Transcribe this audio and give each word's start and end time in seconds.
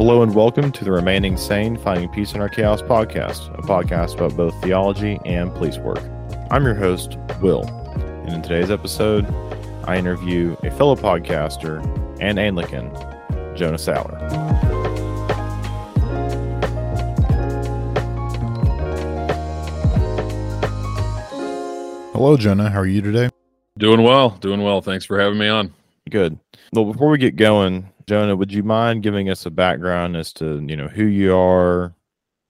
Hello 0.00 0.22
and 0.22 0.34
welcome 0.34 0.72
to 0.72 0.82
the 0.82 0.90
Remaining 0.90 1.36
Sane 1.36 1.76
Finding 1.76 2.08
Peace 2.08 2.32
in 2.32 2.40
Our 2.40 2.48
Chaos 2.48 2.80
podcast, 2.80 3.52
a 3.58 3.60
podcast 3.60 4.14
about 4.14 4.34
both 4.34 4.58
theology 4.62 5.20
and 5.26 5.52
police 5.52 5.76
work. 5.76 6.00
I'm 6.50 6.64
your 6.64 6.74
host, 6.74 7.18
Will, 7.42 7.64
and 8.24 8.32
in 8.32 8.40
today's 8.40 8.70
episode, 8.70 9.26
I 9.84 9.98
interview 9.98 10.56
a 10.62 10.70
fellow 10.70 10.96
podcaster 10.96 11.84
and 12.18 12.38
Anglican, 12.38 12.90
Jonah 13.54 13.76
Saller. 13.76 14.18
Hello, 22.14 22.38
Jonah. 22.38 22.70
How 22.70 22.80
are 22.80 22.86
you 22.86 23.02
today? 23.02 23.28
Doing 23.76 24.02
well. 24.02 24.30
Doing 24.30 24.62
well. 24.62 24.80
Thanks 24.80 25.04
for 25.04 25.20
having 25.20 25.38
me 25.38 25.48
on. 25.48 25.74
Good. 26.08 26.38
Well, 26.72 26.86
before 26.90 27.10
we 27.10 27.18
get 27.18 27.36
going, 27.36 27.86
Jonah, 28.10 28.34
would 28.34 28.52
you 28.52 28.64
mind 28.64 29.04
giving 29.04 29.30
us 29.30 29.46
a 29.46 29.52
background 29.52 30.16
as 30.16 30.32
to 30.32 30.60
you 30.66 30.76
know 30.76 30.88
who 30.88 31.04
you 31.04 31.32
are, 31.36 31.94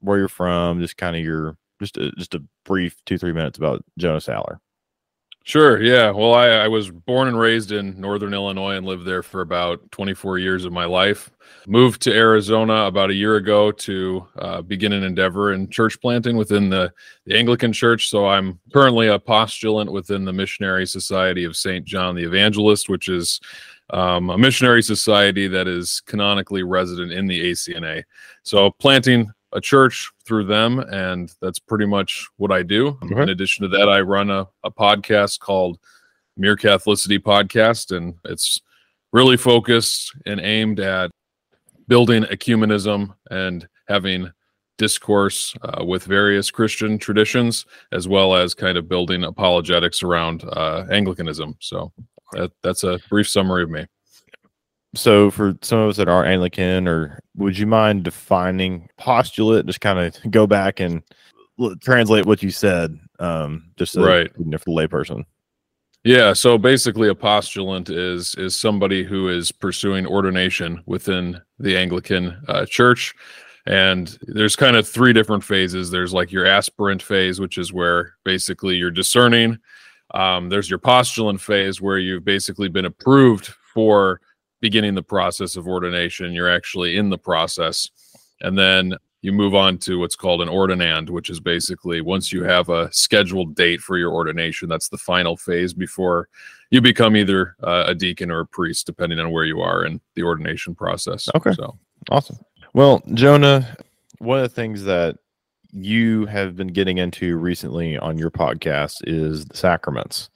where 0.01 0.17
you're 0.17 0.27
from, 0.27 0.81
just 0.81 0.97
kind 0.97 1.15
of 1.15 1.23
your 1.23 1.59
just 1.83 1.99
a, 1.99 2.11
just 2.13 2.35
a 2.35 2.43
brief 2.65 2.97
two 3.05 3.19
three 3.19 3.35
minutes 3.35 3.59
about 3.59 3.85
Jonah 3.99 4.21
Saller. 4.21 4.57
Sure. 5.45 5.83
Yeah. 5.83 6.13
Well, 6.13 6.33
I, 6.33 6.49
I 6.49 6.69
was 6.69 6.91
born 6.91 7.29
and 7.29 7.39
raised 7.39 7.73
in 7.73 8.01
Northern 8.01 8.33
Illinois 8.33 8.77
and 8.77 8.87
lived 8.87 9.05
there 9.05 9.23
for 9.23 9.43
about 9.43 9.91
24 9.91 10.39
years 10.39 10.65
of 10.65 10.73
my 10.73 10.85
life. 10.85 11.31
Moved 11.67 12.01
to 12.03 12.15
Arizona 12.15 12.85
about 12.85 13.11
a 13.11 13.15
year 13.15 13.37
ago 13.37 13.73
to 13.73 14.27
uh, 14.39 14.63
begin 14.63 14.93
an 14.93 15.03
endeavor 15.03 15.53
in 15.53 15.69
church 15.69 16.01
planting 16.01 16.37
within 16.37 16.71
the, 16.71 16.93
the 17.25 17.37
Anglican 17.37 17.73
Church. 17.73 18.09
So 18.09 18.27
I'm 18.27 18.61
currently 18.73 19.09
a 19.09 19.19
postulant 19.19 19.91
within 19.91 20.25
the 20.25 20.33
Missionary 20.33 20.87
Society 20.87 21.45
of 21.45 21.57
St. 21.57 21.85
John 21.85 22.15
the 22.15 22.25
Evangelist, 22.25 22.89
which 22.89 23.09
is 23.09 23.41
um, 23.93 24.31
a 24.31 24.39
missionary 24.39 24.83
society 24.83 25.49
that 25.49 25.69
is 25.69 26.03
canonically 26.07 26.63
resident 26.63 27.13
in 27.13 27.27
the 27.27 27.51
ACNA. 27.51 28.05
So 28.43 28.71
planting 28.79 29.31
a 29.53 29.61
church 29.61 30.11
through 30.25 30.45
them, 30.45 30.79
and 30.79 31.33
that's 31.41 31.59
pretty 31.59 31.87
much 31.87 32.29
what 32.37 32.53
I 32.53 32.63
do. 32.63 32.99
Okay. 33.03 33.23
In 33.23 33.29
addition 33.31 33.63
to 33.63 33.77
that, 33.77 33.89
I 33.89 34.01
run 34.01 34.31
a, 34.31 34.47
a 34.65 34.71
podcast 34.71 35.41
called 35.41 35.79
Mere 36.37 36.57
Catholicity 36.57 37.19
Podcast, 37.19 37.97
and 37.97 38.15
it's 38.25 38.61
really 39.13 39.37
focused 39.37 40.13
and 40.27 40.41
aimed 40.41 40.79
at 40.79 41.11
building 41.89 42.23
ecumenism 42.25 43.15
and 43.31 43.69
having 43.89 44.31
discourse 44.79 45.55
uh, 45.63 45.85
with 45.85 46.05
various 46.05 46.51
Christian 46.51 46.97
traditions, 46.97 47.67
as 47.93 48.07
well 48.07 48.35
as 48.35 48.55
kind 48.55 48.79
of 48.79 48.89
building 48.89 49.25
apologetics 49.25 50.03
around 50.03 50.45
uh, 50.45 50.87
Anglicanism. 50.91 51.57
So 51.59 51.93
that, 52.33 52.53
that's 52.63 52.85
a 52.85 52.99
brief 53.09 53.29
summary 53.29 53.63
of 53.63 53.71
me. 53.71 53.87
So, 54.95 55.31
for 55.31 55.55
some 55.63 55.79
of 55.79 55.91
us 55.91 55.97
that 55.99 56.09
are 56.09 56.25
Anglican, 56.25 56.89
or 56.89 57.21
would 57.37 57.57
you 57.57 57.67
mind 57.67 58.03
defining 58.03 58.89
postulate? 58.97 59.67
Just 59.67 59.81
kind 59.81 59.99
of 59.99 60.17
go 60.31 60.47
back 60.47 60.81
and 60.81 61.03
translate 61.81 62.27
what 62.27 62.43
you 62.43 62.51
said, 62.51 62.99
um, 63.19 63.71
just 63.77 63.93
so 63.93 64.05
Right. 64.05 64.33
for 64.35 64.43
the 64.43 64.59
layperson. 64.67 65.25
Yeah, 66.03 66.33
so 66.33 66.57
basically 66.57 67.09
a 67.09 67.15
postulant 67.15 67.91
is 67.91 68.35
is 68.37 68.57
somebody 68.57 69.05
who 69.05 69.29
is 69.29 69.53
pursuing 69.53 70.07
ordination 70.07 70.83
within 70.87 71.41
the 71.59 71.77
Anglican 71.77 72.41
uh, 72.49 72.65
church 72.65 73.15
and 73.67 74.19
there's 74.23 74.57
kind 74.57 74.77
of 74.77 74.89
three 74.89 75.13
different 75.13 75.45
phases. 75.45 75.91
There's 75.91 76.15
like 76.15 76.33
your 76.33 76.47
aspirant 76.47 77.03
phase 77.03 77.39
which 77.39 77.59
is 77.59 77.73
where 77.73 78.15
basically 78.25 78.77
you're 78.77 78.91
discerning. 78.91 79.59
Um, 80.15 80.49
there's 80.49 80.69
your 80.69 80.79
postulant 80.79 81.41
phase 81.41 81.81
where 81.81 81.99
you've 81.99 82.25
basically 82.25 82.69
been 82.69 82.85
approved 82.85 83.47
for 83.75 84.21
beginning 84.61 84.95
the 84.95 85.03
process 85.03 85.57
of 85.57 85.67
ordination. 85.67 86.33
You're 86.33 86.51
actually 86.51 86.97
in 86.97 87.11
the 87.11 87.19
process. 87.19 87.89
And 88.41 88.59
then 88.59 88.95
you 89.23 89.33
move 89.33 89.55
on 89.55 89.79
to 89.79 89.99
what's 89.99 90.17
called 90.17 90.43
an 90.43 90.49
ordinand, 90.49 91.11
which 91.11 91.31
is 91.31 91.41
basically 91.41 92.01
once 92.01 92.33
you 92.33 92.43
have 92.43 92.69
a 92.71 92.91
scheduled 92.93 93.55
date 93.55 93.81
for 93.81 93.99
your 93.99 94.13
ordination, 94.13 94.69
that's 94.69 94.89
the 94.89 94.99
final 94.99 95.37
phase 95.37 95.75
before 95.75 96.29
you 96.71 96.81
become 96.81 97.17
either 97.17 97.57
uh, 97.63 97.85
a 97.87 97.95
deacon 97.95 98.31
or 98.31 98.41
a 98.41 98.47
priest, 98.47 98.87
depending 98.87 99.19
on 99.19 99.31
where 99.31 99.45
you 99.45 99.61
are 99.61 99.85
in 99.85 100.01
the 100.15 100.23
ordination 100.23 100.75
process. 100.75 101.29
Okay. 101.35 101.53
So, 101.53 101.79
Awesome. 102.11 102.39
Well, 102.73 103.03
Jonah, 103.15 103.77
one 104.19 104.39
of 104.39 104.43
the 104.43 104.55
things 104.55 104.85
that 104.85 105.19
you 105.73 106.27
have 106.27 106.57
been 106.57 106.69
getting 106.69 106.99
into 106.99 107.37
recently 107.37 107.99
on 107.99 108.19
your 108.19 108.31
podcast 108.31 108.97
is 109.05 109.45
the 109.47 109.57
sacraments. 109.57 110.31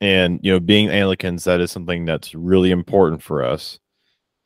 And, 0.00 0.40
you 0.42 0.52
know, 0.52 0.60
being 0.60 0.88
Anglicans, 0.88 1.44
that 1.44 1.60
is 1.60 1.70
something 1.70 2.04
that's 2.04 2.34
really 2.34 2.70
important 2.70 3.22
for 3.22 3.44
us. 3.44 3.78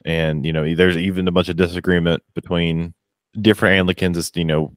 And, 0.05 0.45
you 0.45 0.53
know, 0.53 0.75
there's 0.75 0.97
even 0.97 1.27
a 1.27 1.33
bunch 1.33 1.49
of 1.49 1.57
disagreement 1.57 2.23
between 2.35 2.95
different 3.41 3.77
Anglicans 3.77 4.17
as, 4.17 4.31
you 4.35 4.45
know, 4.45 4.77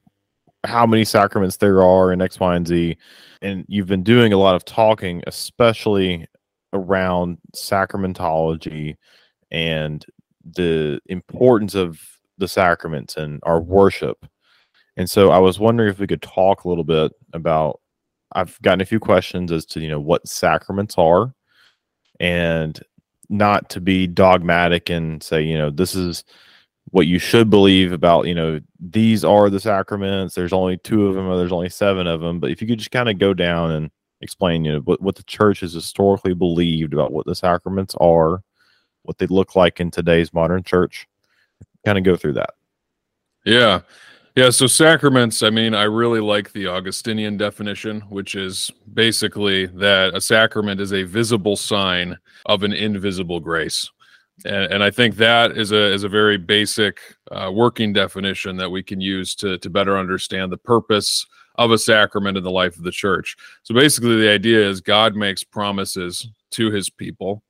how 0.65 0.85
many 0.85 1.05
sacraments 1.05 1.57
there 1.57 1.83
are 1.83 2.11
in 2.11 2.21
X, 2.21 2.39
Y, 2.39 2.55
and 2.55 2.67
Z. 2.67 2.97
And 3.41 3.65
you've 3.67 3.87
been 3.87 4.03
doing 4.03 4.33
a 4.33 4.37
lot 4.37 4.55
of 4.55 4.65
talking, 4.65 5.21
especially 5.27 6.25
around 6.73 7.37
sacramentology 7.55 8.95
and 9.51 10.05
the 10.43 10.99
importance 11.07 11.75
of 11.75 11.99
the 12.37 12.47
sacraments 12.47 13.17
and 13.17 13.39
our 13.43 13.59
worship. 13.59 14.25
And 14.99 15.09
so 15.09 15.31
I 15.31 15.39
was 15.39 15.59
wondering 15.59 15.89
if 15.89 15.97
we 15.97 16.07
could 16.07 16.21
talk 16.21 16.65
a 16.65 16.67
little 16.67 16.83
bit 16.83 17.13
about 17.31 17.79
I've 18.33 18.61
gotten 18.61 18.81
a 18.81 18.85
few 18.85 18.99
questions 18.99 19.49
as 19.49 19.65
to, 19.67 19.79
you 19.79 19.87
know, 19.87 19.99
what 19.99 20.27
sacraments 20.27 20.95
are 20.97 21.33
and 22.19 22.77
not 23.29 23.69
to 23.69 23.79
be 23.79 24.07
dogmatic 24.07 24.89
and 24.89 25.23
say, 25.23 25.41
you 25.41 25.57
know, 25.57 25.69
this 25.69 25.95
is 25.95 26.25
what 26.91 27.07
you 27.07 27.17
should 27.17 27.49
believe 27.49 27.93
about, 27.93 28.27
you 28.27 28.35
know, 28.35 28.59
these 28.77 29.23
are 29.23 29.49
the 29.49 29.61
sacraments. 29.61 30.35
There's 30.35 30.51
only 30.51 30.75
two 30.77 31.07
of 31.07 31.15
them 31.15 31.27
or 31.27 31.37
there's 31.37 31.53
only 31.53 31.69
seven 31.69 32.05
of 32.05 32.19
them. 32.19 32.41
But 32.41 32.51
if 32.51 32.61
you 32.61 32.67
could 32.67 32.79
just 32.79 32.91
kind 32.91 33.07
of 33.07 33.17
go 33.17 33.33
down 33.33 33.71
and 33.71 33.89
explain, 34.19 34.65
you 34.65 34.73
know, 34.73 34.79
what, 34.79 35.01
what 35.01 35.15
the 35.15 35.23
church 35.23 35.61
has 35.61 35.71
historically 35.71 36.33
believed 36.33 36.93
about 36.93 37.13
what 37.13 37.25
the 37.25 37.35
sacraments 37.35 37.95
are, 38.01 38.43
what 39.03 39.17
they 39.17 39.27
look 39.27 39.55
like 39.55 39.79
in 39.79 39.91
today's 39.91 40.33
modern 40.33 40.61
church, 40.61 41.07
kind 41.85 41.97
of 41.97 42.03
go 42.03 42.17
through 42.17 42.33
that. 42.33 42.55
yeah. 43.45 43.79
Yeah. 44.39 44.51
So, 44.51 44.67
sacraments, 44.67 45.43
I 45.43 45.49
mean, 45.49 45.75
I 45.75 45.83
really 45.83 46.21
like 46.21 46.53
the 46.53 46.65
Augustinian 46.65 47.35
definition, 47.35 47.99
which 48.07 48.35
is 48.35 48.71
basically 48.93 49.65
that 49.65 50.15
a 50.15 50.21
sacrament 50.21 50.79
is 50.79 50.93
a 50.93 51.03
visible 51.03 51.57
sign 51.57 52.17
of 52.45 52.63
an 52.63 52.71
invisible 52.71 53.41
grace. 53.41 53.91
And, 54.45 54.71
and 54.71 54.81
I 54.81 54.91
think 54.91 55.17
that 55.17 55.57
is 55.57 55.73
a 55.73 55.93
is 55.93 56.05
a 56.05 56.07
very 56.07 56.37
basic 56.37 57.01
uh, 57.31 57.51
working 57.53 57.91
definition 57.91 58.55
that 58.55 58.69
we 58.69 58.81
can 58.81 59.01
use 59.01 59.35
to 59.35 59.57
to 59.57 59.69
better 59.69 59.97
understand 59.97 60.53
the 60.53 60.57
purpose 60.57 61.25
of 61.55 61.71
a 61.71 61.77
sacrament 61.77 62.37
in 62.37 62.43
the 62.45 62.49
life 62.49 62.77
of 62.77 62.83
the 62.83 62.91
church. 62.91 63.35
So 63.63 63.75
basically, 63.75 64.21
the 64.21 64.31
idea 64.31 64.65
is 64.65 64.79
God 64.79 65.17
makes 65.17 65.43
promises 65.43 66.25
to 66.51 66.71
His 66.71 66.89
people, 66.89 67.43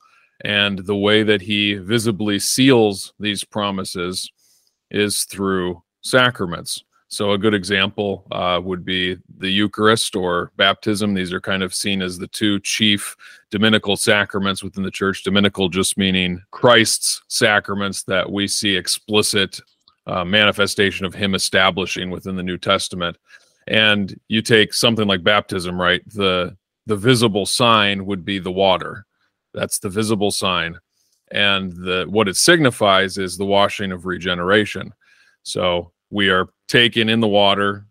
and 0.43 0.79
the 0.79 0.97
way 0.97 1.21
that 1.21 1.43
He 1.43 1.75
visibly 1.75 2.39
seals 2.39 3.13
these 3.19 3.43
promises 3.43 4.31
is 4.89 5.25
through 5.25 5.83
sacraments. 6.01 6.83
So 7.11 7.31
a 7.31 7.39
good 7.39 7.55
example 7.55 8.27
uh, 8.31 8.61
would 8.63 8.85
be 8.85 9.17
the 9.39 9.49
Eucharist 9.49 10.15
or 10.15 10.51
baptism. 10.57 11.15
These 11.15 11.33
are 11.33 11.41
kind 11.41 11.63
of 11.63 11.73
seen 11.73 12.03
as 12.03 12.19
the 12.19 12.27
two 12.27 12.59
chief 12.59 13.17
dominical 13.49 13.97
sacraments 13.97 14.63
within 14.63 14.83
the 14.83 14.91
church. 14.91 15.23
Dominical 15.23 15.69
just 15.69 15.97
meaning 15.97 16.39
Christ's 16.51 17.23
sacraments 17.27 18.03
that 18.03 18.31
we 18.31 18.47
see 18.47 18.75
explicit 18.75 19.59
uh, 20.05 20.23
manifestation 20.23 21.03
of 21.03 21.15
Him 21.15 21.33
establishing 21.33 22.11
within 22.11 22.35
the 22.35 22.43
New 22.43 22.59
Testament. 22.59 23.17
And 23.67 24.19
you 24.27 24.43
take 24.43 24.73
something 24.73 25.07
like 25.07 25.23
baptism, 25.23 25.81
right? 25.81 26.07
The 26.13 26.55
the 26.85 26.95
visible 26.95 27.45
sign 27.45 28.05
would 28.05 28.25
be 28.25 28.39
the 28.39 28.51
water. 28.51 29.05
That's 29.53 29.79
the 29.79 29.89
visible 29.89 30.31
sign, 30.31 30.79
and 31.31 31.71
the 31.71 32.05
what 32.07 32.27
it 32.27 32.35
signifies 32.35 33.17
is 33.17 33.37
the 33.37 33.45
washing 33.45 33.91
of 33.91 34.05
regeneration. 34.05 34.93
So 35.43 35.91
we 36.09 36.29
are 36.29 36.49
taken 36.67 37.09
in 37.09 37.19
the 37.19 37.27
water, 37.27 37.85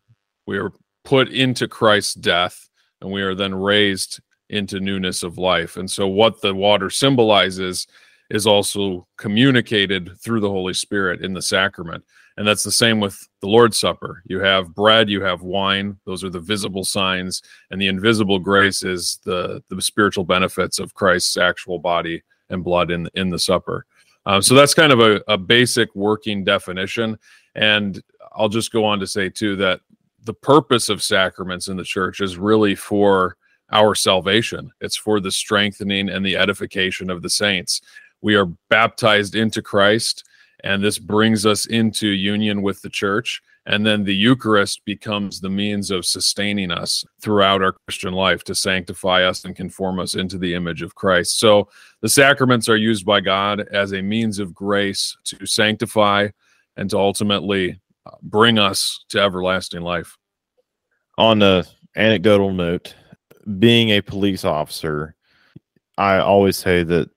we 0.46 0.58
are 0.58 0.72
put 1.04 1.28
into 1.28 1.68
Christ's 1.68 2.14
death, 2.14 2.68
and 3.00 3.10
we 3.10 3.22
are 3.22 3.34
then 3.34 3.54
raised 3.54 4.20
into 4.50 4.80
newness 4.80 5.22
of 5.22 5.38
life. 5.38 5.76
And 5.76 5.90
so, 5.90 6.06
what 6.06 6.40
the 6.40 6.54
water 6.54 6.90
symbolizes 6.90 7.86
is 8.30 8.46
also 8.46 9.06
communicated 9.16 10.10
through 10.20 10.40
the 10.40 10.50
Holy 10.50 10.74
Spirit 10.74 11.22
in 11.22 11.32
the 11.32 11.42
sacrament. 11.42 12.04
And 12.36 12.46
that's 12.46 12.62
the 12.62 12.70
same 12.70 13.00
with 13.00 13.26
the 13.40 13.48
Lord's 13.48 13.80
Supper. 13.80 14.22
You 14.26 14.38
have 14.40 14.74
bread, 14.74 15.08
you 15.08 15.22
have 15.22 15.42
wine, 15.42 15.98
those 16.06 16.22
are 16.22 16.30
the 16.30 16.38
visible 16.38 16.84
signs, 16.84 17.42
and 17.70 17.80
the 17.80 17.88
invisible 17.88 18.38
grace 18.38 18.84
is 18.84 19.18
the, 19.24 19.62
the 19.70 19.82
spiritual 19.82 20.24
benefits 20.24 20.78
of 20.78 20.94
Christ's 20.94 21.36
actual 21.36 21.80
body 21.80 22.22
and 22.48 22.62
blood 22.62 22.90
in, 22.90 23.08
in 23.14 23.30
the 23.30 23.38
supper. 23.38 23.86
Um, 24.28 24.42
so 24.42 24.54
that's 24.54 24.74
kind 24.74 24.92
of 24.92 25.00
a, 25.00 25.22
a 25.26 25.38
basic 25.38 25.92
working 25.96 26.44
definition. 26.44 27.18
And 27.54 28.00
I'll 28.36 28.50
just 28.50 28.70
go 28.70 28.84
on 28.84 29.00
to 29.00 29.06
say, 29.06 29.30
too, 29.30 29.56
that 29.56 29.80
the 30.24 30.34
purpose 30.34 30.90
of 30.90 31.02
sacraments 31.02 31.68
in 31.68 31.78
the 31.78 31.82
church 31.82 32.20
is 32.20 32.36
really 32.36 32.74
for 32.74 33.38
our 33.72 33.94
salvation. 33.94 34.70
It's 34.82 34.98
for 34.98 35.18
the 35.18 35.32
strengthening 35.32 36.10
and 36.10 36.24
the 36.24 36.36
edification 36.36 37.08
of 37.08 37.22
the 37.22 37.30
saints. 37.30 37.80
We 38.20 38.34
are 38.34 38.46
baptized 38.68 39.34
into 39.34 39.62
Christ, 39.62 40.24
and 40.62 40.84
this 40.84 40.98
brings 40.98 41.46
us 41.46 41.64
into 41.64 42.08
union 42.08 42.60
with 42.60 42.82
the 42.82 42.90
church 42.90 43.42
and 43.68 43.84
then 43.84 44.02
the 44.02 44.14
Eucharist 44.14 44.82
becomes 44.86 45.40
the 45.40 45.50
means 45.50 45.90
of 45.90 46.06
sustaining 46.06 46.70
us 46.70 47.04
throughout 47.20 47.62
our 47.62 47.72
Christian 47.86 48.14
life 48.14 48.42
to 48.44 48.54
sanctify 48.54 49.24
us 49.24 49.44
and 49.44 49.54
conform 49.54 50.00
us 50.00 50.14
into 50.14 50.38
the 50.38 50.54
image 50.54 50.80
of 50.80 50.94
Christ. 50.94 51.38
So 51.38 51.68
the 52.00 52.08
sacraments 52.08 52.70
are 52.70 52.78
used 52.78 53.04
by 53.04 53.20
God 53.20 53.60
as 53.70 53.92
a 53.92 54.00
means 54.00 54.38
of 54.38 54.54
grace 54.54 55.14
to 55.24 55.44
sanctify 55.44 56.28
and 56.78 56.88
to 56.88 56.98
ultimately 56.98 57.78
uh, 58.06 58.12
bring 58.22 58.58
us 58.58 59.04
to 59.10 59.20
everlasting 59.20 59.82
life. 59.82 60.16
On 61.18 61.42
a 61.42 61.62
anecdotal 61.94 62.54
note, 62.54 62.94
being 63.58 63.90
a 63.90 64.00
police 64.00 64.46
officer, 64.46 65.14
I 65.98 66.20
always 66.20 66.56
say 66.56 66.84
that 66.84 67.10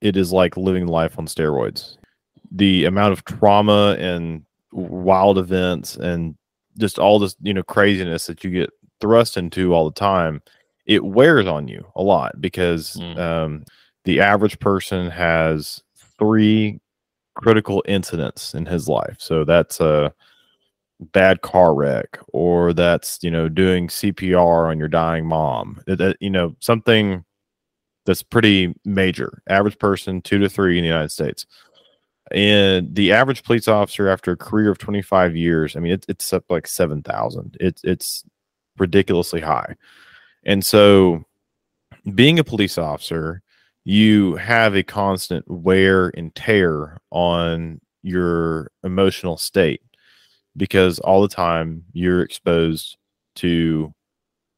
it 0.00 0.16
is 0.16 0.32
like 0.32 0.56
living 0.56 0.86
life 0.86 1.18
on 1.18 1.26
steroids. 1.26 1.96
The 2.52 2.84
amount 2.84 3.12
of 3.12 3.24
trauma 3.24 3.96
and 3.98 4.46
wild 4.76 5.38
events 5.38 5.96
and 5.96 6.36
just 6.78 6.98
all 6.98 7.18
this 7.18 7.34
you 7.42 7.54
know 7.54 7.62
craziness 7.62 8.26
that 8.26 8.44
you 8.44 8.50
get 8.50 8.70
thrust 9.00 9.36
into 9.36 9.74
all 9.74 9.84
the 9.84 9.98
time 9.98 10.42
it 10.86 11.04
wears 11.04 11.46
on 11.46 11.68
you 11.68 11.84
a 11.96 12.02
lot 12.02 12.40
because 12.40 12.94
mm. 12.96 13.18
um, 13.18 13.64
the 14.04 14.20
average 14.20 14.58
person 14.60 15.10
has 15.10 15.82
three 16.18 16.80
critical 17.34 17.82
incidents 17.86 18.54
in 18.54 18.64
his 18.64 18.88
life. 18.88 19.16
So 19.18 19.44
that's 19.44 19.80
a 19.80 20.14
bad 21.12 21.42
car 21.42 21.74
wreck 21.74 22.18
or 22.28 22.72
that's 22.72 23.18
you 23.20 23.30
know 23.30 23.50
doing 23.50 23.86
cpr 23.86 24.70
on 24.70 24.78
your 24.78 24.88
dying 24.88 25.26
mom. 25.26 25.82
That, 25.86 26.16
you 26.20 26.30
know 26.30 26.56
something 26.60 27.22
that's 28.06 28.22
pretty 28.22 28.72
major. 28.84 29.42
Average 29.48 29.78
person 29.78 30.22
two 30.22 30.38
to 30.38 30.48
three 30.48 30.78
in 30.78 30.84
the 30.84 30.88
united 30.88 31.10
states 31.10 31.44
and 32.32 32.94
the 32.94 33.12
average 33.12 33.44
police 33.44 33.68
officer 33.68 34.08
after 34.08 34.32
a 34.32 34.36
career 34.36 34.70
of 34.70 34.78
25 34.78 35.36
years 35.36 35.76
i 35.76 35.80
mean 35.80 35.92
it, 35.92 36.04
it's 36.08 36.32
up 36.32 36.44
like 36.48 36.66
7000 36.66 37.56
it's 37.60 37.82
it's 37.84 38.24
ridiculously 38.78 39.40
high. 39.40 39.74
And 40.44 40.64
so 40.64 41.24
being 42.14 42.38
a 42.38 42.44
police 42.44 42.78
officer 42.78 43.42
you 43.88 44.34
have 44.34 44.74
a 44.74 44.82
constant 44.82 45.48
wear 45.48 46.08
and 46.16 46.34
tear 46.34 46.98
on 47.12 47.80
your 48.02 48.72
emotional 48.82 49.36
state 49.36 49.80
because 50.56 50.98
all 51.00 51.22
the 51.22 51.28
time 51.28 51.84
you're 51.92 52.22
exposed 52.22 52.96
to 53.36 53.94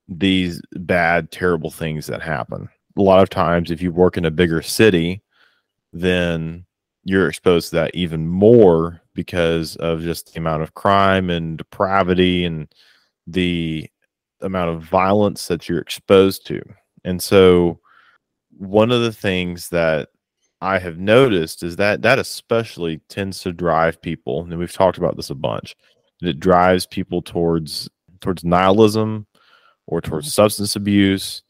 these 0.09 0.62
bad 0.73 1.31
terrible 1.31 1.70
things 1.70 2.06
that 2.06 2.23
happen. 2.23 2.70
A 2.97 3.03
lot 3.03 3.23
of 3.23 3.29
times 3.29 3.70
if 3.70 3.82
you 3.82 3.93
work 3.93 4.17
in 4.17 4.25
a 4.25 4.31
bigger 4.31 4.62
city 4.62 5.23
then 5.93 6.65
you're 7.08 7.28
exposed 7.28 7.70
to 7.70 7.76
that 7.76 7.94
even 7.94 8.28
more 8.28 9.00
because 9.14 9.76
of 9.76 10.02
just 10.02 10.31
the 10.31 10.38
amount 10.38 10.62
of 10.62 10.75
crime 10.75 11.31
and 11.31 11.56
depravity 11.56 12.44
and 12.44 12.69
the 13.26 13.88
amount 14.43 14.69
of 14.69 14.82
violence 14.82 15.49
that 15.49 15.69
you're 15.69 15.81
exposed 15.81 16.46
to. 16.46 16.60
And 17.05 17.22
so 17.22 17.81
one 18.50 18.93
of 18.93 19.00
the 19.00 19.12
things 19.12 19.70
that 19.70 20.10
I 20.60 20.78
have 20.78 20.99
noticed 20.99 21.62
is 21.62 21.76
that 21.76 22.02
that 22.02 22.19
especially 22.19 23.00
tends 23.08 23.40
to 23.40 23.55
drive 23.55 24.02
people, 24.02 24.43
and 24.43 24.58
we've 24.58 24.70
talked 24.70 24.99
about 24.99 25.16
this 25.16 25.31
a 25.31 25.34
bunch. 25.34 25.76
It 26.20 26.40
drives 26.40 26.84
people 26.84 27.22
towards 27.22 27.88
towards 28.20 28.44
nihilism 28.44 29.26
or 29.87 30.02
towards 30.02 30.26
mm-hmm. 30.26 30.43
substance 30.43 30.76
abuse. 30.76 31.43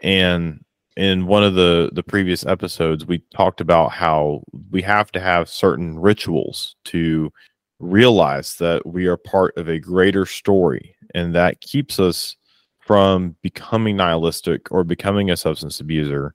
And 0.00 0.64
in 0.96 1.26
one 1.26 1.42
of 1.44 1.54
the 1.54 1.90
the 1.92 2.02
previous 2.02 2.44
episodes 2.44 3.06
we 3.06 3.18
talked 3.34 3.60
about 3.60 3.92
how 3.92 4.42
we 4.70 4.82
have 4.82 5.10
to 5.12 5.20
have 5.20 5.48
certain 5.48 5.98
rituals 5.98 6.76
to 6.84 7.32
realize 7.80 8.56
that 8.56 8.86
we 8.86 9.06
are 9.06 9.16
part 9.16 9.56
of 9.56 9.68
a 9.68 9.78
greater 9.78 10.26
story 10.26 10.94
and 11.14 11.34
that 11.34 11.60
keeps 11.60 11.98
us 11.98 12.36
from 12.80 13.36
becoming 13.42 13.96
nihilistic 13.96 14.70
or 14.70 14.84
becoming 14.84 15.30
a 15.30 15.36
substance 15.36 15.80
abuser. 15.80 16.34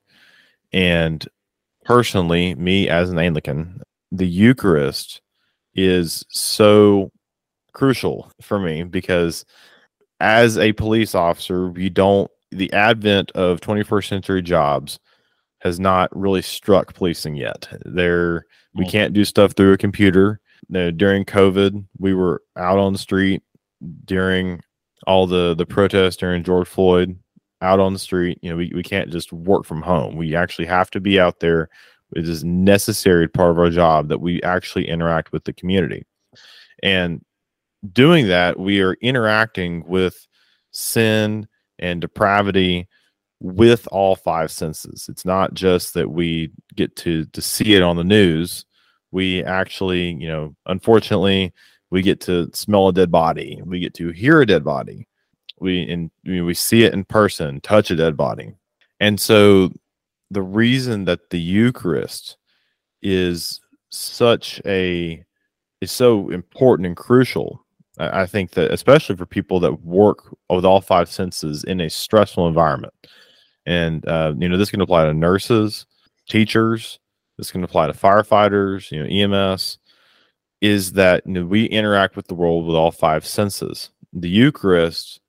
And 0.74 1.26
personally 1.86 2.54
me 2.56 2.90
as 2.90 3.10
an 3.10 3.18
anglican 3.18 3.82
the 4.12 4.28
eucharist 4.28 5.22
is 5.74 6.26
so 6.30 7.10
crucial 7.72 8.30
for 8.42 8.60
me 8.60 8.84
because 8.84 9.46
as 10.20 10.58
a 10.58 10.74
police 10.74 11.16
officer 11.16 11.72
you 11.78 11.90
don't 11.90 12.30
the 12.52 12.72
advent 12.74 13.32
of 13.32 13.62
21st 13.62 14.08
century 14.08 14.42
jobs 14.42 15.00
has 15.60 15.80
not 15.80 16.16
really 16.16 16.42
struck 16.42 16.94
policing 16.94 17.36
yet. 17.36 17.68
There, 17.86 18.46
we 18.74 18.86
mm. 18.86 18.90
can't 18.90 19.14
do 19.14 19.26
stuff 19.26 19.54
through 19.54 19.74
a 19.74 19.78
computer. 19.78 20.40
Know, 20.70 20.92
during 20.92 21.26
COVID, 21.26 21.86
we 22.00 22.14
were 22.14 22.42
out 22.58 22.78
on 22.80 22.94
the 22.94 23.00
street 23.00 23.42
during 24.06 24.62
all 25.06 25.28
the 25.28 25.56
the 25.56 25.66
protests 25.66 26.18
during 26.18 26.44
George 26.44 26.68
Floyd. 26.68 27.18
Out 27.62 27.80
on 27.80 27.94
the 27.94 28.00
street, 28.00 28.38
you 28.44 28.52
know, 28.52 28.56
we, 28.56 28.72
we 28.76 28.84
can't 28.84 29.10
just 29.10 29.34
work 29.34 29.66
from 29.66 29.82
home. 29.82 30.16
We 30.16 30.36
actually 30.36 30.68
have 30.68 30.92
to 30.92 31.00
be 31.00 31.20
out 31.20 31.40
there. 31.40 31.70
It 32.16 32.30
is 32.30 32.44
necessary 32.44 33.28
part 33.28 33.50
of 33.50 33.58
our 33.58 33.72
job 33.72 34.10
that 34.10 34.22
we 34.22 34.44
actually 34.44 34.88
interact 34.88 35.32
with 35.32 35.44
the 35.46 35.54
community. 35.54 36.06
And 36.84 37.24
doing 37.92 38.28
that, 38.28 38.60
we 38.60 38.82
are 38.82 38.94
interacting 39.02 39.84
with 39.88 40.28
sin 40.70 41.48
and 41.80 42.02
depravity 42.02 42.88
with 43.40 43.88
all 43.92 44.16
five 44.16 44.52
senses. 44.52 45.08
It's 45.10 45.26
not 45.26 45.54
just 45.54 45.94
that 45.94 46.10
we 46.10 46.52
get 46.76 46.96
to 46.98 47.26
to 47.26 47.42
see 47.42 47.76
it 47.76 47.84
on 47.84 47.96
the 47.96 48.04
news. 48.04 48.66
We 49.12 49.44
actually, 49.44 50.12
you 50.14 50.28
know, 50.28 50.56
unfortunately, 50.66 51.54
we 51.92 52.02
get 52.02 52.20
to 52.22 52.50
smell 52.54 52.90
a 52.90 52.94
dead 52.94 53.12
body. 53.12 53.62
We 53.64 53.80
get 53.80 53.94
to 53.96 54.10
hear 54.10 54.42
a 54.42 54.46
dead 54.46 54.64
body. 54.64 55.08
We 55.60 55.90
and 55.90 56.12
we 56.26 56.54
see 56.54 56.84
it 56.84 56.94
in 56.94 57.06
person, 57.06 57.62
touch 57.62 57.92
a 57.92 57.96
dead 57.96 58.18
body. 58.18 58.54
And 59.00 59.20
so 59.20 59.72
the 60.32 60.42
reason 60.42 61.06
that 61.06 61.30
the 61.30 61.40
Eucharist 61.40 62.38
is 63.02 63.62
such 63.90 64.60
a 64.66 65.24
is 65.82 65.92
so 65.92 66.30
important 66.30 66.88
and 66.88 66.98
crucial 66.98 67.64
I 68.00 68.26
think 68.26 68.52
that 68.52 68.72
especially 68.72 69.16
for 69.16 69.26
people 69.26 69.60
that 69.62 69.84
work 69.84 70.36
with 70.50 70.66
all 70.66 70.82
five 70.82 71.10
senses 71.10 71.64
in 71.64 71.82
a 71.82 71.90
stressful 71.90 72.48
environment, 72.48 72.94
and 73.66 74.08
uh, 74.08 74.34
you 74.38 74.48
know 74.48 74.58
this 74.58 74.70
can 74.70 74.82
apply 74.82 75.06
to 75.06 75.14
nurses, 75.14 75.86
teachers, 76.30 77.00
this 77.38 77.52
can 77.52 77.64
apply 77.64 77.88
to 77.88 77.94
firefighters, 77.94 78.92
you 78.92 79.04
know 79.04 79.36
EMS, 79.36 79.80
is 80.62 80.94
that 80.94 81.26
you 81.26 81.34
know, 81.34 81.46
we 81.46 81.66
interact 81.66 82.16
with 82.16 82.28
the 82.28 82.36
world 82.36 82.68
with 82.68 82.76
all 82.76 82.92
five 82.92 83.26
senses. 83.26 83.90
The 84.14 84.30
Eucharist 84.30 85.20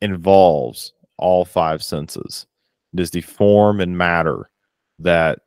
involves 0.00 0.92
all 1.18 1.44
five 1.44 1.82
senses. 1.82 2.46
It 2.94 3.00
is 3.00 3.10
the 3.10 3.20
form 3.20 3.80
and 3.80 3.96
matter 3.98 4.50
that 4.98 5.40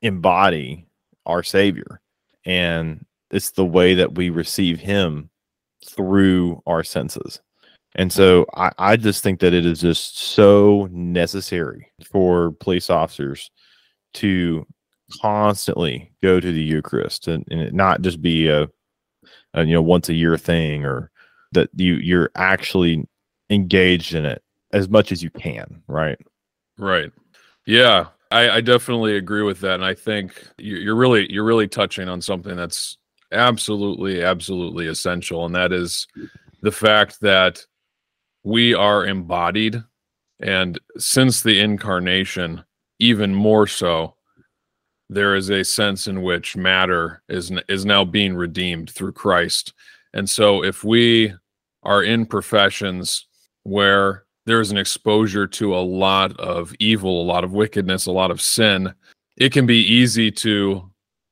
embody 0.00 0.86
our 1.26 1.42
Savior, 1.42 2.00
and 2.46 3.04
it's 3.30 3.50
the 3.50 3.66
way 3.66 3.94
that 3.94 4.14
we 4.14 4.30
receive 4.30 4.80
Him 4.80 5.28
through 5.88 6.62
our 6.66 6.82
senses. 6.84 7.40
And 7.94 8.12
so 8.12 8.42
mm-hmm. 8.42 8.60
I, 8.60 8.92
I 8.92 8.96
just 8.96 9.22
think 9.22 9.40
that 9.40 9.54
it 9.54 9.66
is 9.66 9.80
just 9.80 10.18
so 10.18 10.88
necessary 10.92 11.90
for 12.04 12.52
police 12.52 12.90
officers 12.90 13.50
to 14.14 14.66
constantly 15.20 16.12
go 16.22 16.40
to 16.40 16.52
the 16.52 16.62
Eucharist 16.62 17.28
and, 17.28 17.44
and 17.50 17.60
it 17.60 17.74
not 17.74 18.02
just 18.02 18.20
be 18.20 18.48
a, 18.48 18.68
a, 19.54 19.64
you 19.64 19.72
know 19.72 19.82
once 19.82 20.08
a 20.08 20.14
year 20.14 20.36
thing 20.36 20.84
or 20.84 21.10
that 21.52 21.70
you 21.74 21.94
you're 21.94 22.30
actually 22.34 23.06
engaged 23.50 24.14
in 24.14 24.26
it 24.26 24.42
as 24.72 24.88
much 24.88 25.12
as 25.12 25.22
you 25.22 25.30
can, 25.30 25.82
right? 25.86 26.18
Right. 26.76 27.12
Yeah, 27.66 28.06
I, 28.30 28.50
I 28.50 28.60
definitely 28.60 29.16
agree 29.16 29.42
with 29.42 29.60
that, 29.60 29.74
and 29.74 29.84
I 29.84 29.94
think 29.94 30.46
you're 30.58 30.96
really 30.96 31.32
you're 31.32 31.44
really 31.44 31.68
touching 31.68 32.08
on 32.08 32.20
something 32.20 32.56
that's 32.56 32.98
absolutely, 33.36 34.22
absolutely 34.22 34.88
essential. 34.88 35.46
And 35.46 35.54
that 35.54 35.72
is 35.72 36.06
the 36.62 36.72
fact 36.72 37.20
that 37.20 37.64
we 38.42 38.74
are 38.74 39.06
embodied. 39.06 39.82
And 40.40 40.78
since 40.98 41.42
the 41.42 41.60
incarnation, 41.60 42.64
even 42.98 43.34
more 43.34 43.66
so, 43.66 44.14
there 45.08 45.36
is 45.36 45.50
a 45.50 45.64
sense 45.64 46.08
in 46.08 46.22
which 46.22 46.56
matter 46.56 47.22
is, 47.28 47.52
is 47.68 47.84
now 47.84 48.04
being 48.04 48.34
redeemed 48.34 48.90
through 48.90 49.12
Christ. 49.12 49.72
And 50.12 50.28
so 50.28 50.64
if 50.64 50.82
we 50.82 51.32
are 51.82 52.02
in 52.02 52.26
professions 52.26 53.26
where 53.62 54.24
there's 54.46 54.70
an 54.70 54.78
exposure 54.78 55.46
to 55.46 55.76
a 55.76 55.78
lot 55.78 56.38
of 56.40 56.74
evil, 56.78 57.22
a 57.22 57.24
lot 57.26 57.44
of 57.44 57.52
wickedness, 57.52 58.06
a 58.06 58.12
lot 58.12 58.30
of 58.30 58.40
sin, 58.40 58.94
it 59.36 59.52
can 59.52 59.66
be 59.66 59.80
easy 59.80 60.30
to 60.30 60.90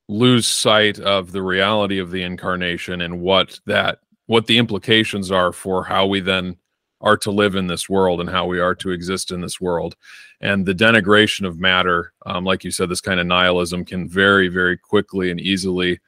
lose 0.08 0.46
sight 0.46 0.98
of 0.98 1.32
the 1.32 1.42
reality 1.42 1.98
of 1.98 2.10
the 2.10 2.22
incarnation 2.22 3.00
and 3.00 3.20
what 3.20 3.58
that 3.66 4.00
what 4.26 4.46
the 4.46 4.58
implications 4.58 5.30
are 5.30 5.52
for 5.52 5.84
how 5.84 6.06
we 6.06 6.20
then 6.20 6.56
are 7.00 7.16
to 7.16 7.30
live 7.30 7.54
in 7.54 7.66
this 7.66 7.88
world 7.88 8.20
and 8.20 8.30
how 8.30 8.46
we 8.46 8.58
are 8.58 8.74
to 8.74 8.90
exist 8.90 9.30
in 9.30 9.42
this 9.42 9.60
world. 9.60 9.94
And 10.40 10.64
the 10.64 10.74
denigration 10.74 11.46
of 11.46 11.58
matter 11.58 12.12
um, 12.26 12.44
like 12.44 12.64
you 12.64 12.70
said 12.70 12.88
this 12.88 13.00
kind 13.00 13.20
of 13.20 13.26
nihilism 13.26 13.84
can 13.84 14.08
very 14.08 14.48
very 14.48 14.76
quickly 14.76 15.30
and 15.30 15.40
easily 15.40 16.00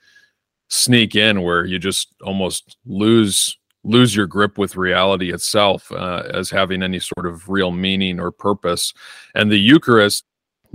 sneak 0.68 1.14
in 1.14 1.42
where 1.42 1.64
you 1.64 1.78
just 1.78 2.14
almost 2.22 2.76
lose 2.84 3.58
lose 3.86 4.16
your 4.16 4.26
grip 4.26 4.58
with 4.58 4.76
reality 4.76 5.32
itself 5.32 5.90
uh, 5.92 6.24
as 6.34 6.50
having 6.50 6.82
any 6.82 6.98
sort 6.98 7.24
of 7.24 7.48
real 7.48 7.70
meaning 7.70 8.18
or 8.18 8.32
purpose. 8.32 8.92
And 9.34 9.50
the 9.50 9.58
eucharist 9.58 10.24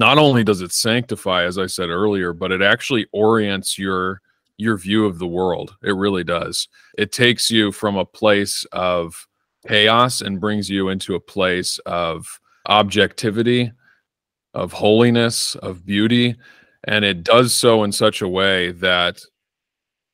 not 0.01 0.17
only 0.17 0.43
does 0.43 0.61
it 0.61 0.71
sanctify 0.71 1.43
as 1.43 1.57
i 1.57 1.65
said 1.65 1.89
earlier 1.89 2.33
but 2.33 2.51
it 2.51 2.61
actually 2.61 3.05
orients 3.13 3.77
your 3.77 4.21
your 4.61 4.77
view 4.77 5.05
of 5.05 5.17
the 5.17 5.27
world. 5.27 5.75
It 5.83 5.95
really 5.95 6.23
does. 6.23 6.67
It 6.97 7.11
takes 7.11 7.49
you 7.49 7.71
from 7.71 7.97
a 7.97 8.05
place 8.05 8.63
of 8.71 9.27
chaos 9.67 10.21
and 10.21 10.39
brings 10.39 10.69
you 10.69 10.89
into 10.89 11.15
a 11.15 11.19
place 11.19 11.79
of 11.79 12.39
objectivity 12.67 13.71
of 14.53 14.71
holiness 14.71 15.55
of 15.55 15.85
beauty 15.85 16.35
and 16.85 17.05
it 17.05 17.23
does 17.23 17.53
so 17.53 17.83
in 17.83 17.91
such 17.91 18.21
a 18.21 18.27
way 18.27 18.71
that 18.71 19.19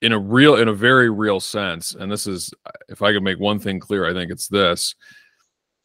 in 0.01 0.12
a 0.12 0.20
real 0.20 0.56
in 0.56 0.67
a 0.67 0.74
very 0.74 1.10
real 1.10 1.39
sense 1.39 1.96
and 1.96 2.12
this 2.12 2.27
is 2.27 2.53
if 2.88 3.01
i 3.01 3.12
could 3.12 3.24
make 3.24 3.39
one 3.39 3.58
thing 3.58 3.79
clear 3.79 4.06
i 4.06 4.13
think 4.13 4.32
it's 4.32 4.48
this 4.48 4.96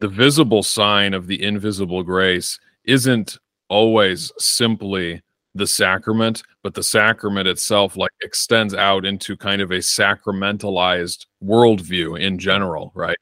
the 0.01 0.09
visible 0.09 0.63
sign 0.63 1.15
of 1.15 1.27
the 1.27 1.43
invisible 1.43 2.03
grace 2.03 2.59
isn't 2.85 3.39
always 3.73 4.33
simply 4.39 5.23
the 5.55 5.67
sacrament 5.67 6.43
but 6.63 6.75
the 6.75 6.83
sacrament 6.83 7.49
itself 7.49 7.97
like 7.97 8.11
extends 8.23 8.75
out 8.75 9.05
into 9.05 9.37
kind 9.37 9.61
of 9.61 9.71
a 9.71 9.79
sacramentalized 9.79 11.27
worldview 11.43 12.19
in 12.19 12.39
general 12.39 12.93
right 12.95 13.19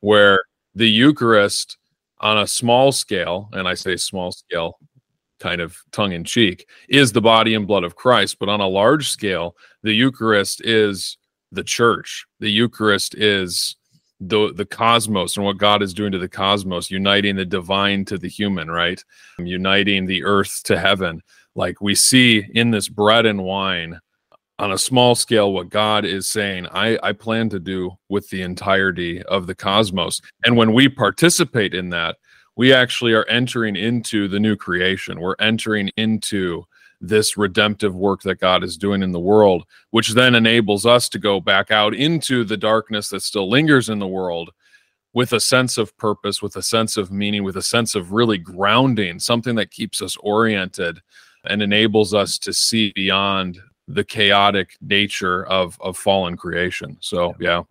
where 0.00 0.42
the 0.74 0.88
eucharist 0.88 1.78
on 2.20 2.38
a 2.38 2.46
small 2.46 2.92
scale 2.92 3.48
and 3.52 3.68
i 3.68 3.74
say 3.74 3.96
small 3.96 4.32
scale 4.32 4.78
kind 5.40 5.60
of 5.60 5.76
tongue 5.90 6.12
in 6.12 6.22
cheek, 6.22 6.68
is 6.88 7.12
the 7.12 7.20
body 7.20 7.54
and 7.54 7.66
blood 7.66 7.82
of 7.82 7.96
Christ. 7.96 8.38
But 8.38 8.48
on 8.48 8.60
a 8.60 8.68
large 8.68 9.08
scale, 9.08 9.56
the 9.82 9.92
Eucharist 9.92 10.60
is 10.64 11.16
the 11.50 11.64
church. 11.64 12.26
The 12.38 12.50
Eucharist 12.50 13.14
is 13.16 13.76
the 14.20 14.52
the 14.52 14.66
cosmos 14.66 15.36
and 15.36 15.46
what 15.46 15.58
God 15.58 15.82
is 15.82 15.94
doing 15.94 16.12
to 16.12 16.18
the 16.18 16.28
cosmos, 16.28 16.90
uniting 16.90 17.36
the 17.36 17.44
divine 17.44 18.04
to 18.06 18.18
the 18.18 18.28
human, 18.28 18.70
right? 18.70 19.02
Uniting 19.38 20.06
the 20.06 20.24
earth 20.24 20.62
to 20.64 20.78
heaven. 20.78 21.22
Like 21.54 21.80
we 21.80 21.94
see 21.94 22.46
in 22.54 22.70
this 22.70 22.88
bread 22.88 23.26
and 23.26 23.42
wine 23.42 24.00
on 24.58 24.72
a 24.72 24.78
small 24.78 25.14
scale 25.14 25.52
what 25.52 25.70
God 25.70 26.04
is 26.04 26.28
saying, 26.28 26.66
I, 26.70 26.98
I 27.02 27.12
plan 27.12 27.48
to 27.48 27.58
do 27.58 27.92
with 28.10 28.28
the 28.28 28.42
entirety 28.42 29.22
of 29.22 29.46
the 29.46 29.54
cosmos. 29.54 30.20
And 30.44 30.54
when 30.54 30.74
we 30.74 30.88
participate 30.88 31.72
in 31.72 31.88
that, 31.90 32.18
we 32.56 32.74
actually 32.74 33.14
are 33.14 33.24
entering 33.24 33.74
into 33.74 34.28
the 34.28 34.38
new 34.38 34.56
creation. 34.56 35.18
We're 35.18 35.36
entering 35.40 35.90
into 35.96 36.64
this 37.00 37.36
redemptive 37.36 37.94
work 37.94 38.22
that 38.22 38.40
God 38.40 38.62
is 38.62 38.76
doing 38.76 39.02
in 39.02 39.12
the 39.12 39.20
world, 39.20 39.64
which 39.90 40.10
then 40.10 40.34
enables 40.34 40.84
us 40.84 41.08
to 41.08 41.18
go 41.18 41.40
back 41.40 41.70
out 41.70 41.94
into 41.94 42.44
the 42.44 42.56
darkness 42.56 43.08
that 43.08 43.22
still 43.22 43.48
lingers 43.48 43.88
in 43.88 43.98
the 43.98 44.06
world 44.06 44.50
with 45.12 45.32
a 45.32 45.40
sense 45.40 45.78
of 45.78 45.96
purpose, 45.96 46.42
with 46.42 46.56
a 46.56 46.62
sense 46.62 46.96
of 46.96 47.10
meaning, 47.10 47.42
with 47.42 47.56
a 47.56 47.62
sense 47.62 47.94
of 47.94 48.12
really 48.12 48.38
grounding, 48.38 49.18
something 49.18 49.56
that 49.56 49.70
keeps 49.70 50.00
us 50.02 50.16
oriented 50.18 51.00
and 51.44 51.62
enables 51.62 52.14
us 52.14 52.38
to 52.38 52.52
see 52.52 52.92
beyond 52.94 53.58
the 53.88 54.04
chaotic 54.04 54.76
nature 54.80 55.44
of 55.46 55.76
of 55.80 55.96
fallen 55.96 56.36
creation. 56.36 56.96
So, 57.00 57.34
yeah. 57.40 57.62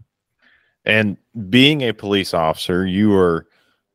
And 0.85 1.17
being 1.49 1.81
a 1.81 1.93
police 1.93 2.33
officer, 2.33 2.85
you 2.85 3.15
are 3.15 3.45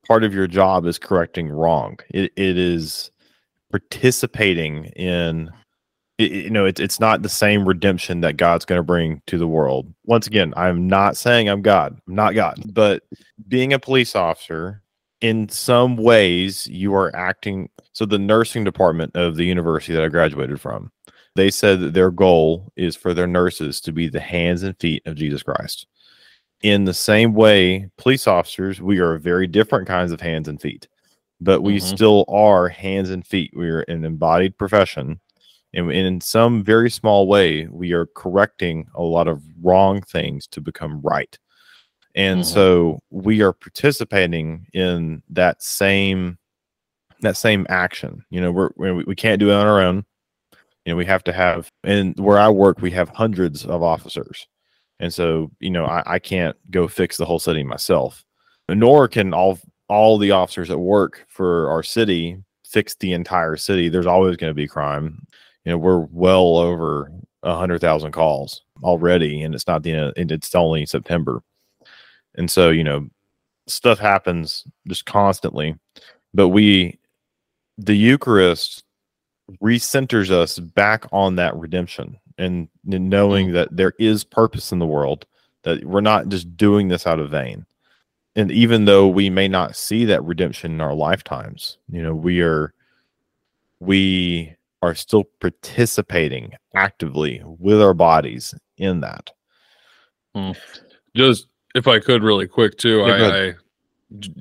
part 0.06 0.24
of 0.24 0.32
your 0.32 0.46
job 0.46 0.86
is 0.86 0.98
correcting 0.98 1.48
wrong. 1.48 1.98
It, 2.10 2.32
it 2.36 2.56
is 2.56 3.10
participating 3.74 4.84
in 4.96 5.50
you 6.18 6.48
know 6.48 6.64
it's 6.64 6.80
it's 6.80 7.00
not 7.00 7.22
the 7.22 7.28
same 7.28 7.66
redemption 7.66 8.20
that 8.20 8.36
God's 8.36 8.64
going 8.64 8.78
to 8.78 8.84
bring 8.84 9.20
to 9.26 9.36
the 9.36 9.48
world. 9.48 9.92
Once 10.04 10.28
again, 10.28 10.54
I'm 10.56 10.86
not 10.86 11.16
saying 11.16 11.48
I'm 11.48 11.60
God. 11.60 11.98
I'm 12.06 12.14
not 12.14 12.36
God, 12.36 12.62
but 12.72 13.02
being 13.48 13.72
a 13.72 13.80
police 13.80 14.14
officer 14.14 14.80
in 15.20 15.48
some 15.48 15.96
ways 15.96 16.68
you 16.68 16.94
are 16.94 17.14
acting 17.16 17.68
so 17.92 18.06
the 18.06 18.18
nursing 18.18 18.62
department 18.62 19.10
of 19.16 19.34
the 19.34 19.44
university 19.44 19.92
that 19.92 20.04
I 20.04 20.08
graduated 20.08 20.60
from 20.60 20.92
they 21.34 21.50
said 21.50 21.80
that 21.80 21.94
their 21.94 22.12
goal 22.12 22.72
is 22.76 22.94
for 22.94 23.12
their 23.12 23.26
nurses 23.26 23.80
to 23.80 23.92
be 23.92 24.08
the 24.08 24.20
hands 24.20 24.62
and 24.62 24.78
feet 24.78 25.02
of 25.06 25.16
Jesus 25.16 25.42
Christ 25.42 25.86
in 26.62 26.86
the 26.86 26.94
same 26.94 27.34
way, 27.34 27.90
police 27.98 28.26
officers, 28.26 28.80
we 28.80 28.98
are 28.98 29.18
very 29.18 29.46
different 29.46 29.86
kinds 29.86 30.12
of 30.12 30.22
hands 30.22 30.48
and 30.48 30.60
feet, 30.60 30.88
but 31.44 31.62
we 31.62 31.76
mm-hmm. 31.76 31.94
still 31.94 32.24
are 32.28 32.68
hands 32.68 33.10
and 33.10 33.26
feet. 33.26 33.52
We 33.54 33.68
are 33.68 33.80
an 33.82 34.04
embodied 34.04 34.58
profession. 34.58 35.20
And 35.72 35.90
in 35.90 36.20
some 36.20 36.62
very 36.62 36.90
small 36.90 37.26
way, 37.26 37.66
we 37.66 37.92
are 37.92 38.06
correcting 38.06 38.86
a 38.94 39.02
lot 39.02 39.28
of 39.28 39.42
wrong 39.62 40.02
things 40.02 40.46
to 40.48 40.60
become 40.60 41.00
right. 41.02 41.36
And 42.14 42.40
mm-hmm. 42.40 42.54
so 42.54 43.00
we 43.10 43.42
are 43.42 43.52
participating 43.52 44.66
in 44.72 45.22
that 45.30 45.62
same 45.62 46.38
that 47.20 47.36
same 47.36 47.66
action. 47.68 48.24
You 48.30 48.40
know, 48.40 48.52
we're, 48.52 48.70
we 48.76 49.04
we 49.04 49.16
can't 49.16 49.40
do 49.40 49.50
it 49.50 49.54
on 49.54 49.66
our 49.66 49.80
own. 49.80 50.04
You 50.84 50.92
know, 50.92 50.96
we 50.96 51.06
have 51.06 51.24
to 51.24 51.32
have, 51.32 51.70
and 51.82 52.14
where 52.20 52.38
I 52.38 52.50
work, 52.50 52.82
we 52.82 52.90
have 52.90 53.08
hundreds 53.08 53.64
of 53.64 53.82
officers 53.82 54.46
and 55.00 55.12
so, 55.12 55.50
you 55.60 55.70
know, 55.70 55.86
I, 55.86 56.02
I 56.06 56.18
can't 56.18 56.56
go 56.70 56.88
fix 56.88 57.16
the 57.16 57.24
whole 57.24 57.38
city 57.38 57.62
myself, 57.64 58.24
nor 58.68 59.08
can 59.08 59.34
all 59.34 59.58
all 59.88 60.18
the 60.18 60.30
officers 60.30 60.68
that 60.68 60.78
work 60.78 61.24
for 61.28 61.68
our 61.70 61.82
city 61.82 62.38
fix 62.66 62.94
the 62.96 63.12
entire 63.12 63.56
city. 63.56 63.88
There's 63.88 64.06
always 64.06 64.36
going 64.36 64.50
to 64.50 64.54
be 64.54 64.66
crime. 64.66 65.26
You 65.64 65.72
know, 65.72 65.78
we're 65.78 66.06
well 66.10 66.56
over 66.56 67.10
a 67.42 67.56
hundred 67.56 67.80
thousand 67.80 68.12
calls 68.12 68.62
already, 68.82 69.42
and 69.42 69.54
it's 69.54 69.66
not 69.66 69.82
the 69.82 69.92
end. 69.92 70.32
It's 70.32 70.54
only 70.54 70.86
September, 70.86 71.42
and 72.34 72.50
so 72.50 72.70
you 72.70 72.84
know, 72.84 73.08
stuff 73.66 73.98
happens 73.98 74.64
just 74.88 75.06
constantly. 75.06 75.76
But 76.32 76.48
we, 76.48 76.98
the 77.78 77.94
Eucharist, 77.94 78.84
recenters 79.62 80.30
us 80.30 80.58
back 80.58 81.06
on 81.12 81.36
that 81.36 81.54
redemption 81.56 82.18
and 82.38 82.68
knowing 82.84 83.46
mm-hmm. 83.46 83.54
that 83.54 83.76
there 83.76 83.92
is 83.98 84.24
purpose 84.24 84.72
in 84.72 84.78
the 84.78 84.86
world, 84.86 85.26
that 85.62 85.84
we're 85.84 86.00
not 86.00 86.28
just 86.28 86.56
doing 86.56 86.88
this 86.88 87.06
out 87.06 87.20
of 87.20 87.30
vain. 87.30 87.64
And 88.36 88.50
even 88.50 88.84
though 88.84 89.06
we 89.06 89.30
may 89.30 89.48
not 89.48 89.76
see 89.76 90.04
that 90.06 90.24
redemption 90.24 90.72
in 90.72 90.80
our 90.80 90.94
lifetimes, 90.94 91.78
you 91.88 92.02
know, 92.02 92.14
we 92.14 92.40
are 92.40 92.74
we 93.80 94.54
are 94.82 94.94
still 94.94 95.24
participating 95.40 96.52
actively 96.74 97.42
with 97.44 97.80
our 97.80 97.94
bodies 97.94 98.54
in 98.76 99.00
that. 99.00 99.30
Hmm. 100.34 100.52
Just 101.16 101.46
if 101.74 101.86
I 101.86 102.00
could 102.00 102.22
really 102.22 102.48
quick 102.48 102.76
too, 102.76 102.98
yeah, 102.98 103.12
I, 103.12 103.48
I 103.48 103.54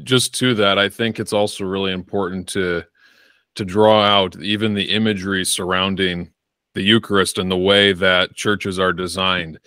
just 0.03 0.33
to 0.35 0.53
that, 0.55 0.77
I 0.79 0.89
think 0.89 1.19
it's 1.19 1.33
also 1.33 1.65
really 1.65 1.91
important 1.91 2.47
to 2.49 2.83
to 3.55 3.65
draw 3.65 4.03
out 4.03 4.35
even 4.41 4.73
the 4.73 4.89
imagery 4.89 5.45
surrounding 5.45 6.31
the 6.73 6.81
Eucharist 6.81 7.37
and 7.37 7.51
the 7.51 7.57
way 7.57 7.93
that 7.93 8.35
churches 8.35 8.79
are 8.79 8.93
designed. 8.93 9.59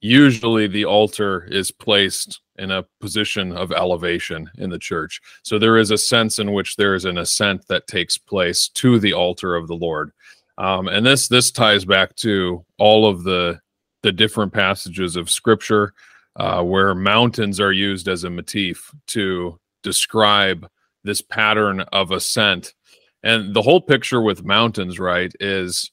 Usually, 0.00 0.66
the 0.66 0.86
altar 0.86 1.44
is 1.50 1.70
placed 1.70 2.40
in 2.58 2.70
a 2.70 2.84
position 3.00 3.52
of 3.52 3.72
elevation 3.72 4.50
in 4.58 4.70
the 4.70 4.78
church. 4.78 5.20
So, 5.42 5.58
there 5.58 5.76
is 5.76 5.90
a 5.90 5.98
sense 5.98 6.38
in 6.38 6.52
which 6.52 6.76
there 6.76 6.94
is 6.94 7.04
an 7.04 7.18
ascent 7.18 7.66
that 7.68 7.86
takes 7.86 8.18
place 8.18 8.68
to 8.68 8.98
the 8.98 9.12
altar 9.12 9.54
of 9.56 9.68
the 9.68 9.76
Lord. 9.76 10.12
Um, 10.58 10.88
and 10.88 11.04
this 11.04 11.28
this 11.28 11.50
ties 11.50 11.84
back 11.84 12.14
to 12.16 12.64
all 12.78 13.06
of 13.06 13.24
the 13.24 13.60
the 14.02 14.12
different 14.12 14.52
passages 14.52 15.16
of 15.16 15.30
Scripture 15.30 15.94
uh, 16.36 16.62
where 16.62 16.94
mountains 16.94 17.60
are 17.60 17.72
used 17.72 18.08
as 18.08 18.24
a 18.24 18.30
motif 18.30 18.90
to 19.08 19.58
describe 19.82 20.68
this 21.02 21.20
pattern 21.20 21.80
of 21.92 22.10
ascent. 22.10 22.74
And 23.22 23.54
the 23.54 23.62
whole 23.62 23.80
picture 23.80 24.20
with 24.20 24.44
mountains, 24.44 24.98
right, 24.98 25.32
is 25.40 25.90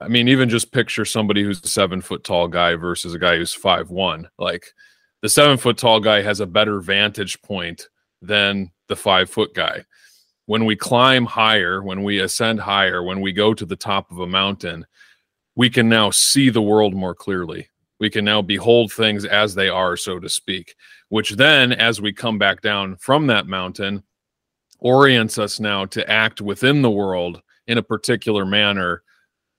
I 0.00 0.08
mean, 0.08 0.28
even 0.28 0.48
just 0.48 0.72
picture 0.72 1.04
somebody 1.04 1.42
who's 1.42 1.62
a 1.64 1.68
seven 1.68 2.00
foot 2.00 2.24
tall 2.24 2.48
guy 2.48 2.74
versus 2.74 3.14
a 3.14 3.18
guy 3.18 3.36
who's 3.36 3.54
five 3.54 3.90
one. 3.90 4.28
Like 4.38 4.66
the 5.24 5.30
seven 5.30 5.56
foot 5.56 5.78
tall 5.78 6.00
guy 6.00 6.20
has 6.20 6.40
a 6.40 6.46
better 6.46 6.80
vantage 6.80 7.40
point 7.40 7.88
than 8.20 8.70
the 8.88 8.94
five 8.94 9.30
foot 9.30 9.54
guy. 9.54 9.82
When 10.44 10.66
we 10.66 10.76
climb 10.76 11.24
higher, 11.24 11.82
when 11.82 12.02
we 12.02 12.20
ascend 12.20 12.60
higher, 12.60 13.02
when 13.02 13.22
we 13.22 13.32
go 13.32 13.54
to 13.54 13.64
the 13.64 13.74
top 13.74 14.10
of 14.10 14.18
a 14.18 14.26
mountain, 14.26 14.84
we 15.56 15.70
can 15.70 15.88
now 15.88 16.10
see 16.10 16.50
the 16.50 16.60
world 16.60 16.92
more 16.92 17.14
clearly. 17.14 17.70
We 17.98 18.10
can 18.10 18.26
now 18.26 18.42
behold 18.42 18.92
things 18.92 19.24
as 19.24 19.54
they 19.54 19.70
are, 19.70 19.96
so 19.96 20.18
to 20.18 20.28
speak, 20.28 20.74
which 21.08 21.30
then, 21.30 21.72
as 21.72 22.02
we 22.02 22.12
come 22.12 22.38
back 22.38 22.60
down 22.60 22.96
from 22.96 23.26
that 23.28 23.46
mountain, 23.46 24.02
orients 24.80 25.38
us 25.38 25.58
now 25.58 25.86
to 25.86 26.06
act 26.10 26.42
within 26.42 26.82
the 26.82 26.90
world 26.90 27.40
in 27.66 27.78
a 27.78 27.82
particular 27.82 28.44
manner 28.44 29.02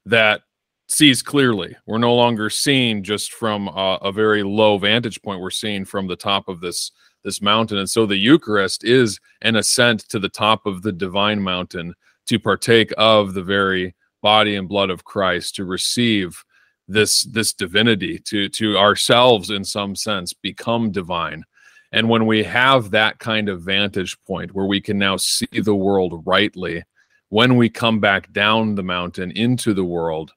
that 0.05 0.41
sees 0.87 1.21
clearly. 1.21 1.75
We're 1.85 1.97
no 1.97 2.13
longer 2.13 2.49
seeing 2.49 3.03
just 3.03 3.33
from 3.33 3.67
a, 3.69 4.11
very 4.11 4.43
low 4.43 4.77
vantage 4.77 5.21
point. 5.21 5.41
We're 5.41 5.49
seeing 5.49 5.85
from 5.85 6.07
the 6.07 6.15
top 6.15 6.47
of 6.47 6.61
this 6.61 6.91
this 7.23 7.41
mountain, 7.41 7.79
and 7.79 7.89
so 7.89 8.05
the 8.05 8.17
Eucharist 8.17 8.83
is 8.83 9.19
an 9.41 9.55
ascent 9.55 10.01
to 10.09 10.19
the 10.19 10.29
top 10.29 10.67
of 10.67 10.83
the 10.83 10.91
divine 10.91 11.41
mountain 11.41 11.95
to 12.27 12.37
partake 12.37 12.93
of 12.99 13.33
the 13.33 13.41
very 13.41 13.95
body 14.21 14.55
and 14.55 14.69
blood 14.69 14.91
of 14.91 15.05
Christ, 15.05 15.55
to 15.55 15.65
receive 15.65 16.43
this 16.87 17.23
this 17.23 17.53
divinity 17.53 18.19
to 18.19 18.47
to 18.49 18.77
ourselves 18.77 19.49
in 19.49 19.63
some 19.63 19.95
sense 19.95 20.33
become 20.33 20.91
divine 20.91 21.43
and 21.91 22.09
when 22.09 22.25
we 22.25 22.43
have 22.43 22.91
that 22.91 23.17
kind 23.19 23.49
of 23.49 23.61
vantage 23.61 24.17
point 24.27 24.53
where 24.53 24.65
we 24.65 24.79
can 24.79 24.97
now 24.97 25.17
see 25.17 25.47
the 25.51 25.75
world 25.75 26.21
rightly 26.25 26.83
when 27.29 27.55
we 27.55 27.69
come 27.69 27.99
back 27.99 28.31
down 28.33 28.75
the 28.75 28.83
mountain 28.83 29.31
into 29.31 29.73
the 29.73 29.83
world 29.83 30.31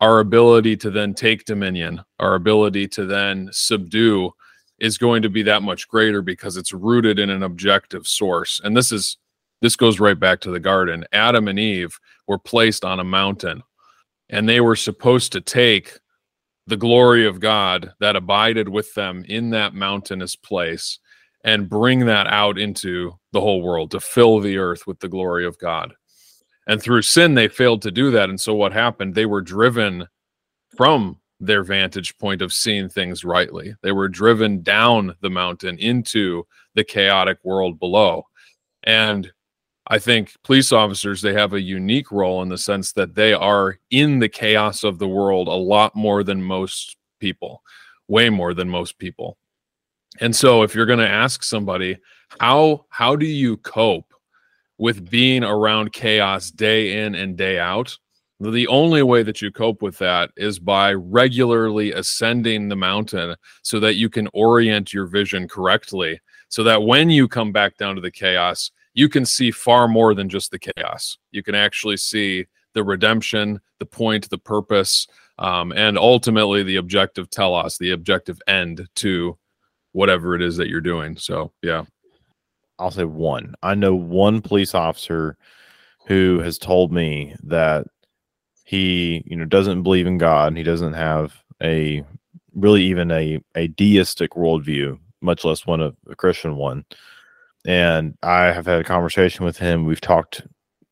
our 0.00 0.20
ability 0.20 0.76
to 0.76 0.90
then 0.90 1.14
take 1.14 1.44
dominion 1.44 2.00
our 2.20 2.34
ability 2.34 2.86
to 2.86 3.04
then 3.06 3.48
subdue 3.52 4.30
is 4.78 4.98
going 4.98 5.22
to 5.22 5.28
be 5.28 5.42
that 5.42 5.62
much 5.62 5.88
greater 5.88 6.22
because 6.22 6.56
it's 6.56 6.72
rooted 6.72 7.18
in 7.18 7.30
an 7.30 7.42
objective 7.42 8.06
source 8.06 8.60
and 8.64 8.76
this 8.76 8.92
is 8.92 9.18
this 9.60 9.74
goes 9.76 9.98
right 9.98 10.20
back 10.20 10.40
to 10.40 10.50
the 10.50 10.60
garden 10.60 11.04
adam 11.12 11.48
and 11.48 11.58
eve 11.58 11.98
were 12.26 12.38
placed 12.38 12.84
on 12.84 13.00
a 13.00 13.04
mountain 13.04 13.62
and 14.30 14.48
they 14.48 14.60
were 14.60 14.76
supposed 14.76 15.32
to 15.32 15.40
take 15.40 15.98
the 16.68 16.76
glory 16.76 17.26
of 17.26 17.40
God 17.40 17.92
that 17.98 18.14
abided 18.14 18.68
with 18.68 18.92
them 18.92 19.24
in 19.26 19.50
that 19.50 19.74
mountainous 19.74 20.36
place 20.36 20.98
and 21.42 21.68
bring 21.68 22.04
that 22.06 22.26
out 22.26 22.58
into 22.58 23.14
the 23.32 23.40
whole 23.40 23.62
world 23.62 23.90
to 23.92 24.00
fill 24.00 24.38
the 24.38 24.58
earth 24.58 24.86
with 24.86 25.00
the 25.00 25.08
glory 25.08 25.46
of 25.46 25.58
God. 25.58 25.94
And 26.68 26.82
through 26.82 27.02
sin, 27.02 27.34
they 27.34 27.48
failed 27.48 27.82
to 27.82 27.90
do 27.90 28.10
that. 28.10 28.28
And 28.28 28.40
so 28.40 28.54
what 28.54 28.72
happened? 28.72 29.14
They 29.14 29.26
were 29.26 29.40
driven 29.40 30.06
from 30.76 31.18
their 31.40 31.62
vantage 31.62 32.16
point 32.18 32.42
of 32.42 32.52
seeing 32.52 32.88
things 32.88 33.24
rightly. 33.24 33.74
They 33.82 33.92
were 33.92 34.08
driven 34.08 34.62
down 34.62 35.16
the 35.20 35.30
mountain 35.30 35.78
into 35.78 36.46
the 36.74 36.84
chaotic 36.84 37.38
world 37.42 37.78
below. 37.78 38.26
And 38.84 39.32
I 39.86 39.98
think 39.98 40.34
police 40.44 40.70
officers 40.70 41.22
they 41.22 41.32
have 41.32 41.54
a 41.54 41.60
unique 41.60 42.12
role 42.12 42.42
in 42.42 42.48
the 42.50 42.58
sense 42.58 42.92
that 42.92 43.14
they 43.14 43.32
are 43.32 43.78
in 43.90 44.18
the 44.18 44.28
chaos 44.28 44.84
of 44.84 44.98
the 44.98 45.08
world 45.08 45.48
a 45.48 45.52
lot 45.52 45.96
more 45.96 46.22
than 46.22 46.42
most 46.42 46.96
people, 47.20 47.62
way 48.08 48.28
more 48.28 48.52
than 48.52 48.68
most 48.68 48.98
people. 48.98 49.38
And 50.20 50.36
so 50.36 50.62
if 50.62 50.74
you're 50.74 50.86
going 50.86 50.98
to 50.98 51.08
ask 51.08 51.42
somebody 51.42 51.96
how 52.40 52.84
how 52.90 53.16
do 53.16 53.24
you 53.24 53.56
cope 53.58 54.07
with 54.78 55.10
being 55.10 55.44
around 55.44 55.92
chaos 55.92 56.50
day 56.50 57.04
in 57.04 57.14
and 57.14 57.36
day 57.36 57.58
out? 57.58 57.96
The 58.40 58.68
only 58.68 59.02
way 59.02 59.24
that 59.24 59.42
you 59.42 59.50
cope 59.50 59.82
with 59.82 59.98
that 59.98 60.30
is 60.36 60.60
by 60.60 60.92
regularly 60.92 61.92
ascending 61.92 62.68
the 62.68 62.76
mountain 62.76 63.34
so 63.62 63.80
that 63.80 63.96
you 63.96 64.08
can 64.08 64.28
orient 64.32 64.92
your 64.92 65.06
vision 65.06 65.48
correctly 65.48 66.20
so 66.48 66.62
that 66.62 66.82
when 66.82 67.10
you 67.10 67.28
come 67.28 67.52
back 67.52 67.76
down 67.76 67.94
to 67.96 68.00
the 68.00 68.10
chaos, 68.10 68.70
you 68.94 69.08
can 69.08 69.24
see 69.26 69.50
far 69.50 69.86
more 69.86 70.14
than 70.14 70.28
just 70.28 70.50
the 70.50 70.58
chaos. 70.58 71.18
You 71.30 71.42
can 71.42 71.54
actually 71.54 71.96
see 71.96 72.46
the 72.74 72.82
redemption, 72.82 73.60
the 73.78 73.86
point, 73.86 74.28
the 74.30 74.38
purpose, 74.38 75.06
um, 75.38 75.72
and 75.72 75.98
ultimately 75.98 76.62
the 76.62 76.76
objective 76.76 77.30
telos, 77.30 77.78
the 77.78 77.92
objective 77.92 78.40
end 78.46 78.86
to 78.96 79.38
whatever 79.92 80.34
it 80.34 80.42
is 80.42 80.56
that 80.56 80.68
you're 80.68 80.80
doing. 80.80 81.16
So, 81.16 81.52
yeah. 81.62 81.84
I'll 82.78 82.90
say 82.90 83.04
one. 83.04 83.54
I 83.62 83.74
know 83.74 83.94
one 83.94 84.40
police 84.40 84.74
officer 84.74 85.36
who 86.06 86.40
has 86.40 86.58
told 86.58 86.92
me 86.92 87.34
that 87.42 87.86
he, 88.64 89.22
you 89.26 89.36
know, 89.36 89.44
doesn't 89.44 89.82
believe 89.82 90.06
in 90.06 90.18
God. 90.18 90.56
He 90.56 90.62
doesn't 90.62 90.94
have 90.94 91.42
a 91.62 92.04
really 92.54 92.82
even 92.84 93.10
a 93.10 93.40
a 93.54 93.68
deistic 93.68 94.32
worldview, 94.32 94.98
much 95.20 95.44
less 95.44 95.66
one 95.66 95.80
of 95.80 95.96
a 96.08 96.14
Christian 96.16 96.56
one 96.56 96.84
and 97.66 98.16
I 98.22 98.44
have 98.44 98.66
had 98.66 98.80
a 98.80 98.84
conversation 98.84 99.44
with 99.44 99.58
him. 99.58 99.84
We've 99.84 100.00
talked 100.00 100.46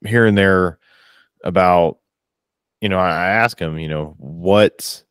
here 0.05 0.27
and 0.27 0.37
there 0.37 0.79
about, 1.43 1.99
you 2.83 2.89
know, 2.91 2.99
I, 2.99 3.09
I 3.09 3.29
ask 3.29 3.59
him, 3.59 3.79
you 3.79 3.89
know, 3.89 4.15
what 4.19 5.03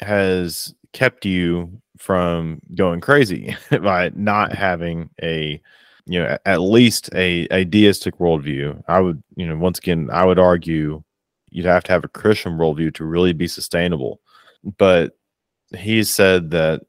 has 0.00 0.74
kept 0.92 1.24
you 1.24 1.80
from 1.98 2.60
going 2.74 3.00
crazy 3.00 3.56
by 3.82 4.10
not 4.14 4.52
having 4.52 5.10
a, 5.22 5.60
you 6.06 6.18
know, 6.22 6.38
at 6.46 6.60
least 6.60 7.10
a, 7.14 7.46
a 7.50 7.64
deistic 7.64 8.18
worldview. 8.18 8.82
I 8.88 9.00
would, 9.00 9.22
you 9.36 9.46
know, 9.46 9.56
once 9.56 9.78
again, 9.78 10.08
I 10.12 10.24
would 10.24 10.38
argue 10.38 11.02
you'd 11.50 11.66
have 11.66 11.84
to 11.84 11.92
have 11.92 12.04
a 12.04 12.08
Christian 12.08 12.58
worldview 12.58 12.94
to 12.94 13.04
really 13.04 13.32
be 13.32 13.48
sustainable. 13.48 14.20
But 14.78 15.16
he 15.76 16.02
said 16.04 16.50
that 16.50 16.82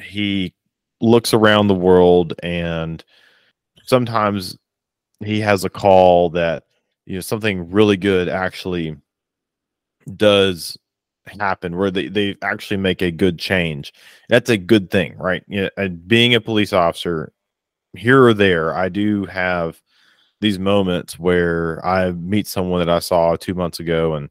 he 0.00 0.54
looks 1.00 1.34
around 1.34 1.66
the 1.66 1.74
world 1.74 2.34
and 2.42 3.04
sometimes 3.84 4.56
he 5.24 5.40
has 5.40 5.64
a 5.64 5.70
call 5.70 6.30
that 6.30 6.64
you 7.06 7.14
know 7.14 7.20
something 7.20 7.70
really 7.70 7.96
good 7.96 8.28
actually 8.28 8.96
does 10.16 10.78
happen 11.38 11.76
where 11.76 11.90
they, 11.90 12.08
they 12.08 12.36
actually 12.42 12.76
make 12.76 13.00
a 13.00 13.10
good 13.10 13.38
change 13.38 13.92
that's 14.28 14.50
a 14.50 14.56
good 14.56 14.90
thing 14.90 15.16
right 15.18 15.44
you 15.46 15.68
know, 15.76 15.88
being 16.06 16.34
a 16.34 16.40
police 16.40 16.72
officer 16.72 17.32
here 17.96 18.24
or 18.24 18.34
there 18.34 18.74
i 18.74 18.88
do 18.88 19.24
have 19.26 19.80
these 20.40 20.58
moments 20.58 21.18
where 21.18 21.84
i 21.86 22.10
meet 22.12 22.46
someone 22.46 22.80
that 22.80 22.88
i 22.88 22.98
saw 22.98 23.36
two 23.36 23.54
months 23.54 23.78
ago 23.78 24.14
and 24.14 24.30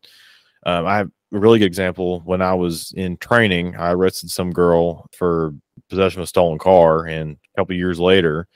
um, 0.65 0.85
i 0.85 0.97
have 0.97 1.07
a 1.33 1.39
really 1.39 1.59
good 1.59 1.65
example 1.65 2.19
when 2.25 2.41
i 2.41 2.53
was 2.53 2.93
in 2.97 3.15
training 3.17 3.73
i 3.77 3.91
arrested 3.91 4.29
some 4.29 4.51
girl 4.51 5.07
for 5.13 5.53
possession 5.91 6.21
of 6.21 6.23
a 6.23 6.27
stolen 6.27 6.57
car. 6.57 7.05
And 7.05 7.37
a 7.53 7.61
couple 7.61 7.75
years 7.75 7.99
later, 7.99 8.47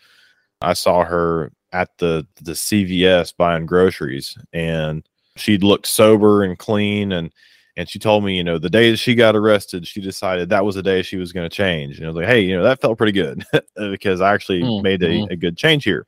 I 0.62 0.74
saw 0.74 1.04
her 1.06 1.52
at 1.72 1.90
the 2.00 2.26
the 2.42 2.54
CVS 2.54 3.36
buying 3.38 3.68
groceries, 3.68 4.36
and 4.54 5.08
she'd 5.36 5.64
looked 5.64 5.86
sober 5.86 6.44
and 6.44 6.58
clean. 6.58 7.12
And 7.12 7.32
and 7.78 7.90
she 7.90 8.00
told 8.00 8.24
me, 8.24 8.38
you 8.38 8.44
know, 8.44 8.58
the 8.58 8.70
day 8.70 8.92
that 8.92 8.98
she 8.98 9.16
got 9.16 9.36
arrested, 9.36 9.86
she 9.86 10.02
decided 10.02 10.50
that 10.50 10.66
was 10.66 10.76
the 10.76 10.84
day 10.84 11.02
she 11.02 11.18
was 11.18 11.34
going 11.34 11.50
to 11.50 11.56
change. 11.56 11.98
And 11.98 12.06
I 12.06 12.10
was 12.10 12.16
like, 12.16 12.28
hey, 12.28 12.42
you 12.42 12.56
know, 12.56 12.64
that 12.64 12.82
felt 12.82 12.98
pretty 12.98 13.12
good 13.12 13.44
because 13.76 14.22
I 14.22 14.34
actually 14.34 14.62
mm-hmm. 14.62 14.84
made 14.84 15.04
a, 15.04 15.10
mm-hmm. 15.10 15.32
a 15.32 15.36
good 15.36 15.58
change 15.58 15.84
here. 15.84 16.08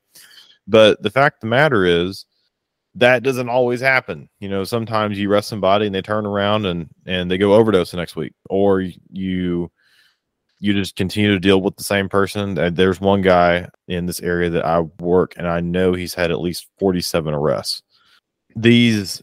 But 0.68 1.02
the 1.02 1.10
fact 1.10 1.38
of 1.38 1.42
the 1.42 1.48
matter 1.48 1.86
is, 1.86 2.26
that 2.96 3.22
doesn't 3.22 3.50
always 3.50 3.80
happen. 3.80 4.28
You 4.40 4.50
know, 4.50 4.64
sometimes 4.64 5.20
you 5.20 5.32
arrest 5.32 5.50
somebody 5.50 5.86
and 5.86 5.94
they 5.94 6.02
turn 6.02 6.26
around 6.26 6.66
and 6.66 6.90
and 7.06 7.30
they 7.30 7.38
go 7.38 7.54
overdose 7.54 7.92
the 7.92 7.98
next 7.98 8.16
week, 8.16 8.34
or 8.50 8.82
you 8.82 9.72
you 10.60 10.74
just 10.74 10.96
continue 10.96 11.32
to 11.32 11.40
deal 11.40 11.62
with 11.62 11.76
the 11.76 11.84
same 11.84 12.10
person. 12.10 12.56
There's 12.74 13.00
one 13.00 13.22
guy 13.22 13.70
in 13.88 14.08
this 14.08 14.20
area 14.22 14.50
that 14.50 14.66
I 14.66 14.80
work, 15.00 15.36
and 15.38 15.48
I 15.48 15.60
know 15.60 15.94
he's 15.94 16.16
had 16.16 16.32
at 16.32 16.42
least 16.42 16.68
47 16.80 17.34
arrests. 17.34 17.84
These 18.56 19.22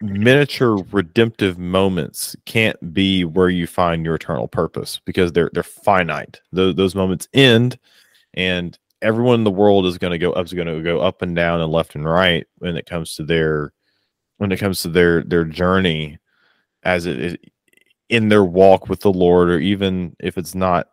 miniature 0.00 0.76
redemptive 0.92 1.58
moments 1.58 2.36
can't 2.44 2.92
be 2.92 3.24
where 3.24 3.48
you 3.48 3.66
find 3.66 4.04
your 4.04 4.16
eternal 4.16 4.48
purpose 4.48 5.00
because 5.04 5.32
they're 5.32 5.50
they're 5.52 5.62
finite. 5.62 6.40
Those, 6.52 6.74
those 6.74 6.94
moments 6.94 7.28
end, 7.32 7.78
and 8.34 8.78
everyone 9.02 9.40
in 9.40 9.44
the 9.44 9.50
world 9.50 9.86
is 9.86 9.98
going 9.98 10.12
to 10.12 10.18
go 10.18 10.32
up 10.32 10.46
is 10.46 10.52
going 10.52 10.68
to 10.68 10.82
go 10.82 11.00
up 11.00 11.22
and 11.22 11.36
down 11.36 11.60
and 11.60 11.72
left 11.72 11.94
and 11.94 12.04
right 12.04 12.46
when 12.58 12.76
it 12.76 12.86
comes 12.86 13.14
to 13.16 13.24
their 13.24 13.72
when 14.38 14.52
it 14.52 14.58
comes 14.58 14.82
to 14.82 14.88
their 14.88 15.22
their 15.22 15.44
journey 15.44 16.18
as 16.82 17.06
it, 17.06 17.40
in 18.08 18.28
their 18.28 18.44
walk 18.44 18.88
with 18.88 19.00
the 19.00 19.12
Lord, 19.12 19.50
or 19.50 19.58
even 19.58 20.14
if 20.20 20.38
it's 20.38 20.54
not 20.54 20.88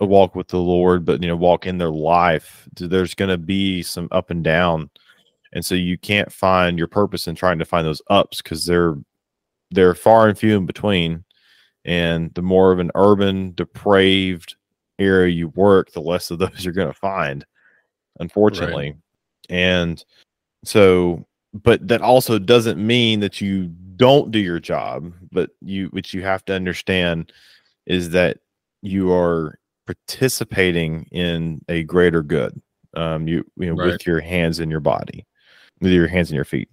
a 0.00 0.06
walk 0.06 0.34
with 0.34 0.48
the 0.48 0.58
Lord, 0.58 1.04
but 1.04 1.22
you 1.22 1.28
know, 1.28 1.36
walk 1.36 1.66
in 1.66 1.78
their 1.78 1.90
life, 1.90 2.68
there's 2.74 3.14
going 3.14 3.30
to 3.30 3.38
be 3.38 3.82
some 3.82 4.08
up 4.10 4.30
and 4.30 4.42
down, 4.42 4.90
and 5.56 5.64
so 5.64 5.74
you 5.74 5.96
can't 5.96 6.30
find 6.30 6.76
your 6.76 6.86
purpose 6.86 7.26
in 7.26 7.34
trying 7.34 7.58
to 7.58 7.64
find 7.64 7.86
those 7.86 8.02
ups 8.10 8.42
because 8.42 8.66
they're 8.66 8.94
they're 9.70 9.94
far 9.94 10.28
and 10.28 10.38
few 10.38 10.54
in 10.54 10.66
between. 10.66 11.24
And 11.86 12.30
the 12.34 12.42
more 12.42 12.72
of 12.72 12.78
an 12.78 12.90
urban, 12.94 13.54
depraved 13.54 14.54
area 14.98 15.32
you 15.32 15.48
work, 15.48 15.92
the 15.92 16.02
less 16.02 16.30
of 16.30 16.38
those 16.40 16.62
you're 16.62 16.74
going 16.74 16.92
to 16.92 16.92
find, 16.92 17.46
unfortunately. 18.20 18.90
Right. 18.90 18.98
And 19.48 20.04
so, 20.62 21.26
but 21.54 21.88
that 21.88 22.02
also 22.02 22.38
doesn't 22.38 22.84
mean 22.84 23.20
that 23.20 23.40
you 23.40 23.68
don't 23.96 24.30
do 24.30 24.38
your 24.38 24.60
job, 24.60 25.10
but 25.32 25.52
you 25.62 25.86
which 25.86 26.12
you 26.12 26.20
have 26.20 26.44
to 26.44 26.54
understand 26.54 27.32
is 27.86 28.10
that 28.10 28.40
you 28.82 29.10
are 29.10 29.58
participating 29.86 31.06
in 31.12 31.64
a 31.70 31.82
greater 31.84 32.22
good. 32.22 32.60
Um, 32.94 33.26
you 33.26 33.42
you 33.56 33.68
know 33.68 33.74
right. 33.74 33.92
with 33.92 34.06
your 34.06 34.20
hands 34.20 34.58
and 34.58 34.70
your 34.70 34.80
body, 34.80 35.24
with 35.80 35.92
your 35.92 36.08
hands 36.08 36.30
and 36.30 36.36
your 36.36 36.44
feet. 36.44 36.68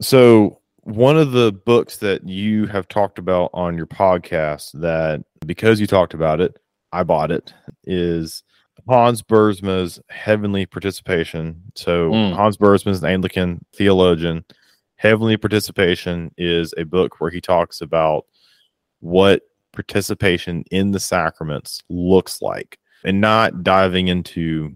So 0.00 0.60
one 0.82 1.18
of 1.18 1.32
the 1.32 1.52
books 1.52 1.98
that 1.98 2.26
you 2.26 2.66
have 2.66 2.88
talked 2.88 3.18
about 3.18 3.50
on 3.52 3.76
your 3.76 3.86
podcast 3.86 4.72
that 4.80 5.22
because 5.46 5.80
you 5.80 5.86
talked 5.86 6.14
about 6.14 6.40
it, 6.40 6.56
I 6.92 7.02
bought 7.02 7.30
it 7.30 7.52
is 7.84 8.42
Hans 8.88 9.22
Boersma's 9.22 10.00
Heavenly 10.08 10.66
Participation. 10.66 11.62
So 11.74 12.10
mm. 12.10 12.34
Hans 12.34 12.56
Boersma 12.56 12.88
is 12.88 13.02
an 13.02 13.10
Anglican 13.10 13.64
theologian 13.74 14.44
Heavenly 15.00 15.38
Participation 15.38 16.30
is 16.36 16.74
a 16.76 16.84
book 16.84 17.22
where 17.22 17.30
he 17.30 17.40
talks 17.40 17.80
about 17.80 18.26
what 18.98 19.40
participation 19.72 20.62
in 20.70 20.90
the 20.90 21.00
sacraments 21.00 21.82
looks 21.88 22.42
like 22.42 22.78
and 23.02 23.18
not 23.18 23.62
diving 23.62 24.08
into 24.08 24.74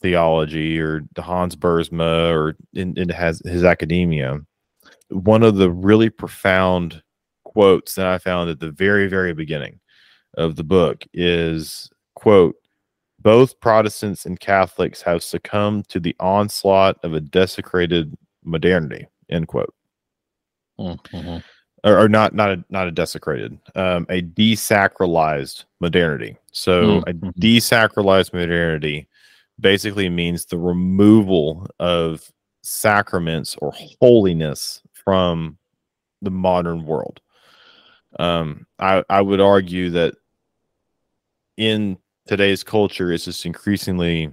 theology 0.00 0.78
or 0.80 1.02
Hans 1.18 1.56
Boersma 1.56 2.30
or 2.32 2.56
into 2.74 3.02
in 3.02 3.08
his, 3.08 3.40
his 3.44 3.64
academia. 3.64 4.40
One 5.10 5.42
of 5.42 5.56
the 5.56 5.70
really 5.70 6.10
profound 6.10 7.02
quotes 7.44 7.94
that 7.94 8.06
I 8.06 8.18
found 8.18 8.50
at 8.50 8.60
the 8.60 8.70
very, 8.70 9.08
very 9.08 9.32
beginning 9.32 9.80
of 10.36 10.56
the 10.56 10.64
book 10.64 11.04
is 11.14 11.88
quote, 12.14 12.56
both 13.20 13.58
Protestants 13.60 14.26
and 14.26 14.38
Catholics 14.38 15.02
have 15.02 15.22
succumbed 15.22 15.88
to 15.88 16.00
the 16.00 16.14
onslaught 16.20 16.96
of 17.02 17.14
a 17.14 17.20
desecrated 17.20 18.16
modernity, 18.44 19.06
end 19.30 19.48
quote. 19.48 19.74
Mm-hmm. 20.78 21.38
Or, 21.84 21.98
or, 21.98 22.08
not 22.08 22.34
not 22.34 22.50
a 22.50 22.64
not 22.68 22.88
a 22.88 22.90
desecrated, 22.90 23.58
um, 23.74 24.06
a 24.10 24.22
desacralized 24.22 25.64
modernity. 25.80 26.36
So 26.52 27.00
mm-hmm. 27.00 27.28
a 27.28 27.32
desacralized 27.32 28.32
modernity 28.32 29.08
basically 29.58 30.08
means 30.08 30.44
the 30.44 30.58
removal 30.58 31.66
of 31.78 32.30
sacraments 32.62 33.56
or 33.60 33.72
holiness 34.00 34.82
from 34.92 35.56
the 36.22 36.30
modern 36.30 36.84
world. 36.84 37.20
Um, 38.18 38.66
I, 38.78 39.04
I 39.08 39.20
would 39.20 39.40
argue 39.40 39.90
that 39.90 40.14
in 41.56 41.98
today's 42.26 42.62
culture, 42.62 43.12
it's 43.12 43.24
just 43.24 43.46
increasingly 43.46 44.30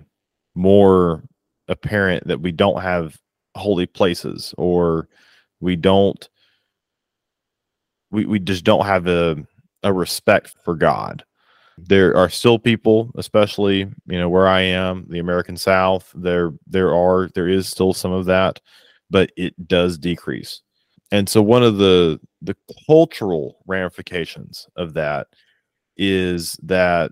more 0.55 1.23
apparent 1.67 2.27
that 2.27 2.41
we 2.41 2.51
don't 2.51 2.81
have 2.81 3.17
holy 3.55 3.85
places 3.85 4.53
or 4.57 5.07
we 5.59 5.75
don't 5.75 6.27
we, 8.11 8.25
we 8.25 8.39
just 8.39 8.63
don't 8.63 8.85
have 8.85 9.07
a, 9.07 9.35
a 9.81 9.91
respect 9.91 10.55
for 10.63 10.75
God. 10.75 11.23
There 11.77 12.15
are 12.15 12.29
still 12.29 12.59
people, 12.59 13.11
especially 13.17 13.79
you 13.79 14.19
know 14.19 14.29
where 14.29 14.47
I 14.47 14.61
am, 14.61 15.05
the 15.09 15.19
American 15.19 15.57
South. 15.57 16.11
There 16.15 16.51
there 16.67 16.93
are 16.93 17.29
there 17.33 17.47
is 17.47 17.67
still 17.67 17.93
some 17.93 18.11
of 18.11 18.25
that, 18.25 18.59
but 19.09 19.31
it 19.37 19.67
does 19.67 19.97
decrease. 19.97 20.61
And 21.11 21.27
so 21.27 21.41
one 21.41 21.63
of 21.63 21.77
the 21.77 22.19
the 22.41 22.55
cultural 22.87 23.57
ramifications 23.67 24.67
of 24.75 24.93
that 24.95 25.27
is 25.97 26.53
that 26.63 27.11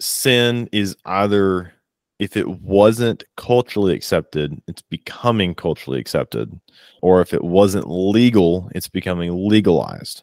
sin 0.00 0.68
is 0.72 0.96
either 1.06 1.72
if 2.18 2.36
it 2.36 2.48
wasn't 2.48 3.24
culturally 3.36 3.94
accepted, 3.94 4.60
it's 4.66 4.82
becoming 4.82 5.54
culturally 5.54 6.00
accepted, 6.00 6.58
or 7.02 7.20
if 7.20 7.34
it 7.34 7.44
wasn't 7.44 7.90
legal, 7.90 8.70
it's 8.74 8.88
becoming 8.88 9.48
legalized. 9.48 10.22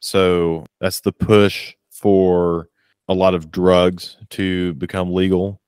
So 0.00 0.64
that's 0.80 1.00
the 1.00 1.12
push 1.12 1.74
for 1.90 2.68
a 3.08 3.14
lot 3.14 3.34
of 3.34 3.50
drugs 3.50 4.16
to 4.30 4.74
become 4.74 5.12
legal, 5.12 5.60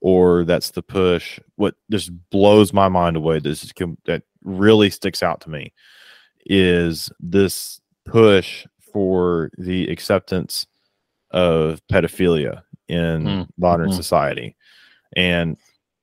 or 0.00 0.44
that's 0.44 0.70
the 0.70 0.82
push. 0.82 1.38
What 1.56 1.74
just 1.90 2.10
blows 2.30 2.72
my 2.72 2.88
mind 2.88 3.16
away, 3.16 3.38
this 3.38 3.64
is, 3.64 3.72
that 4.06 4.22
really 4.44 4.90
sticks 4.90 5.22
out 5.22 5.40
to 5.42 5.50
me, 5.50 5.72
is 6.46 7.10
this 7.20 7.80
push 8.04 8.66
for 8.92 9.50
the 9.58 9.88
acceptance 9.88 10.66
of 11.30 11.80
pedophilia 11.90 12.62
in 12.88 13.24
mm. 13.24 13.48
modern 13.56 13.88
mm-hmm. 13.88 13.96
society. 13.96 14.56
And 15.16 15.56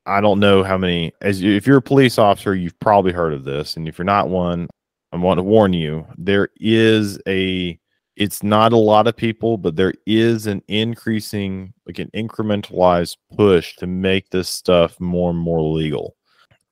I 0.06 0.22
don't 0.22 0.40
know 0.40 0.64
how 0.64 0.78
many 0.78 1.12
as 1.22 1.42
you, 1.42 1.56
if 1.56 1.68
you're 1.68 1.78
a 1.78 1.82
police 1.82 2.18
officer, 2.18 2.56
you've 2.56 2.80
probably 2.80 3.12
heard 3.12 3.34
of 3.34 3.44
this. 3.44 3.78
And 3.78 3.88
if 3.88 3.98
you're 4.00 4.06
not 4.06 4.30
one, 4.30 4.68
I 5.12 5.18
want 5.18 5.38
to 5.38 5.44
warn 5.44 5.74
you, 5.74 6.08
there 6.18 6.50
is 6.58 7.20
a 7.28 7.80
it's 8.20 8.44
not 8.44 8.74
a 8.74 8.78
lot 8.78 9.08
of 9.08 9.16
people, 9.16 9.58
but 9.58 9.78
there 9.78 9.94
is 10.06 10.46
an 10.46 10.62
increasing, 10.68 11.74
like 11.88 12.00
an 12.00 12.12
incrementalized 12.14 13.16
push 13.36 13.78
to 13.78 13.88
make 13.88 14.30
this 14.30 14.50
stuff 14.50 15.00
more 15.00 15.30
and 15.30 15.40
more 15.40 15.62
legal. 15.62 16.18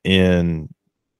In 0.03 0.67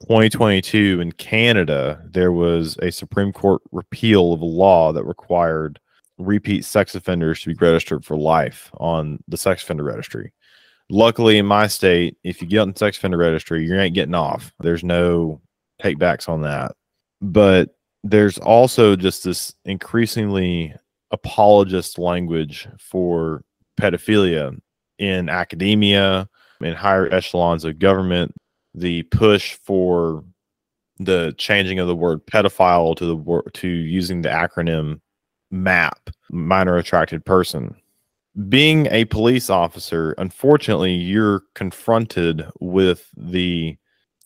2022 0.01 0.99
in 0.99 1.13
Canada, 1.13 2.01
there 2.11 2.33
was 2.33 2.77
a 2.81 2.91
Supreme 2.91 3.31
Court 3.31 3.61
repeal 3.71 4.33
of 4.33 4.41
a 4.41 4.45
law 4.45 4.91
that 4.91 5.05
required 5.05 5.79
repeat 6.17 6.65
sex 6.65 6.93
offenders 6.93 7.41
to 7.41 7.49
be 7.53 7.65
registered 7.65 8.03
for 8.03 8.17
life 8.17 8.69
on 8.73 9.23
the 9.29 9.37
sex 9.37 9.63
offender 9.63 9.85
registry. 9.85 10.33
Luckily, 10.89 11.37
in 11.37 11.45
my 11.45 11.67
state, 11.67 12.17
if 12.25 12.41
you 12.41 12.49
get 12.49 12.59
on 12.59 12.73
the 12.73 12.77
sex 12.77 12.97
offender 12.97 13.17
registry, 13.17 13.65
you 13.65 13.79
ain't 13.79 13.95
getting 13.95 14.15
off. 14.15 14.51
There's 14.59 14.83
no 14.83 15.41
takebacks 15.81 16.27
on 16.27 16.41
that. 16.41 16.73
But 17.21 17.76
there's 18.11 18.37
also 18.37 18.95
just 18.95 19.23
this 19.23 19.53
increasingly 19.65 20.73
apologist 21.11 21.97
language 21.97 22.67
for 22.79 23.43
pedophilia 23.79 24.57
in 24.99 25.29
academia, 25.29 26.27
in 26.61 26.73
higher 26.73 27.11
echelons 27.13 27.63
of 27.63 27.79
government. 27.79 28.33
The 28.73 29.03
push 29.03 29.57
for 29.63 30.23
the 30.99 31.33
changing 31.37 31.79
of 31.79 31.87
the 31.87 31.95
word 31.95 32.25
pedophile 32.25 32.95
to 32.97 33.05
the 33.05 33.51
to 33.53 33.67
using 33.67 34.21
the 34.21 34.29
acronym 34.29 34.99
MAP, 35.51 36.09
minor 36.29 36.77
attracted 36.77 37.25
person. 37.25 37.75
Being 38.49 38.87
a 38.87 39.05
police 39.05 39.49
officer, 39.49 40.13
unfortunately, 40.17 40.93
you're 40.93 41.41
confronted 41.55 42.45
with 42.59 43.07
the 43.15 43.77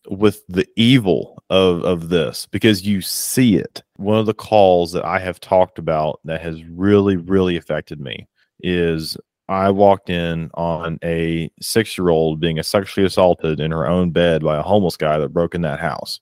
with 0.10 0.44
the 0.48 0.67
evil 0.76 1.40
of 1.52 1.84
of 1.84 2.10
this 2.10 2.48
because 2.48 2.88
you 2.88 3.02
see 3.02 3.58
it. 3.58 3.84
One 3.98 4.18
of 4.18 4.26
the 4.26 4.34
calls 4.34 4.92
that 4.94 5.06
I 5.06 5.20
have 5.20 5.40
talked 5.40 5.78
about 5.78 6.20
that 6.24 6.42
has 6.42 6.64
really 6.64 7.18
really 7.18 7.58
affected 7.58 8.00
me 8.00 8.28
is 8.62 9.16
I 9.50 9.70
walked 9.70 10.10
in 10.10 10.50
on 10.54 10.98
a 11.04 11.52
6-year-old 11.62 12.40
being 12.40 12.64
sexually 12.64 13.06
assaulted 13.06 13.60
in 13.60 13.72
her 13.72 13.86
own 13.86 14.12
bed 14.12 14.44
by 14.44 14.58
a 14.58 14.64
homeless 14.64 14.96
guy 14.96 15.18
that 15.18 15.34
broke 15.34 15.54
in 15.54 15.62
that 15.64 15.82
house. 15.82 16.22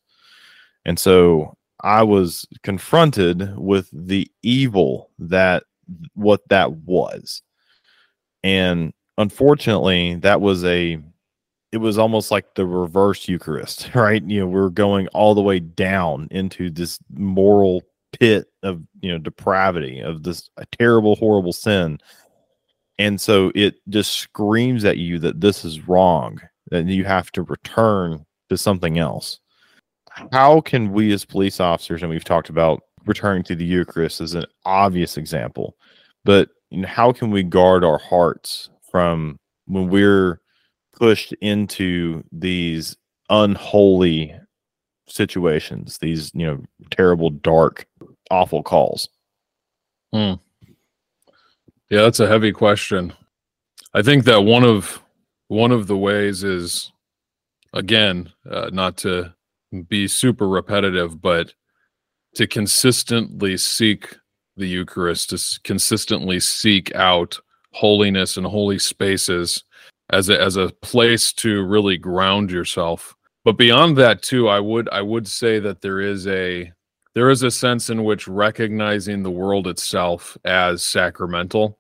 And 0.84 0.98
so 0.98 1.56
I 1.82 2.02
was 2.02 2.48
confronted 2.63 3.56
with 3.56 3.88
the 3.94 4.32
evil 4.42 5.12
that 5.20 5.63
what 6.15 6.42
that 6.50 6.72
was. 6.72 7.44
And 8.44 8.94
unfortunately, 9.20 10.15
that 10.15 10.42
was 10.42 10.65
a 10.65 11.00
it 11.71 11.77
was 11.77 11.97
almost 11.97 12.32
like 12.32 12.55
the 12.55 12.65
reverse 12.65 13.27
Eucharist, 13.27 13.89
right? 13.95 14.23
You 14.23 14.41
know, 14.41 14.47
we're 14.47 14.69
going 14.69 15.08
all 15.10 15.36
the 15.36 15.41
way 15.41 15.60
down 15.60 16.27
into 16.32 16.69
this 16.69 16.99
moral 17.13 17.84
pit 18.12 18.47
of, 18.63 18.82
you 19.01 19.12
know, 19.12 19.17
depravity, 19.17 19.99
of 19.99 20.23
this 20.23 20.49
terrible, 20.77 21.15
horrible 21.15 21.53
sin. 21.53 21.99
And 22.97 23.19
so 23.21 23.51
it 23.55 23.75
just 23.88 24.13
screams 24.13 24.84
at 24.84 24.97
you 24.97 25.19
that 25.19 25.39
this 25.39 25.63
is 25.63 25.88
wrong, 25.88 26.41
that 26.71 26.86
you 26.86 27.05
have 27.05 27.32
to 27.34 27.43
return 27.43 28.25
to 28.49 28.58
something 28.58 28.97
else 28.97 29.39
how 30.32 30.62
can 30.62 30.91
we 30.91 31.12
as 31.12 31.25
police 31.25 31.60
officers, 31.60 32.01
and 32.01 32.10
we've 32.10 32.23
talked 32.23 32.49
about 32.49 32.84
returning 33.05 33.43
to 33.43 33.55
the 33.55 33.65
Eucharist 33.65 34.21
as 34.21 34.34
an 34.34 34.45
obvious 34.65 35.17
example, 35.17 35.75
but 36.25 36.49
you 36.69 36.82
know, 36.82 36.88
how 36.88 37.12
can 37.12 37.32
we 37.32 37.43
guard 37.43 37.84
our 37.84 37.97
hearts 37.97 38.69
from 38.91 39.38
when 39.65 39.89
we're 39.89 40.41
pushed 40.99 41.33
into 41.41 42.23
these 42.31 42.97
unholy 43.29 44.35
situations, 45.07 45.97
these 45.97 46.31
you 46.33 46.45
know 46.45 46.63
terrible, 46.91 47.29
dark, 47.29 47.88
awful 48.29 48.62
calls? 48.62 49.09
Hmm. 50.13 50.33
Yeah, 51.89 52.01
that's 52.01 52.19
a 52.19 52.27
heavy 52.27 52.51
question. 52.51 53.13
I 53.93 54.01
think 54.01 54.25
that 54.25 54.41
one 54.41 54.63
of 54.63 55.01
one 55.47 55.71
of 55.71 55.88
the 55.88 55.97
ways 55.97 56.43
is 56.43 56.91
again 57.73 58.31
uh, 58.49 58.69
not 58.71 58.97
to 58.97 59.33
be 59.88 60.07
super 60.07 60.47
repetitive, 60.47 61.21
but 61.21 61.53
to 62.35 62.45
consistently 62.45 63.57
seek 63.57 64.15
the 64.57 64.67
Eucharist, 64.67 65.29
to 65.31 65.59
consistently 65.63 66.39
seek 66.39 66.93
out 66.95 67.39
holiness 67.71 68.38
and 68.38 68.45
holy 68.45 68.77
spaces 68.77 69.63
as 70.12 70.30
a, 70.30 70.39
as 70.39 70.56
a 70.56 70.69
place 70.82 71.32
to 71.34 71.63
really 71.63 71.98
ground 71.98 72.52
yourself. 72.52 73.15
But 73.45 73.58
beyond 73.58 73.98
that 73.98 74.22
too, 74.22 74.50
I 74.50 74.60
would 74.60 74.89
I 74.89 75.02
would 75.02 75.28
say 75.28 75.60
that 75.60 75.82
there 75.82 76.02
is 76.02 76.28
a 76.28 76.72
there 77.15 77.30
is 77.30 77.43
a 77.43 77.52
sense 77.52 77.89
in 77.89 78.04
which 78.04 78.28
recognizing 78.28 79.24
the 79.24 79.32
world 79.32 79.67
itself 79.67 80.38
as 80.45 80.84
sacramental 80.84 81.80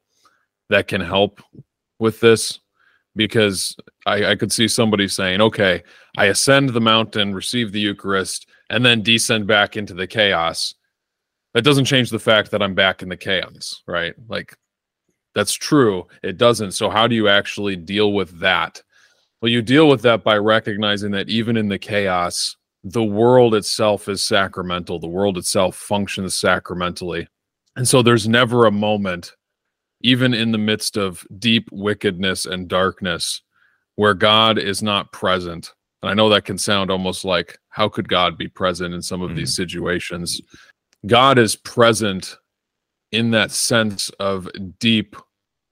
that 0.69 0.87
can 0.87 1.01
help 1.01 1.41
with 1.99 2.19
this 2.19 2.59
because 3.15 3.75
I, 4.05 4.31
I, 4.31 4.35
could 4.35 4.51
see 4.51 4.67
somebody 4.67 5.07
saying, 5.07 5.41
okay, 5.41 5.83
I 6.17 6.25
ascend 6.25 6.69
the 6.69 6.81
mountain, 6.81 7.33
receive 7.33 7.71
the 7.71 7.79
Eucharist, 7.79 8.47
and 8.69 8.85
then 8.85 9.01
descend 9.01 9.47
back 9.47 9.75
into 9.75 9.93
the 9.93 10.07
chaos. 10.07 10.75
That 11.53 11.63
doesn't 11.63 11.85
change 11.85 12.11
the 12.11 12.19
fact 12.19 12.51
that 12.51 12.61
I'm 12.61 12.75
back 12.75 13.01
in 13.01 13.09
the 13.09 13.17
chaos, 13.17 13.81
right? 13.87 14.13
Like, 14.27 14.55
that's 15.35 15.53
true. 15.53 16.07
It 16.23 16.37
doesn't. 16.37 16.71
So, 16.71 16.89
how 16.89 17.07
do 17.07 17.15
you 17.15 17.27
actually 17.27 17.75
deal 17.75 18.13
with 18.13 18.39
that? 18.39 18.81
Well, 19.41 19.51
you 19.51 19.61
deal 19.61 19.87
with 19.87 20.01
that 20.01 20.23
by 20.23 20.37
recognizing 20.37 21.11
that 21.11 21.29
even 21.29 21.55
in 21.55 21.69
the 21.69 21.79
chaos, 21.79 22.55
the 22.83 23.03
world 23.03 23.55
itself 23.55 24.09
is 24.09 24.21
sacramental, 24.21 24.99
the 24.99 25.07
world 25.07 25.37
itself 25.37 25.75
functions 25.75 26.35
sacramentally. 26.35 27.27
And 27.75 27.87
so, 27.87 28.01
there's 28.01 28.27
never 28.27 28.65
a 28.65 28.71
moment 28.71 29.33
even 30.01 30.33
in 30.33 30.51
the 30.51 30.57
midst 30.57 30.97
of 30.97 31.25
deep 31.39 31.67
wickedness 31.71 32.45
and 32.45 32.67
darkness 32.67 33.41
where 33.95 34.13
God 34.13 34.57
is 34.57 34.81
not 34.81 35.11
present. 35.11 35.73
And 36.01 36.09
I 36.09 36.13
know 36.13 36.29
that 36.29 36.45
can 36.45 36.57
sound 36.57 36.89
almost 36.89 37.25
like 37.25 37.59
how 37.67 37.89
could 37.89 38.07
God 38.07 38.37
be 38.37 38.47
present 38.47 38.93
in 38.93 39.01
some 39.01 39.21
of 39.21 39.29
mm-hmm. 39.29 39.39
these 39.39 39.55
situations? 39.55 40.41
God 41.05 41.37
is 41.37 41.55
present 41.57 42.37
in 43.11 43.31
that 43.31 43.51
sense 43.51 44.09
of 44.19 44.49
deep 44.79 45.15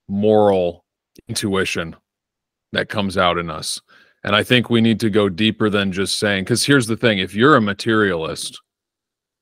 moral 0.08 0.86
intuition 1.28 1.96
that 2.74 2.90
comes 2.90 3.18
out 3.18 3.38
in 3.38 3.50
us. 3.50 3.82
And 4.24 4.36
I 4.36 4.44
think 4.44 4.70
we 4.70 4.82
need 4.82 5.00
to 5.02 5.10
go 5.10 5.30
deeper 5.30 5.70
than 5.70 5.92
just 5.92 6.20
saying, 6.20 6.44
because 6.44 6.66
here's 6.66 6.88
the 6.88 6.98
thing 6.98 7.20
if 7.20 7.34
you're 7.34 7.56
a 7.56 7.62
materialist, 7.62 8.60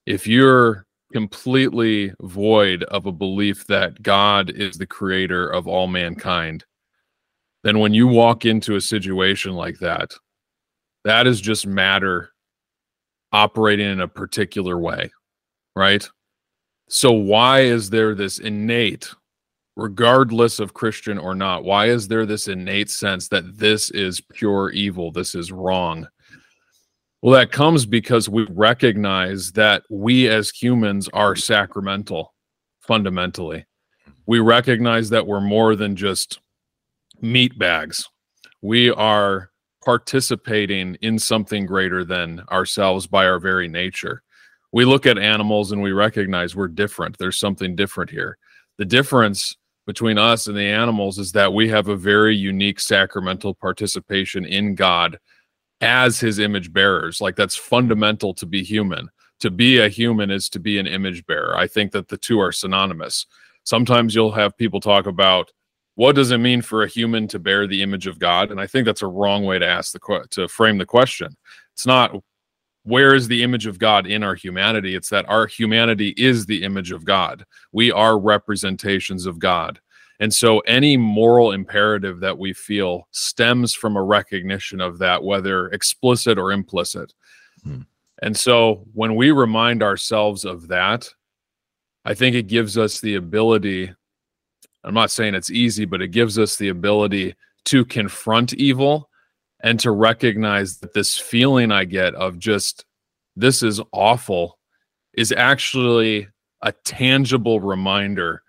if 0.06 0.28
you're 0.28 0.86
completely 1.14 2.14
void 2.22 2.84
of 2.84 3.06
a 3.06 3.12
belief 3.12 3.66
that 3.68 4.02
God 4.02 4.50
is 4.52 4.78
the 4.78 4.86
creator 4.86 5.48
of 5.48 5.68
all 5.68 5.88
mankind, 5.88 6.66
then 7.64 7.80
when 7.80 7.94
you 7.94 8.08
walk 8.08 8.46
into 8.46 8.76
a 8.76 8.82
situation 8.82 9.54
like 9.54 9.80
that, 9.80 10.12
that 11.04 11.26
is 11.26 11.40
just 11.40 11.66
matter 11.66 12.32
operating 13.32 13.90
in 13.90 14.02
a 14.02 14.08
particular 14.08 14.78
way, 14.78 15.12
right? 15.76 16.08
So, 16.88 17.12
why 17.12 17.62
is 17.62 17.90
there 17.90 18.14
this 18.14 18.40
innate, 18.40 19.10
regardless 19.76 20.60
of 20.60 20.74
Christian 20.74 21.18
or 21.18 21.34
not, 21.34 21.64
why 21.64 21.88
is 21.88 22.08
there 22.08 22.26
this 22.26 22.48
innate 22.48 22.90
sense 22.90 23.28
that 23.30 23.58
this 23.58 23.90
is 23.92 24.22
pure 24.34 24.70
evil? 24.70 25.12
This 25.12 25.34
is 25.34 25.52
wrong? 25.52 26.08
Well, 27.22 27.34
that 27.34 27.52
comes 27.52 27.88
because 27.88 28.30
we 28.30 28.46
recognize 28.52 29.52
that 29.54 29.82
we 29.90 30.28
as 30.28 30.52
humans 30.52 31.10
are 31.12 31.36
sacramental 31.36 32.36
fundamentally. 32.82 33.66
We 34.28 34.40
recognize 34.40 35.10
that 35.10 35.26
we're 35.26 35.42
more 35.42 35.76
than 35.76 35.96
just 35.96 36.40
meat 37.22 37.58
bags. 37.58 38.08
We 38.62 38.92
are 38.92 39.50
participating 39.84 40.96
in 41.02 41.18
something 41.18 41.66
greater 41.66 42.04
than 42.04 42.42
ourselves 42.52 43.08
by 43.08 43.26
our 43.26 43.40
very 43.40 43.68
nature. 43.68 44.22
We 44.76 44.84
look 44.84 45.06
at 45.06 45.18
animals 45.18 45.72
and 45.72 45.82
we 45.82 45.94
recognize 45.94 46.54
we're 46.54 46.68
different. 46.68 47.18
There's 47.18 47.40
something 47.40 47.78
different 47.78 48.10
here. 48.10 48.38
The 48.78 48.84
difference 48.84 49.56
between 49.88 50.18
us 50.18 50.48
and 50.48 50.58
the 50.58 50.68
animals 50.68 51.18
is 51.18 51.32
that 51.32 51.54
we 51.54 51.70
have 51.70 51.88
a 51.88 51.96
very 51.96 52.36
unique 52.36 52.82
sacramental 52.82 53.54
participation 53.54 54.44
in 54.44 54.76
God 54.76 55.18
as 55.80 56.20
his 56.20 56.40
image 56.40 56.74
bearers. 56.74 57.22
Like 57.22 57.38
that's 57.38 57.56
fundamental 57.56 58.34
to 58.34 58.46
be 58.46 58.64
human. 58.64 59.08
To 59.40 59.50
be 59.50 59.78
a 59.78 59.88
human 59.88 60.30
is 60.30 60.50
to 60.50 60.60
be 60.60 60.78
an 60.78 60.88
image 60.88 61.26
bearer. 61.26 61.56
I 61.56 61.68
think 61.68 61.94
that 61.94 62.10
the 62.10 62.18
two 62.18 62.42
are 62.42 62.52
synonymous. 62.52 63.28
Sometimes 63.64 64.14
you'll 64.14 64.34
have 64.34 64.58
people 64.58 64.82
talk 64.82 65.06
about 65.06 65.54
what 65.94 66.16
does 66.16 66.32
it 66.32 66.40
mean 66.40 66.62
for 66.62 66.84
a 66.84 66.90
human 66.90 67.30
to 67.30 67.40
bear 67.40 67.66
the 67.66 67.82
image 67.82 68.08
of 68.08 68.20
God? 68.20 68.52
And 68.52 68.60
I 68.60 68.68
think 68.68 68.86
that's 68.86 69.04
a 69.04 69.08
wrong 69.08 69.46
way 69.46 69.58
to 69.58 69.66
ask 69.66 69.94
the 69.94 70.28
to 70.32 70.50
frame 70.50 70.80
the 70.80 70.86
question. 70.86 71.38
It's 71.72 71.86
not 71.86 72.14
where 72.86 73.14
is 73.14 73.28
the 73.28 73.44
image 73.44 73.66
of 73.66 73.80
God 73.80 74.08
in 74.08 74.24
our 74.24 74.36
humanity? 74.36 74.96
It's 74.96 75.10
that 75.10 75.28
our 75.28 75.48
humanity 75.48 76.14
is 76.18 76.46
the 76.46 76.64
image 76.64 76.92
of 76.92 77.04
God. 77.04 77.46
We 77.72 77.92
are 77.92 78.18
representations 78.18 79.26
of 79.26 79.40
God. 79.40 79.80
And 80.20 80.34
so 80.34 80.60
any 80.60 80.96
moral 80.96 81.52
imperative 81.52 82.22
that 82.22 82.38
we 82.38 82.54
feel 82.54 83.08
stems 83.12 83.74
from 83.74 83.98
a 83.98 84.04
recognition 84.04 84.80
of 84.80 85.00
that, 85.00 85.24
whether 85.24 85.68
explicit 85.70 86.38
or 86.38 86.52
implicit. 86.52 87.14
Hmm. 87.64 87.82
And 88.22 88.38
so 88.38 88.86
when 88.94 89.16
we 89.16 89.32
remind 89.32 89.84
ourselves 89.84 90.46
of 90.46 90.70
that, 90.70 91.10
I 92.06 92.14
think 92.14 92.36
it 92.36 92.48
gives 92.48 92.78
us 92.78 93.02
the 93.02 93.16
ability 93.16 93.94
I'm 94.86 94.94
not 94.94 95.10
saying 95.10 95.34
it's 95.34 95.50
easy, 95.50 95.86
but 95.86 96.02
it 96.02 96.10
gives 96.10 96.38
us 96.38 96.56
the 96.56 96.70
ability 96.70 97.36
to 97.66 97.84
confront 97.84 98.54
evil 98.54 99.10
and 99.62 99.80
to 99.80 99.92
recognize 99.92 100.78
that 100.78 100.94
this 100.94 101.18
feeling 101.18 101.72
I 101.72 101.86
get 101.86 102.14
of 102.16 102.40
just 102.40 102.86
this 103.36 103.64
is 103.64 103.82
awful 103.92 104.58
is 105.14 105.32
actually 105.32 106.28
a 106.62 106.72
tangible 106.72 107.60
reminder 107.60 108.42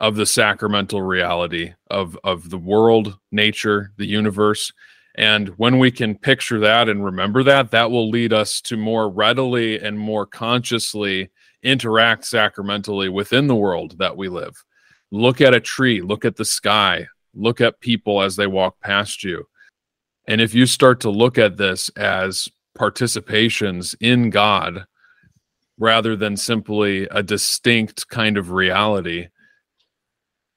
of 0.00 0.16
the 0.16 0.26
sacramental 0.26 1.02
reality 1.02 1.74
of 1.90 2.18
of 2.22 2.50
the 2.50 2.58
world, 2.58 3.18
nature, 3.32 3.92
the 3.96 4.06
universe. 4.06 4.72
And 5.16 5.48
when 5.58 5.80
we 5.80 5.90
can 5.90 6.16
picture 6.16 6.60
that 6.60 6.88
and 6.88 7.04
remember 7.04 7.42
that, 7.42 7.72
that 7.72 7.90
will 7.90 8.08
lead 8.08 8.32
us 8.32 8.60
to 8.62 8.76
more 8.76 9.10
readily 9.10 9.80
and 9.80 9.98
more 9.98 10.26
consciously 10.26 11.30
interact 11.64 12.24
sacramentally 12.24 13.08
within 13.08 13.48
the 13.48 13.56
world 13.56 13.98
that 13.98 14.16
we 14.16 14.28
live 14.28 14.64
look 15.10 15.40
at 15.40 15.54
a 15.54 15.60
tree, 15.60 16.00
look 16.00 16.24
at 16.24 16.36
the 16.36 16.44
sky, 16.44 17.06
look 17.34 17.60
at 17.60 17.80
people 17.80 18.22
as 18.22 18.36
they 18.36 18.46
walk 18.46 18.80
past 18.80 19.24
you. 19.24 19.46
And 20.28 20.42
if 20.42 20.54
you 20.54 20.66
start 20.66 21.00
to 21.00 21.10
look 21.10 21.38
at 21.38 21.56
this 21.56 21.88
as 21.96 22.50
participations 22.78 23.96
in 23.98 24.28
God 24.28 24.84
rather 25.78 26.16
than 26.16 26.36
simply 26.36 27.04
a 27.10 27.22
distinct 27.22 28.08
kind 28.08 28.36
of 28.36 28.50
reality, 28.52 29.28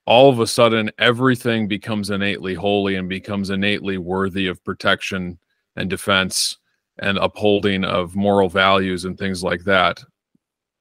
all 0.06 0.30
of 0.30 0.42
a 0.42 0.48
sudden 0.48 0.92
everything 1.00 1.70
becomes 1.70 2.10
innately 2.10 2.54
holy 2.54 2.96
and 2.96 3.08
becomes 3.08 3.50
innately 3.50 3.98
worthy 3.98 4.48
of 4.48 4.64
protection 4.66 5.40
and 5.78 5.90
defense 5.90 6.58
and 7.00 7.18
upholding 7.18 7.86
of 7.86 8.14
moral 8.14 8.50
values 8.50 9.06
and 9.06 9.18
things 9.18 9.42
like 9.42 9.64
that. 9.64 10.04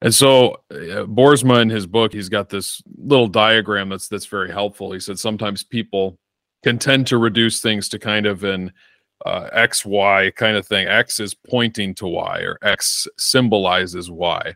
And 0.03 0.12
so 0.12 0.55
uh, 0.72 1.07
Boersma 1.07 1.62
in 1.62 1.70
his 1.70 1.87
book, 1.87 2.12
he's 2.12 2.29
got 2.29 2.48
this 2.48 2.83
little 2.96 3.29
diagram 3.29 3.90
that's 3.90 4.09
that's 4.09 4.26
very 4.26 4.50
helpful. 4.50 4.90
He 4.90 4.98
said 4.98 5.18
sometimes 5.18 5.62
people 5.62 6.18
can 6.62 6.79
tend 6.79 7.07
to 7.09 7.18
reduce 7.18 7.61
things 7.61 7.88
to 7.88 7.99
kind 7.99 8.27
of 8.27 8.44
an 8.44 8.73
uh, 9.27 9.49
X 9.53 9.85
Y 9.85 10.33
kind 10.37 10.57
of 10.57 10.66
thing. 10.66 10.87
X 10.87 11.20
is 11.20 11.35
pointing 11.35 11.94
to 11.96 12.07
Y, 12.07 12.40
or 12.40 12.59
X 12.62 13.07
symbolizes 13.18 14.11
Y. 14.11 14.55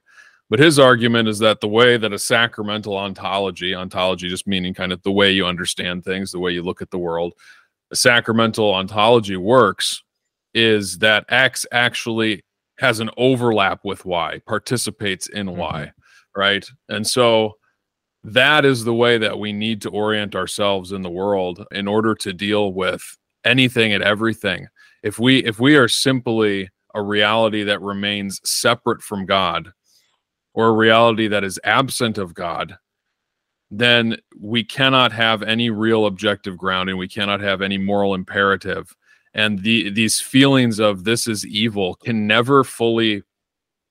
But 0.50 0.58
his 0.58 0.78
argument 0.78 1.28
is 1.28 1.38
that 1.40 1.60
the 1.60 1.68
way 1.68 1.96
that 1.96 2.12
a 2.12 2.18
sacramental 2.18 2.96
ontology, 2.96 3.74
ontology 3.74 4.28
just 4.28 4.46
meaning 4.46 4.74
kind 4.74 4.92
of 4.92 5.02
the 5.02 5.12
way 5.12 5.32
you 5.32 5.46
understand 5.46 6.04
things, 6.04 6.32
the 6.32 6.38
way 6.38 6.52
you 6.52 6.62
look 6.62 6.82
at 6.82 6.90
the 6.90 6.98
world, 6.98 7.34
a 7.90 7.96
sacramental 7.96 8.72
ontology 8.72 9.36
works 9.36 10.02
is 10.52 10.98
that 10.98 11.24
X 11.28 11.66
actually 11.72 12.44
has 12.78 13.00
an 13.00 13.10
overlap 13.16 13.84
with 13.84 14.04
Y, 14.04 14.40
participates 14.46 15.28
in 15.28 15.46
mm-hmm. 15.46 15.58
Y, 15.58 15.92
right? 16.36 16.66
And 16.88 17.06
so 17.06 17.56
that 18.24 18.64
is 18.64 18.84
the 18.84 18.94
way 18.94 19.18
that 19.18 19.38
we 19.38 19.52
need 19.52 19.82
to 19.82 19.90
orient 19.90 20.34
ourselves 20.34 20.92
in 20.92 21.02
the 21.02 21.10
world 21.10 21.64
in 21.70 21.86
order 21.86 22.14
to 22.14 22.32
deal 22.32 22.72
with 22.72 23.16
anything 23.44 23.92
and 23.92 24.02
everything. 24.02 24.66
If 25.02 25.18
we 25.18 25.44
if 25.44 25.60
we 25.60 25.76
are 25.76 25.88
simply 25.88 26.70
a 26.94 27.02
reality 27.02 27.62
that 27.64 27.82
remains 27.82 28.40
separate 28.44 29.02
from 29.02 29.26
God 29.26 29.70
or 30.54 30.68
a 30.68 30.72
reality 30.72 31.28
that 31.28 31.44
is 31.44 31.60
absent 31.64 32.16
of 32.16 32.34
God, 32.34 32.76
then 33.70 34.16
we 34.40 34.64
cannot 34.64 35.12
have 35.12 35.42
any 35.42 35.68
real 35.68 36.06
objective 36.06 36.56
grounding. 36.56 36.96
We 36.96 37.08
cannot 37.08 37.40
have 37.40 37.60
any 37.60 37.76
moral 37.76 38.14
imperative 38.14 38.94
and 39.34 39.58
the 39.62 39.90
these 39.90 40.20
feelings 40.20 40.78
of 40.78 41.04
this 41.04 41.26
is 41.26 41.44
evil 41.46 41.96
can 41.96 42.26
never 42.26 42.64
fully 42.64 43.22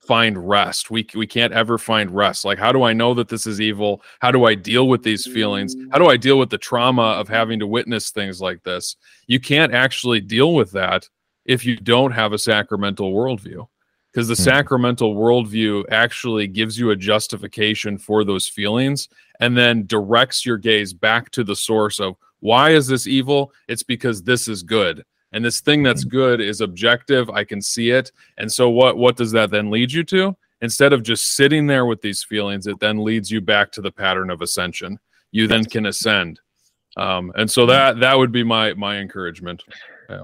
find 0.05 0.49
rest. 0.49 0.91
We 0.91 1.07
we 1.15 1.27
can't 1.27 1.53
ever 1.53 1.77
find 1.77 2.11
rest. 2.11 2.45
Like 2.45 2.59
how 2.59 2.71
do 2.71 2.83
i 2.83 2.93
know 2.93 3.13
that 3.13 3.29
this 3.29 3.47
is 3.47 3.61
evil? 3.61 4.01
How 4.19 4.31
do 4.31 4.45
i 4.45 4.55
deal 4.55 4.87
with 4.87 5.03
these 5.03 5.25
feelings? 5.25 5.75
How 5.91 5.97
do 5.97 6.07
i 6.07 6.17
deal 6.17 6.37
with 6.37 6.49
the 6.49 6.57
trauma 6.57 7.01
of 7.01 7.27
having 7.27 7.59
to 7.59 7.67
witness 7.67 8.11
things 8.11 8.41
like 8.41 8.63
this? 8.63 8.95
You 9.27 9.39
can't 9.39 9.73
actually 9.73 10.21
deal 10.21 10.53
with 10.53 10.71
that 10.71 11.09
if 11.45 11.65
you 11.65 11.77
don't 11.77 12.11
have 12.11 12.33
a 12.33 12.37
sacramental 12.37 13.13
worldview 13.13 13.67
because 14.11 14.27
the 14.27 14.33
mm-hmm. 14.33 14.43
sacramental 14.43 15.15
worldview 15.15 15.85
actually 15.89 16.47
gives 16.47 16.77
you 16.77 16.91
a 16.91 16.95
justification 16.95 17.97
for 17.97 18.23
those 18.23 18.47
feelings 18.47 19.09
and 19.39 19.57
then 19.57 19.85
directs 19.87 20.45
your 20.45 20.57
gaze 20.57 20.93
back 20.93 21.31
to 21.31 21.43
the 21.43 21.55
source 21.55 21.99
of 21.99 22.15
why 22.39 22.71
is 22.71 22.87
this 22.87 23.07
evil? 23.07 23.53
It's 23.69 23.83
because 23.83 24.21
this 24.21 24.47
is 24.49 24.63
good 24.63 25.05
and 25.33 25.43
this 25.43 25.61
thing 25.61 25.83
that's 25.83 26.03
good 26.03 26.39
is 26.39 26.61
objective. 26.61 27.29
I 27.29 27.43
can 27.43 27.61
see 27.61 27.89
it. 27.89 28.11
And 28.37 28.51
so 28.51 28.69
what 28.69 28.97
what 28.97 29.17
does 29.17 29.31
that 29.31 29.49
then 29.49 29.69
lead 29.69 29.91
you 29.91 30.03
to? 30.05 30.35
Instead 30.61 30.93
of 30.93 31.03
just 31.03 31.35
sitting 31.35 31.67
there 31.67 31.85
with 31.85 32.01
these 32.01 32.23
feelings 32.23 32.67
it 32.67 32.79
then 32.79 33.03
leads 33.03 33.29
you 33.29 33.41
back 33.41 33.71
to 33.73 33.81
the 33.81 33.91
pattern 33.91 34.29
of 34.29 34.41
ascension. 34.41 34.99
You 35.31 35.47
then 35.47 35.65
can 35.65 35.87
ascend. 35.87 36.39
Um, 36.95 37.33
and 37.35 37.49
so 37.49 37.65
that 37.65 37.99
that 37.99 38.17
would 38.17 38.31
be 38.31 38.43
my 38.43 38.73
my 38.75 38.97
encouragement. 38.97 39.63
Yeah. 40.09 40.23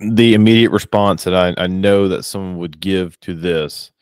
the 0.00 0.34
immediate 0.34 0.70
response 0.70 1.24
that 1.24 1.34
I, 1.34 1.54
I 1.62 1.66
know 1.66 2.08
that 2.08 2.24
someone 2.24 2.58
would 2.58 2.80
give 2.80 3.18
to 3.20 3.34
this 3.34 3.92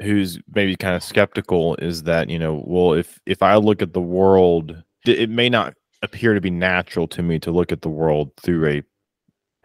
who's 0.00 0.38
maybe 0.54 0.76
kind 0.76 0.96
of 0.96 1.02
skeptical 1.02 1.76
is 1.76 2.04
that 2.04 2.30
you 2.30 2.38
know 2.38 2.62
well 2.66 2.94
if 2.94 3.20
if 3.26 3.42
i 3.42 3.56
look 3.56 3.82
at 3.82 3.92
the 3.92 4.00
world 4.00 4.82
it 5.04 5.28
may 5.28 5.48
not 5.48 5.74
appear 6.02 6.34
to 6.34 6.40
be 6.40 6.50
natural 6.50 7.06
to 7.06 7.22
me 7.22 7.38
to 7.38 7.50
look 7.50 7.72
at 7.72 7.82
the 7.82 7.88
world 7.88 8.32
through 8.36 8.66
a 8.66 8.82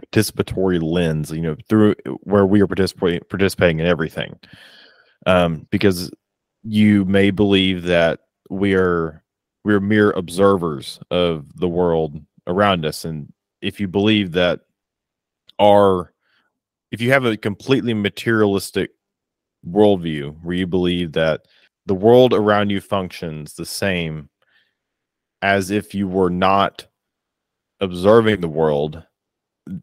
participatory 0.05 0.81
lens, 0.81 1.31
you 1.31 1.41
know, 1.41 1.55
through 1.69 1.95
where 2.21 2.45
we 2.45 2.61
are 2.61 2.67
participating 2.67 3.21
participating 3.29 3.79
in 3.79 3.85
everything. 3.85 4.39
Um, 5.25 5.67
because 5.71 6.11
you 6.63 7.05
may 7.05 7.31
believe 7.31 7.83
that 7.83 8.19
we 8.49 8.75
are 8.75 9.23
we're 9.63 9.79
mere 9.79 10.11
observers 10.11 10.99
of 11.11 11.45
the 11.57 11.67
world 11.67 12.21
around 12.45 12.85
us. 12.85 13.03
And 13.05 13.31
if 13.61 13.79
you 13.79 13.87
believe 13.87 14.31
that 14.33 14.61
our 15.59 16.13
if 16.91 17.01
you 17.01 17.11
have 17.11 17.25
a 17.25 17.35
completely 17.35 17.93
materialistic 17.93 18.91
worldview 19.67 20.37
where 20.41 20.55
you 20.55 20.67
believe 20.67 21.13
that 21.13 21.41
the 21.85 21.95
world 21.95 22.33
around 22.33 22.69
you 22.69 22.79
functions 22.79 23.53
the 23.53 23.65
same 23.65 24.29
as 25.41 25.71
if 25.71 25.93
you 25.93 26.07
were 26.07 26.29
not 26.29 26.85
observing 27.79 28.41
the 28.41 28.47
world 28.47 29.03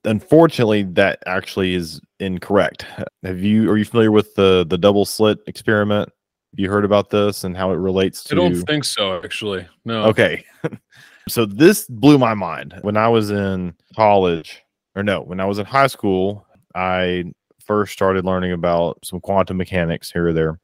unfortunately 0.04 0.82
that 0.82 1.22
actually 1.26 1.74
is 1.74 2.00
incorrect. 2.20 2.86
Have 3.22 3.40
you 3.40 3.70
are 3.70 3.76
you 3.76 3.84
familiar 3.84 4.10
with 4.10 4.34
the 4.34 4.64
the 4.68 4.78
double 4.78 5.04
slit 5.04 5.38
experiment? 5.46 6.08
Have 6.52 6.58
you 6.58 6.70
heard 6.70 6.84
about 6.84 7.10
this 7.10 7.44
and 7.44 7.56
how 7.56 7.72
it 7.72 7.76
relates 7.76 8.22
to 8.24 8.34
i 8.34 8.36
don't 8.36 8.62
think 8.66 8.84
so 8.84 9.20
actually. 9.22 9.66
No. 9.84 10.04
Okay. 10.04 10.44
So 11.26 11.46
this 11.46 11.86
blew 11.86 12.18
my 12.18 12.34
mind. 12.34 12.78
When 12.82 12.98
i 12.98 13.08
was 13.08 13.30
in 13.30 13.74
college 13.96 14.62
or 14.94 15.02
no 15.02 15.22
when 15.22 15.40
i 15.40 15.46
was 15.46 15.58
in 15.58 15.64
high 15.64 15.86
school 15.86 16.46
i 16.74 17.24
first 17.64 17.94
started 17.94 18.26
learning 18.26 18.52
about 18.52 18.98
some 19.02 19.20
quantum 19.20 19.56
mechanics 19.56 20.12
here 20.12 20.28
or 20.28 20.32
there. 20.34 20.60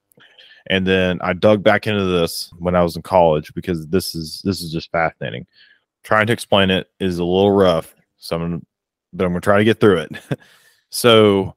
And 0.66 0.86
then 0.86 1.18
i 1.22 1.32
dug 1.32 1.62
back 1.62 1.86
into 1.86 2.04
this 2.04 2.52
when 2.58 2.76
i 2.76 2.82
was 2.82 2.94
in 2.94 3.00
college 3.00 3.54
because 3.54 3.86
this 3.86 4.14
is 4.14 4.42
this 4.44 4.60
is 4.60 4.70
just 4.70 4.92
fascinating. 4.92 5.46
Trying 6.02 6.26
to 6.26 6.34
explain 6.34 6.68
it 6.68 6.88
is 7.00 7.18
a 7.18 7.24
little 7.24 7.52
rough 7.52 7.94
so 8.20 8.36
i'm 8.36 8.64
but 9.12 9.24
I'm 9.24 9.32
going 9.32 9.40
to 9.40 9.44
try 9.44 9.58
to 9.58 9.64
get 9.64 9.80
through 9.80 9.98
it. 9.98 10.12
so, 10.90 11.56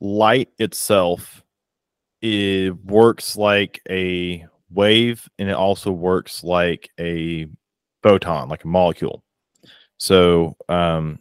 light 0.00 0.50
itself 0.58 1.42
it 2.20 2.74
works 2.84 3.36
like 3.36 3.82
a 3.90 4.46
wave 4.70 5.28
and 5.38 5.50
it 5.50 5.54
also 5.54 5.92
works 5.92 6.42
like 6.42 6.88
a 6.98 7.46
photon, 8.02 8.48
like 8.48 8.64
a 8.64 8.68
molecule. 8.68 9.22
So, 9.98 10.56
um, 10.68 11.18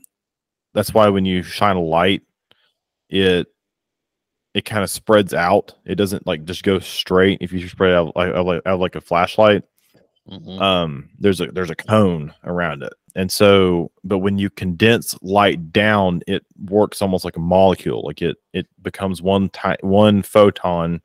that's 0.73 0.93
why 0.93 1.09
when 1.09 1.25
you 1.25 1.43
shine 1.43 1.75
a 1.75 1.81
light, 1.81 2.23
it 3.09 3.47
it 4.53 4.65
kind 4.65 4.83
of 4.83 4.89
spreads 4.89 5.33
out. 5.33 5.73
It 5.86 5.95
doesn't 5.95 6.27
like 6.27 6.45
just 6.45 6.63
go 6.63 6.79
straight. 6.79 7.39
If 7.41 7.51
you 7.51 7.67
spread 7.67 7.93
out 7.93 8.15
like, 8.15 8.62
out 8.65 8.79
like 8.79 8.95
a 8.95 9.01
flashlight, 9.01 9.63
mm-hmm. 10.29 10.62
um, 10.62 11.09
there's 11.19 11.41
a 11.41 11.47
there's 11.47 11.69
a 11.69 11.75
cone 11.75 12.33
around 12.43 12.83
it. 12.83 12.93
And 13.15 13.32
so, 13.32 13.91
but 14.04 14.19
when 14.19 14.38
you 14.38 14.49
condense 14.49 15.15
light 15.21 15.71
down, 15.71 16.21
it 16.28 16.45
works 16.65 17.02
almost 17.02 17.23
like 17.23 17.38
a 17.38 17.41
molecule. 17.41 18.02
Like 18.04 18.21
it, 18.21 18.38
it 18.54 18.67
becomes 18.82 19.21
one 19.21 19.49
time, 19.49 19.78
one 19.82 20.23
photon 20.23 21.02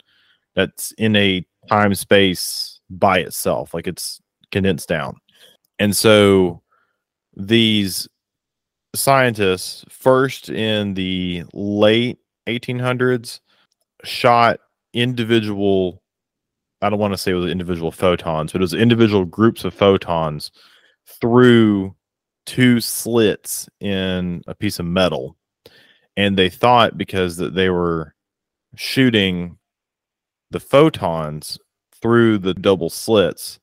that's 0.55 0.93
in 0.93 1.15
a 1.17 1.45
time 1.69 1.95
space 1.95 2.81
by 2.89 3.19
itself. 3.19 3.75
Like 3.75 3.87
it's 3.87 4.21
condensed 4.51 4.89
down. 4.89 5.17
And 5.79 5.95
so, 5.95 6.63
these 7.37 8.09
scientists, 8.95 9.85
first 9.89 10.49
in 10.49 10.95
the 10.95 11.45
late 11.53 12.19
1800s, 12.49 13.41
shot 14.05 14.61
individual. 14.93 16.03
I 16.81 16.91
don't 16.91 16.99
want 16.99 17.13
to 17.13 17.19
say 17.19 17.33
it 17.33 17.35
was 17.35 17.51
individual 17.51 17.93
photons, 17.93 18.53
but 18.53 18.61
it 18.61 18.63
was 18.63 18.75
individual 18.75 19.25
groups 19.25 19.65
of 19.65 19.75
photons 19.75 20.51
through 21.21 21.95
two 22.49 22.81
slits 22.81 23.69
in 23.79 24.43
a 24.47 24.55
piece 24.55 24.79
of 24.79 24.87
metal 24.87 25.37
and 26.17 26.39
they 26.39 26.49
thought 26.49 26.97
because 26.97 27.37
that 27.37 27.55
they 27.55 27.69
were 27.69 28.15
shooting 28.75 29.59
the 30.51 30.59
photons 30.59 31.59
through 32.01 32.39
the 32.39 32.55
double 32.55 32.89
slits 32.89 33.61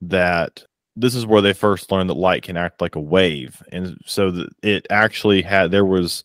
that 0.00 0.64
this 0.96 1.14
is 1.14 1.26
where 1.26 1.40
they 1.40 1.52
first 1.52 1.92
learned 1.92 2.10
that 2.10 2.14
light 2.14 2.42
can 2.42 2.56
act 2.56 2.80
like 2.80 2.96
a 2.96 3.00
wave 3.00 3.62
and 3.70 3.96
so 4.04 4.44
it 4.64 4.84
actually 4.90 5.40
had 5.40 5.70
there 5.70 5.84
was 5.84 6.24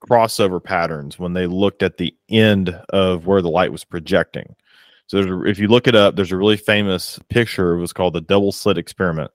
crossover 0.00 0.64
patterns 0.64 1.18
when 1.18 1.34
they 1.34 1.46
looked 1.46 1.82
at 1.82 1.98
the 1.98 2.16
end 2.30 2.70
of 2.88 3.26
where 3.26 3.42
the 3.42 3.50
light 3.50 3.70
was 3.70 3.84
projecting. 3.84 4.56
So 5.08 5.44
if 5.44 5.58
you 5.58 5.68
look 5.68 5.86
it 5.86 5.94
up 5.94 6.16
there's 6.16 6.32
a 6.32 6.38
really 6.38 6.56
famous 6.56 7.18
picture 7.28 7.74
it 7.74 7.80
was 7.80 7.92
called 7.92 8.14
the 8.14 8.22
double 8.22 8.50
slit 8.50 8.78
experiment 8.78 9.30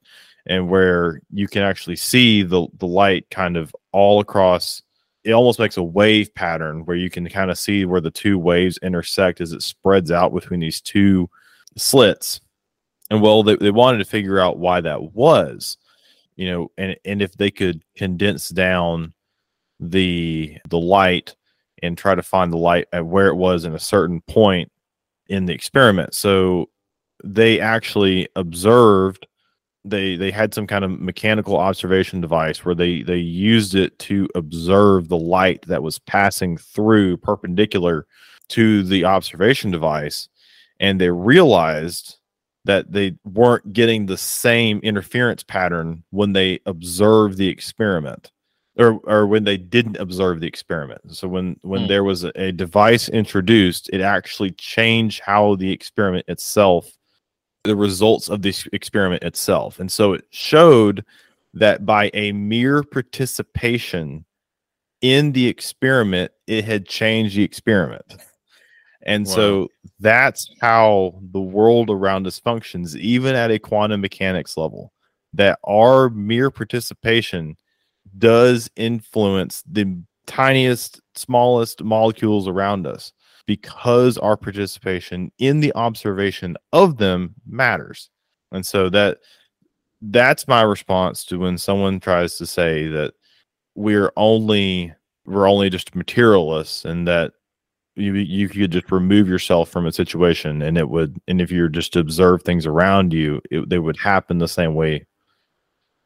and 0.48 0.68
where 0.68 1.20
you 1.30 1.46
can 1.46 1.62
actually 1.62 1.96
see 1.96 2.42
the 2.42 2.66
the 2.78 2.86
light 2.86 3.28
kind 3.30 3.56
of 3.56 3.74
all 3.92 4.20
across 4.20 4.82
it 5.24 5.32
almost 5.32 5.58
makes 5.58 5.76
a 5.76 5.82
wave 5.82 6.34
pattern 6.34 6.84
where 6.84 6.96
you 6.96 7.10
can 7.10 7.28
kind 7.28 7.50
of 7.50 7.58
see 7.58 7.84
where 7.84 8.00
the 8.00 8.10
two 8.10 8.38
waves 8.38 8.78
intersect 8.82 9.40
as 9.40 9.52
it 9.52 9.62
spreads 9.62 10.10
out 10.10 10.32
between 10.32 10.60
these 10.60 10.80
two 10.80 11.28
slits. 11.76 12.40
And 13.10 13.20
well 13.20 13.42
they, 13.42 13.56
they 13.56 13.70
wanted 13.70 13.98
to 13.98 14.04
figure 14.04 14.38
out 14.38 14.58
why 14.58 14.80
that 14.80 15.14
was 15.14 15.76
you 16.36 16.50
know 16.50 16.70
and 16.78 16.96
and 17.04 17.20
if 17.20 17.32
they 17.36 17.50
could 17.50 17.82
condense 17.96 18.48
down 18.48 19.12
the 19.80 20.56
the 20.68 20.78
light 20.78 21.36
and 21.82 21.96
try 21.96 22.14
to 22.14 22.22
find 22.22 22.52
the 22.52 22.58
light 22.58 22.86
at 22.92 23.06
where 23.06 23.28
it 23.28 23.36
was 23.36 23.64
in 23.64 23.74
a 23.74 23.78
certain 23.78 24.20
point 24.22 24.70
in 25.28 25.46
the 25.46 25.52
experiment. 25.52 26.14
So 26.14 26.70
they 27.22 27.60
actually 27.60 28.28
observed 28.34 29.26
they 29.90 30.16
they 30.16 30.30
had 30.30 30.54
some 30.54 30.66
kind 30.66 30.84
of 30.84 31.00
mechanical 31.00 31.56
observation 31.56 32.20
device 32.20 32.64
where 32.64 32.74
they 32.74 33.02
they 33.02 33.16
used 33.16 33.74
it 33.74 33.98
to 33.98 34.28
observe 34.34 35.08
the 35.08 35.18
light 35.18 35.62
that 35.66 35.82
was 35.82 35.98
passing 35.98 36.56
through 36.56 37.16
perpendicular 37.16 38.06
to 38.48 38.82
the 38.82 39.04
observation 39.04 39.70
device 39.70 40.28
and 40.80 41.00
they 41.00 41.10
realized 41.10 42.16
that 42.64 42.92
they 42.92 43.16
weren't 43.24 43.72
getting 43.72 44.06
the 44.06 44.16
same 44.16 44.78
interference 44.80 45.42
pattern 45.42 46.04
when 46.10 46.32
they 46.32 46.60
observed 46.66 47.38
the 47.38 47.48
experiment 47.48 48.30
or 48.76 49.00
or 49.04 49.26
when 49.26 49.44
they 49.44 49.56
didn't 49.56 49.96
observe 49.96 50.40
the 50.40 50.46
experiment 50.46 51.00
so 51.08 51.26
when 51.28 51.56
when 51.62 51.82
mm. 51.82 51.88
there 51.88 52.04
was 52.04 52.24
a, 52.24 52.32
a 52.36 52.52
device 52.52 53.08
introduced 53.08 53.90
it 53.92 54.00
actually 54.00 54.50
changed 54.52 55.20
how 55.24 55.54
the 55.56 55.70
experiment 55.70 56.24
itself 56.28 56.90
the 57.68 57.76
results 57.76 58.28
of 58.28 58.42
this 58.42 58.66
experiment 58.72 59.22
itself. 59.22 59.78
And 59.78 59.92
so 59.92 60.14
it 60.14 60.24
showed 60.30 61.04
that 61.54 61.84
by 61.84 62.10
a 62.14 62.32
mere 62.32 62.82
participation 62.82 64.24
in 65.02 65.32
the 65.32 65.46
experiment, 65.46 66.32
it 66.46 66.64
had 66.64 66.86
changed 66.86 67.36
the 67.36 67.44
experiment. 67.44 68.16
And 69.02 69.26
wow. 69.26 69.34
so 69.34 69.68
that's 70.00 70.50
how 70.60 71.20
the 71.30 71.40
world 71.40 71.90
around 71.90 72.26
us 72.26 72.38
functions, 72.38 72.96
even 72.96 73.34
at 73.34 73.50
a 73.50 73.58
quantum 73.58 74.00
mechanics 74.00 74.56
level, 74.56 74.92
that 75.34 75.58
our 75.64 76.08
mere 76.10 76.50
participation 76.50 77.56
does 78.16 78.70
influence 78.76 79.62
the 79.70 80.02
tiniest, 80.26 81.00
smallest 81.14 81.84
molecules 81.84 82.48
around 82.48 82.86
us 82.86 83.12
because 83.48 84.18
our 84.18 84.36
participation 84.36 85.32
in 85.38 85.60
the 85.60 85.74
observation 85.74 86.54
of 86.74 86.98
them 86.98 87.34
matters. 87.46 88.10
And 88.52 88.64
so 88.64 88.90
that 88.90 89.18
that's 90.02 90.46
my 90.46 90.60
response 90.60 91.24
to 91.24 91.38
when 91.38 91.56
someone 91.56 91.98
tries 91.98 92.36
to 92.36 92.46
say 92.46 92.88
that 92.88 93.14
we're 93.74 94.12
only 94.16 94.94
we're 95.24 95.48
only 95.48 95.70
just 95.70 95.94
materialists 95.94 96.84
and 96.84 97.08
that 97.08 97.32
you 97.96 98.12
you 98.12 98.50
could 98.50 98.70
just 98.70 98.92
remove 98.92 99.28
yourself 99.28 99.70
from 99.70 99.86
a 99.86 99.92
situation 99.92 100.60
and 100.60 100.76
it 100.76 100.90
would 100.90 101.18
and 101.26 101.40
if 101.40 101.50
you're 101.50 101.68
just 101.68 101.94
to 101.94 102.00
observe 102.00 102.42
things 102.42 102.66
around 102.66 103.14
you 103.14 103.40
it, 103.50 103.68
they 103.68 103.78
would 103.78 103.96
happen 103.96 104.38
the 104.38 104.46
same 104.46 104.74
way 104.74 105.04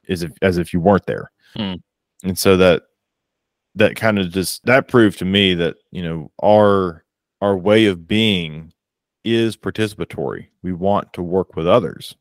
as 0.09 0.23
if 0.23 0.33
as 0.43 0.59
if 0.59 0.73
you 0.73 0.81
weren't 0.81 1.07
there 1.07 1.31
hmm. 1.57 1.75
and 2.25 2.39
so 2.39 2.57
that 2.57 2.85
that 3.75 3.97
kind 3.97 4.19
of 4.19 4.31
just 4.31 4.65
that 4.65 4.89
proved 4.89 5.19
to 5.19 5.25
me 5.25 5.55
that 5.55 5.77
you 5.91 6.03
know 6.03 6.31
our 6.43 7.02
our 7.43 7.57
way 7.57 7.87
of 7.87 8.07
being 8.07 8.73
is 9.25 9.57
participatory. 9.57 10.47
We 10.63 10.73
want 10.73 11.13
to 11.15 11.23
work 11.23 11.57
with 11.57 11.67
others. 11.67 12.15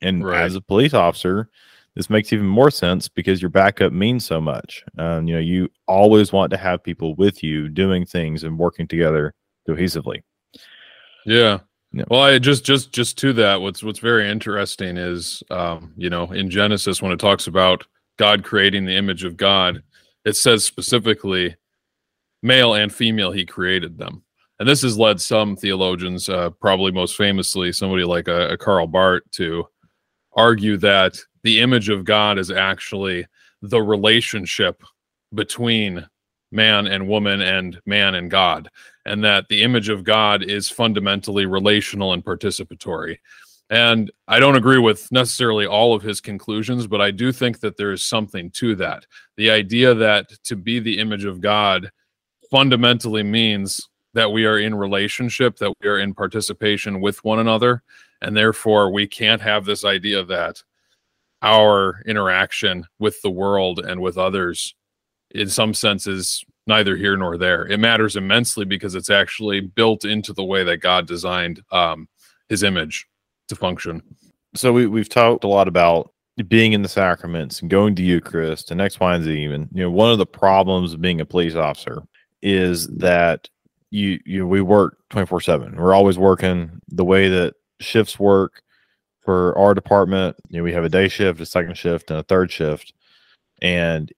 And 0.00 0.24
right. 0.24 0.40
as 0.40 0.54
a 0.54 0.60
police 0.60 0.94
officer, 0.94 1.50
this 1.96 2.08
makes 2.08 2.32
even 2.32 2.46
more 2.46 2.70
sense 2.70 3.08
because 3.08 3.42
your 3.42 3.50
backup 3.50 3.92
means 3.92 4.24
so 4.24 4.40
much. 4.40 4.84
Um, 4.96 5.26
you 5.26 5.34
know, 5.34 5.40
you 5.40 5.68
always 5.88 6.32
want 6.32 6.52
to 6.52 6.56
have 6.56 6.84
people 6.84 7.16
with 7.16 7.42
you 7.42 7.68
doing 7.68 8.06
things 8.06 8.44
and 8.44 8.58
working 8.58 8.86
together 8.86 9.34
cohesively. 9.68 10.22
Yeah. 11.26 11.58
yeah. 11.90 12.04
Well, 12.08 12.22
I 12.22 12.38
just 12.38 12.64
just 12.64 12.92
just 12.92 13.18
to 13.18 13.32
that, 13.34 13.60
what's 13.60 13.82
what's 13.82 13.98
very 13.98 14.30
interesting 14.30 14.96
is, 14.96 15.42
um, 15.50 15.92
you 15.96 16.10
know, 16.10 16.30
in 16.30 16.48
Genesis 16.48 17.02
when 17.02 17.12
it 17.12 17.18
talks 17.18 17.48
about 17.48 17.84
God 18.18 18.44
creating 18.44 18.84
the 18.84 18.96
image 18.96 19.24
of 19.24 19.36
God, 19.36 19.82
it 20.24 20.36
says 20.36 20.64
specifically 20.64 21.56
male 22.42 22.74
and 22.74 22.92
female, 22.92 23.32
he 23.32 23.44
created 23.44 23.98
them. 23.98 24.22
And 24.58 24.68
this 24.68 24.82
has 24.82 24.98
led 24.98 25.20
some 25.20 25.56
theologians, 25.56 26.28
uh, 26.28 26.50
probably 26.50 26.92
most 26.92 27.16
famously 27.16 27.72
somebody 27.72 28.04
like 28.04 28.28
a, 28.28 28.50
a 28.50 28.56
Karl 28.56 28.86
Barth, 28.86 29.24
to 29.32 29.66
argue 30.34 30.76
that 30.78 31.18
the 31.42 31.60
image 31.60 31.88
of 31.88 32.04
God 32.04 32.38
is 32.38 32.50
actually 32.50 33.26
the 33.62 33.82
relationship 33.82 34.82
between 35.34 36.06
man 36.52 36.86
and 36.86 37.08
woman 37.08 37.40
and 37.40 37.80
man 37.86 38.14
and 38.14 38.30
God, 38.30 38.68
and 39.06 39.24
that 39.24 39.48
the 39.48 39.62
image 39.62 39.88
of 39.88 40.04
God 40.04 40.42
is 40.42 40.68
fundamentally 40.68 41.46
relational 41.46 42.12
and 42.12 42.24
participatory. 42.24 43.18
And 43.70 44.12
I 44.28 44.38
don't 44.38 44.56
agree 44.56 44.78
with 44.78 45.10
necessarily 45.10 45.66
all 45.66 45.94
of 45.94 46.02
his 46.02 46.20
conclusions, 46.20 46.86
but 46.86 47.00
I 47.00 47.10
do 47.10 47.32
think 47.32 47.60
that 47.60 47.78
there 47.78 47.90
is 47.90 48.04
something 48.04 48.50
to 48.52 48.74
that. 48.76 49.06
The 49.38 49.50
idea 49.50 49.94
that 49.94 50.28
to 50.44 50.56
be 50.56 50.78
the 50.78 50.98
image 50.98 51.24
of 51.24 51.40
God 51.40 51.90
fundamentally 52.52 53.22
means 53.22 53.88
that 54.12 54.30
we 54.30 54.44
are 54.44 54.58
in 54.58 54.74
relationship, 54.74 55.56
that 55.56 55.72
we 55.80 55.88
are 55.88 55.98
in 55.98 56.12
participation 56.12 57.00
with 57.00 57.24
one 57.24 57.38
another. 57.38 57.82
And 58.20 58.36
therefore, 58.36 58.92
we 58.92 59.06
can't 59.06 59.40
have 59.40 59.64
this 59.64 59.86
idea 59.86 60.22
that 60.26 60.62
our 61.40 62.02
interaction 62.04 62.84
with 62.98 63.20
the 63.22 63.30
world 63.30 63.78
and 63.78 64.02
with 64.02 64.18
others, 64.18 64.74
in 65.30 65.48
some 65.48 65.72
sense, 65.72 66.06
is 66.06 66.44
neither 66.66 66.94
here 66.94 67.16
nor 67.16 67.38
there. 67.38 67.66
It 67.66 67.80
matters 67.80 68.16
immensely 68.16 68.66
because 68.66 68.94
it's 68.94 69.10
actually 69.10 69.60
built 69.60 70.04
into 70.04 70.34
the 70.34 70.44
way 70.44 70.62
that 70.62 70.76
God 70.76 71.06
designed 71.06 71.62
um, 71.72 72.06
his 72.50 72.62
image 72.62 73.06
to 73.48 73.56
function. 73.56 74.02
So 74.54 74.74
we, 74.74 74.86
we've 74.86 75.08
talked 75.08 75.44
a 75.44 75.48
lot 75.48 75.68
about 75.68 76.12
being 76.48 76.74
in 76.74 76.82
the 76.82 76.88
sacraments 76.88 77.62
and 77.62 77.70
going 77.70 77.94
to 77.94 78.02
Eucharist 78.02 78.70
and 78.70 78.80
X, 78.80 79.00
Y, 79.00 79.14
and 79.14 79.24
Z. 79.24 79.32
Even 79.42 79.70
you 79.72 79.84
know, 79.84 79.90
one 79.90 80.12
of 80.12 80.18
the 80.18 80.26
problems 80.26 80.92
of 80.92 81.00
being 81.00 81.22
a 81.22 81.26
police 81.26 81.54
officer 81.54 82.02
is 82.42 82.88
that 82.88 83.48
you 83.90 84.18
you 84.24 84.46
we 84.46 84.60
work 84.60 84.96
24 85.10 85.40
7 85.40 85.76
we're 85.76 85.94
always 85.94 86.18
working. 86.18 86.80
The 86.88 87.04
way 87.04 87.28
that 87.28 87.54
shifts 87.80 88.18
work 88.18 88.62
for 89.20 89.56
our 89.56 89.74
department 89.74 90.36
you 90.48 90.58
know 90.58 90.64
we 90.64 90.72
have 90.72 90.84
a 90.84 90.88
day 90.88 91.08
shift 91.08 91.40
a 91.40 91.46
second 91.46 91.76
shift 91.76 92.10
and 92.10 92.18
a 92.18 92.24
third 92.24 92.50
shift. 92.50 92.92
And 93.60 94.12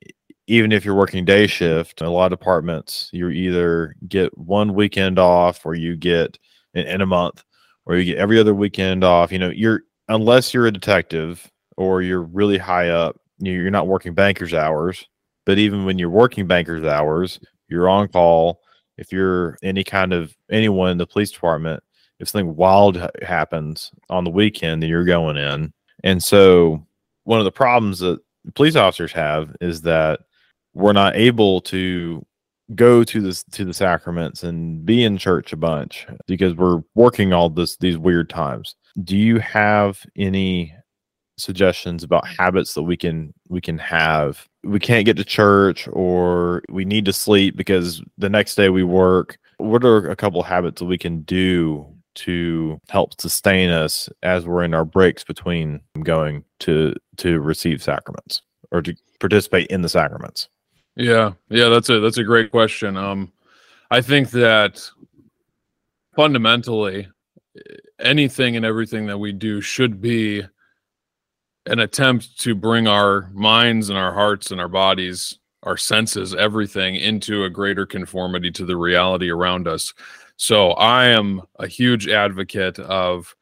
even 0.47 0.73
if 0.73 0.85
you're 0.85 0.95
working 0.95 1.25
day 1.25 1.47
shift 1.47 2.01
a 2.01 2.09
lot 2.09 2.33
of 2.33 2.39
departments 2.39 3.11
you 3.13 3.29
either 3.29 3.97
get 4.09 4.37
one 4.39 4.75
weekend 4.75 5.19
off 5.19 5.67
or 5.67 5.75
you 5.75 5.97
get 5.97 6.39
in, 6.75 6.87
in 6.87 7.01
a 7.01 7.07
month 7.07 7.45
or 7.87 7.97
you 7.97 8.05
get 8.05 8.19
every 8.19 8.39
other 8.39 8.55
weekend 8.55 9.05
off. 9.05 9.33
You 9.33 9.39
know 9.39 9.51
you're 9.51 9.83
unless 10.09 10.55
you're 10.55 10.67
a 10.67 10.73
detective 10.73 11.51
or 11.77 12.03
you're 12.03 12.23
really 12.23 12.59
high 12.59 12.91
up 12.91 13.21
you're 13.39 13.71
not 13.71 13.89
working 13.89 14.15
banker's 14.15 14.55
hours. 14.55 15.07
But 15.47 15.59
even 15.59 15.85
when 15.85 15.99
you're 15.99 16.11
working 16.11 16.47
banker's 16.47 16.85
hours 16.85 17.41
you're 17.69 17.89
on 17.89 18.09
call 18.09 18.61
if 18.97 19.13
you're 19.13 19.57
any 19.63 19.85
kind 19.85 20.13
of 20.13 20.35
anyone 20.51 20.91
in 20.91 20.99
the 20.99 21.07
police 21.07 21.31
department, 21.31 21.83
if 22.21 22.29
something 22.29 22.55
wild 22.55 22.97
happens 23.23 23.91
on 24.09 24.25
the 24.25 24.31
weekend, 24.31 24.83
then 24.83 24.91
you're 24.91 25.05
going 25.05 25.37
in. 25.37 25.73
And 26.05 26.23
so, 26.23 26.87
one 27.25 27.39
of 27.39 27.45
the 27.45 27.53
problems 27.53 27.99
that 28.01 28.21
police 28.55 28.77
officers 28.77 29.13
have 29.13 29.55
is 29.61 29.83
that 29.83 30.21
we're 30.75 30.93
not 30.93 31.17
able 31.17 31.61
to 31.63 32.25
go 32.75 33.05
to 33.05 33.21
this 33.21 33.43
to 33.45 33.65
the 33.65 33.75
sacraments 33.75 34.43
and 34.43 34.85
be 34.87 35.05
in 35.05 35.19
church 35.19 35.53
a 35.53 35.57
bunch 35.57 36.07
because 36.27 36.55
we're 36.55 36.83
working 36.95 37.33
all 37.33 37.51
this 37.51 37.77
these 37.79 37.99
weird 37.99 38.31
times. 38.31 38.77
Do 39.03 39.17
you 39.17 39.39
have 39.41 40.01
any 40.17 40.75
suggestions 41.37 42.05
about 42.05 42.27
habits 42.27 42.75
that 42.75 42.83
we 42.83 42.97
can 42.97 43.35
we 43.49 43.61
can 43.61 43.79
have 43.79 44.47
we 44.65 44.81
can't 44.81 45.05
get 45.05 45.17
to 45.17 45.25
church 45.25 45.89
or 45.93 46.63
we 46.69 46.85
need 46.85 47.05
to 47.05 47.13
sleep 47.13 47.57
because 47.57 48.03
the 48.19 48.29
next 48.29 48.55
day 48.55 48.69
we 48.69 48.83
work. 48.83 49.39
What 49.59 49.85
are 49.85 50.09
a 50.09 50.17
couple 50.17 50.43
habits 50.43 50.81
that 50.81 50.87
we 50.87 50.99
can 50.99 51.23
do 51.23 51.87
to 52.17 52.81
help 52.89 53.21
sustain 53.21 53.71
us 53.71 54.09
as 54.23 54.47
we're 54.47 54.65
in 54.65 54.75
our 54.75 54.85
breaks 54.85 55.25
between 55.25 55.81
going 56.03 56.45
to 56.61 56.95
to 57.17 57.41
receive 57.41 57.83
sacraments 57.83 58.43
or 58.71 58.83
to 58.83 58.95
participate 59.21 59.67
in 59.69 59.83
the 59.83 59.89
sacraments? 59.89 60.49
Yeah 60.97 61.33
yeah 61.49 61.69
that's 61.69 61.91
a 61.91 62.01
that's 62.01 62.19
a 62.19 62.25
great 62.25 62.51
question. 62.51 62.97
Um 62.97 63.33
i 63.91 64.01
think 64.01 64.31
that 64.31 64.89
fundamentally 66.17 67.09
anything 68.01 68.57
and 68.57 68.65
everything 68.65 69.07
that 69.07 69.19
we 69.19 69.33
do 69.33 69.61
should 69.61 70.01
be 70.01 70.43
an 71.67 71.79
attempt 71.79 72.39
to 72.41 72.55
bring 72.55 72.87
our 72.87 73.31
minds 73.33 73.89
and 73.89 73.99
our 73.99 74.13
hearts 74.13 74.51
and 74.51 74.61
our 74.61 74.69
bodies, 74.69 75.39
our 75.63 75.77
senses, 75.77 76.35
everything 76.35 76.97
into 76.97 77.45
a 77.45 77.51
greater 77.51 77.87
conformity 77.87 78.51
to 78.51 78.67
the 78.67 78.77
reality 78.77 79.31
around 79.31 79.67
us. 79.67 79.95
So 80.37 80.73
I 80.73 81.07
am 81.07 81.43
a 81.59 81.67
huge 81.67 82.09
advocate 82.09 82.79
of 82.79 83.35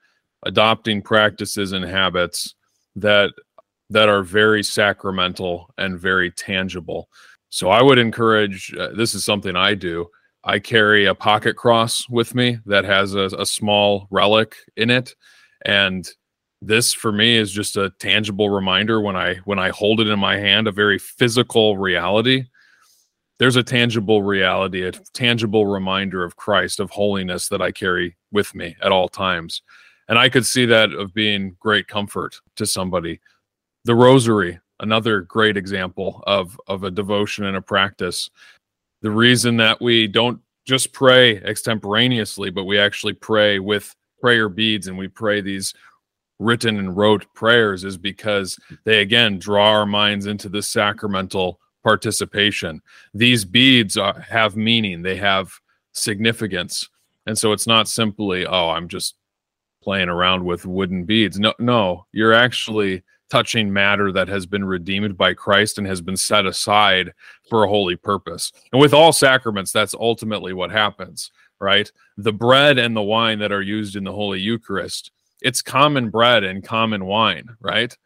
adopting 0.44 1.02
practices 1.02 1.72
and 1.72 1.84
habits 1.84 2.54
that 2.96 3.32
that 3.90 4.08
are 4.08 4.22
very 4.22 4.62
sacramental 4.62 5.68
and 5.76 6.00
very 6.00 6.30
tangible. 6.30 7.10
So 7.50 7.68
I 7.68 7.82
would 7.82 7.98
encourage 7.98 8.74
uh, 8.74 8.88
this 8.96 9.14
is 9.14 9.24
something 9.24 9.54
I 9.54 9.74
do. 9.74 10.08
I 10.44 10.58
carry 10.58 11.04
a 11.04 11.14
pocket 11.14 11.56
cross 11.56 12.08
with 12.08 12.34
me 12.34 12.58
that 12.64 12.84
has 12.84 13.14
a, 13.14 13.28
a 13.38 13.44
small 13.44 14.08
relic 14.10 14.56
in 14.76 14.88
it 14.88 15.14
and 15.66 16.08
this 16.62 16.92
for 16.92 17.10
me 17.10 17.36
is 17.36 17.50
just 17.50 17.76
a 17.76 17.90
tangible 17.98 18.48
reminder 18.48 19.00
when 19.00 19.16
i 19.16 19.34
when 19.44 19.58
i 19.58 19.68
hold 19.70 20.00
it 20.00 20.06
in 20.06 20.18
my 20.18 20.36
hand 20.36 20.68
a 20.68 20.72
very 20.72 20.98
physical 20.98 21.76
reality. 21.76 22.44
There's 23.38 23.56
a 23.56 23.64
tangible 23.64 24.22
reality 24.22 24.84
a 24.86 24.92
tangible 24.92 25.66
reminder 25.66 26.22
of 26.22 26.36
christ 26.36 26.78
of 26.78 26.90
holiness 26.90 27.48
that 27.48 27.60
i 27.60 27.72
carry 27.72 28.16
with 28.30 28.54
me 28.54 28.76
at 28.80 28.92
all 28.92 29.08
times. 29.08 29.62
And 30.08 30.18
i 30.18 30.28
could 30.28 30.46
see 30.46 30.64
that 30.66 30.92
of 30.92 31.12
being 31.12 31.56
great 31.58 31.88
comfort 31.88 32.40
to 32.56 32.64
somebody. 32.64 33.20
The 33.84 33.96
rosary 33.96 34.60
another 34.78 35.22
great 35.22 35.56
example 35.56 36.22
of 36.28 36.58
of 36.68 36.84
a 36.84 36.90
devotion 36.92 37.44
and 37.44 37.56
a 37.56 37.62
practice. 37.62 38.30
The 39.00 39.10
reason 39.10 39.56
that 39.56 39.80
we 39.80 40.06
don't 40.06 40.40
just 40.64 40.92
pray 40.92 41.38
extemporaneously 41.38 42.50
but 42.50 42.64
we 42.64 42.78
actually 42.78 43.14
pray 43.14 43.58
with 43.58 43.96
prayer 44.20 44.48
beads 44.48 44.86
and 44.86 44.96
we 44.96 45.08
pray 45.08 45.40
these 45.40 45.74
written 46.42 46.78
and 46.78 46.96
rote 46.96 47.26
prayers 47.34 47.84
is 47.84 47.96
because 47.96 48.58
they 48.84 49.00
again 49.00 49.38
draw 49.38 49.70
our 49.70 49.86
minds 49.86 50.26
into 50.26 50.48
the 50.48 50.62
sacramental 50.62 51.60
participation. 51.82 52.80
These 53.14 53.44
beads 53.44 53.96
are, 53.96 54.20
have 54.20 54.56
meaning, 54.56 55.02
they 55.02 55.16
have 55.16 55.52
significance. 55.92 56.88
And 57.26 57.38
so 57.38 57.52
it's 57.52 57.66
not 57.66 57.88
simply, 57.88 58.46
oh, 58.46 58.70
I'm 58.70 58.88
just 58.88 59.14
playing 59.82 60.08
around 60.08 60.44
with 60.44 60.66
wooden 60.66 61.04
beads. 61.04 61.38
No, 61.38 61.52
no, 61.58 62.06
you're 62.12 62.32
actually 62.32 63.02
touching 63.30 63.72
matter 63.72 64.12
that 64.12 64.28
has 64.28 64.44
been 64.44 64.64
redeemed 64.64 65.16
by 65.16 65.32
Christ 65.32 65.78
and 65.78 65.86
has 65.86 66.00
been 66.00 66.16
set 66.16 66.44
aside 66.44 67.12
for 67.48 67.64
a 67.64 67.68
holy 67.68 67.96
purpose. 67.96 68.52
And 68.72 68.80
with 68.80 68.92
all 68.92 69.12
sacraments, 69.12 69.72
that's 69.72 69.94
ultimately 69.94 70.52
what 70.52 70.70
happens, 70.70 71.30
right? 71.58 71.90
The 72.18 72.32
bread 72.32 72.78
and 72.78 72.94
the 72.94 73.02
wine 73.02 73.38
that 73.38 73.50
are 73.50 73.62
used 73.62 73.96
in 73.96 74.04
the 74.04 74.12
Holy 74.12 74.38
Eucharist 74.38 75.12
it's 75.42 75.62
common 75.62 76.10
bread 76.10 76.44
and 76.44 76.64
common 76.64 77.04
wine, 77.04 77.48
right? 77.60 77.96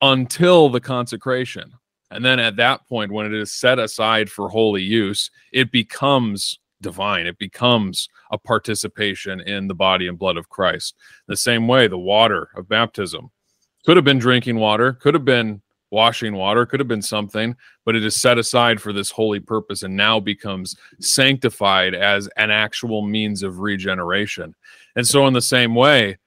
Until 0.00 0.68
the 0.68 0.80
consecration. 0.80 1.72
And 2.10 2.24
then 2.24 2.38
at 2.38 2.56
that 2.56 2.86
point, 2.88 3.12
when 3.12 3.26
it 3.26 3.32
is 3.32 3.52
set 3.52 3.78
aside 3.78 4.28
for 4.30 4.48
holy 4.48 4.82
use, 4.82 5.30
it 5.52 5.72
becomes 5.72 6.58
divine. 6.82 7.26
It 7.26 7.38
becomes 7.38 8.08
a 8.32 8.38
participation 8.38 9.40
in 9.40 9.68
the 9.68 9.74
body 9.74 10.08
and 10.08 10.18
blood 10.18 10.36
of 10.36 10.48
Christ. 10.50 10.94
The 11.28 11.36
same 11.36 11.68
way, 11.68 11.86
the 11.86 11.98
water 11.98 12.50
of 12.56 12.68
baptism 12.68 13.30
could 13.86 13.96
have 13.96 14.04
been 14.04 14.18
drinking 14.18 14.56
water, 14.56 14.92
could 14.92 15.14
have 15.14 15.24
been 15.24 15.62
washing 15.90 16.34
water, 16.34 16.66
could 16.66 16.80
have 16.80 16.88
been 16.88 17.02
something, 17.02 17.54
but 17.84 17.94
it 17.94 18.04
is 18.04 18.16
set 18.16 18.38
aside 18.38 18.80
for 18.80 18.92
this 18.92 19.10
holy 19.10 19.40
purpose 19.40 19.82
and 19.82 19.96
now 19.96 20.18
becomes 20.18 20.74
sanctified 21.00 21.94
as 21.94 22.28
an 22.36 22.50
actual 22.50 23.02
means 23.02 23.42
of 23.42 23.60
regeneration. 23.60 24.54
And 24.96 25.06
so, 25.06 25.26
in 25.26 25.34
the 25.34 25.42
same 25.42 25.74
way, 25.74 26.18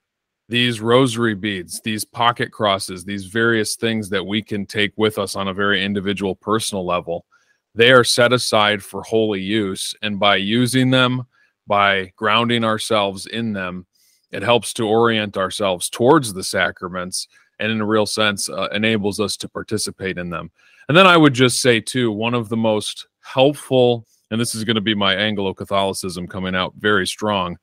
these 0.48 0.80
rosary 0.80 1.34
beads, 1.34 1.82
these 1.84 2.06
pocket 2.06 2.52
crosses, 2.52 3.04
these 3.04 3.26
various 3.26 3.76
things 3.76 4.10
that 4.10 4.26
we 4.26 4.42
can 4.42 4.66
take 4.66 4.94
with 4.96 5.18
us 5.18 5.36
on 5.36 5.48
a 5.48 5.54
very 5.54 5.84
individual 5.84 6.36
personal 6.36 6.86
level, 6.86 7.26
they 7.74 7.92
are 7.92 8.04
set 8.04 8.32
aside 8.32 8.84
for 8.84 9.02
holy 9.02 9.42
use. 9.42 9.96
And 10.02 10.20
by 10.20 10.36
using 10.38 10.92
them, 10.92 11.26
by 11.68 12.14
grounding 12.16 12.64
ourselves 12.64 13.26
in 13.26 13.54
them, 13.54 13.88
it 14.32 14.44
helps 14.44 14.74
to 14.76 14.88
orient 14.88 15.38
ourselves 15.38 15.90
towards 15.90 16.34
the 16.34 16.44
sacraments 16.44 17.28
and, 17.60 17.72
in 17.72 17.82
a 17.82 17.86
real 17.86 18.06
sense, 18.06 18.50
uh, 18.50 18.68
enables 18.72 19.20
us 19.20 19.38
to 19.38 19.50
participate 19.50 20.18
in 20.18 20.30
them. 20.30 20.52
And 20.88 20.98
then 20.98 21.08
I 21.08 21.18
would 21.18 21.34
just 21.34 21.62
say, 21.62 21.80
too, 21.80 22.12
one 22.12 22.34
of 22.34 22.50
the 22.50 22.58
most 22.58 23.08
helpful, 23.22 24.06
and 24.30 24.40
this 24.40 24.54
is 24.54 24.64
going 24.64 24.76
to 24.76 24.82
be 24.82 24.94
my 24.94 25.16
Anglo 25.16 25.54
Catholicism 25.54 26.28
coming 26.28 26.56
out 26.56 26.74
very 26.78 27.08
strong, 27.08 27.58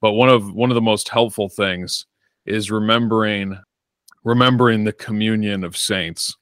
but 0.00 0.12
one 0.12 0.28
of 0.28 0.52
one 0.52 0.70
of 0.70 0.76
the 0.76 0.80
most 0.80 1.08
helpful 1.08 1.48
things 1.48 2.06
is 2.48 2.70
remembering 2.70 3.58
remembering 4.24 4.84
the 4.84 4.92
communion 4.92 5.64
of 5.64 5.76
saints 5.76 6.36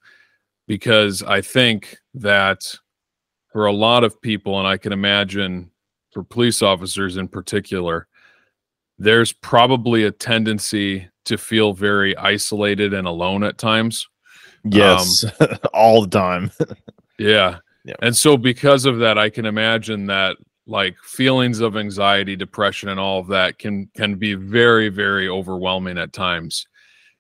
because 0.66 1.22
I 1.22 1.40
think 1.40 1.98
that 2.14 2.74
for 3.52 3.66
a 3.66 3.72
lot 3.72 4.04
of 4.04 4.20
people, 4.20 4.58
and 4.58 4.66
I 4.66 4.76
can 4.76 4.92
imagine 4.92 5.70
for 6.12 6.24
police 6.24 6.62
officers 6.62 7.16
in 7.16 7.28
particular, 7.28 8.08
there's 8.98 9.32
probably 9.32 10.04
a 10.04 10.10
tendency 10.10 11.08
to 11.26 11.36
feel 11.36 11.72
very 11.72 12.16
isolated 12.16 12.94
and 12.94 13.06
alone 13.06 13.44
at 13.44 13.58
times. 13.58 14.08
Yes, 14.64 15.24
um, 15.40 15.48
all 15.74 16.02
the 16.02 16.08
time. 16.08 16.50
yeah. 17.18 17.58
yeah. 17.84 17.94
And 18.02 18.16
so, 18.16 18.36
because 18.36 18.84
of 18.84 18.98
that, 18.98 19.18
I 19.18 19.30
can 19.30 19.46
imagine 19.46 20.06
that 20.06 20.36
like 20.66 20.96
feelings 21.02 21.60
of 21.60 21.76
anxiety 21.76 22.36
depression 22.36 22.88
and 22.88 23.00
all 23.00 23.20
of 23.20 23.28
that 23.28 23.58
can 23.58 23.88
can 23.96 24.16
be 24.16 24.34
very 24.34 24.88
very 24.88 25.28
overwhelming 25.28 25.98
at 25.98 26.12
times 26.12 26.66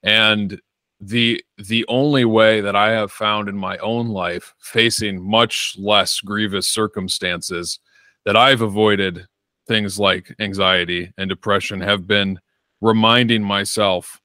and 0.02 0.60
the 1.00 1.42
the 1.58 1.84
only 1.88 2.24
way 2.24 2.60
that 2.60 2.74
i 2.74 2.90
have 2.90 3.12
found 3.12 3.48
in 3.48 3.56
my 3.56 3.76
own 3.78 4.08
life 4.08 4.54
facing 4.58 5.22
much 5.22 5.76
less 5.78 6.20
grievous 6.20 6.66
circumstances 6.66 7.78
that 8.24 8.36
i've 8.36 8.62
avoided 8.62 9.26
things 9.68 9.98
like 9.98 10.34
anxiety 10.38 11.12
and 11.18 11.28
depression 11.28 11.80
have 11.80 12.06
been 12.06 12.38
reminding 12.80 13.42
myself 13.42 14.20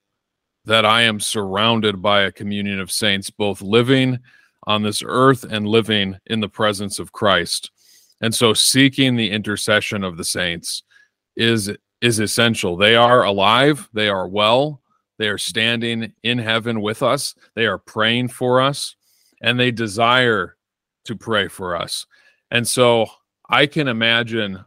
that 0.66 0.86
I 0.86 1.02
am 1.02 1.20
surrounded 1.20 2.02
by 2.02 2.22
a 2.22 2.32
communion 2.32 2.80
of 2.80 2.92
saints, 2.92 3.30
both 3.30 3.62
living 3.62 4.20
on 4.68 4.84
this 4.84 5.02
earth 5.06 5.44
and 5.44 5.68
living 5.68 6.18
in 6.28 6.40
the 6.40 6.50
presence 6.50 7.00
of 7.00 7.12
Christ. 7.12 7.72
And 8.22 8.34
so 8.34 8.54
seeking 8.54 9.16
the 9.16 9.32
intercession 9.32 10.04
of 10.04 10.18
the 10.18 10.24
saints 10.24 10.84
is 11.36 11.72
is 12.02 12.20
essential. 12.20 12.78
They 12.78 12.96
are 12.96 13.24
alive, 13.24 13.90
they 13.94 14.10
are 14.10 14.28
well, 14.28 14.82
they 15.20 15.28
are 15.28 15.38
standing 15.38 16.14
in 16.24 16.40
heaven 16.40 16.82
with 16.82 17.04
us, 17.04 17.36
they 17.56 17.68
are 17.68 17.78
praying 17.78 18.30
for 18.30 18.60
us, 18.60 18.96
and 19.42 19.60
they 19.60 19.72
desire 19.72 20.58
to 21.06 21.16
pray 21.16 21.48
for 21.48 21.76
us. 21.76 22.08
And 22.50 22.68
so 22.68 23.06
I 23.50 23.68
can 23.68 23.88
imagine 23.88 24.64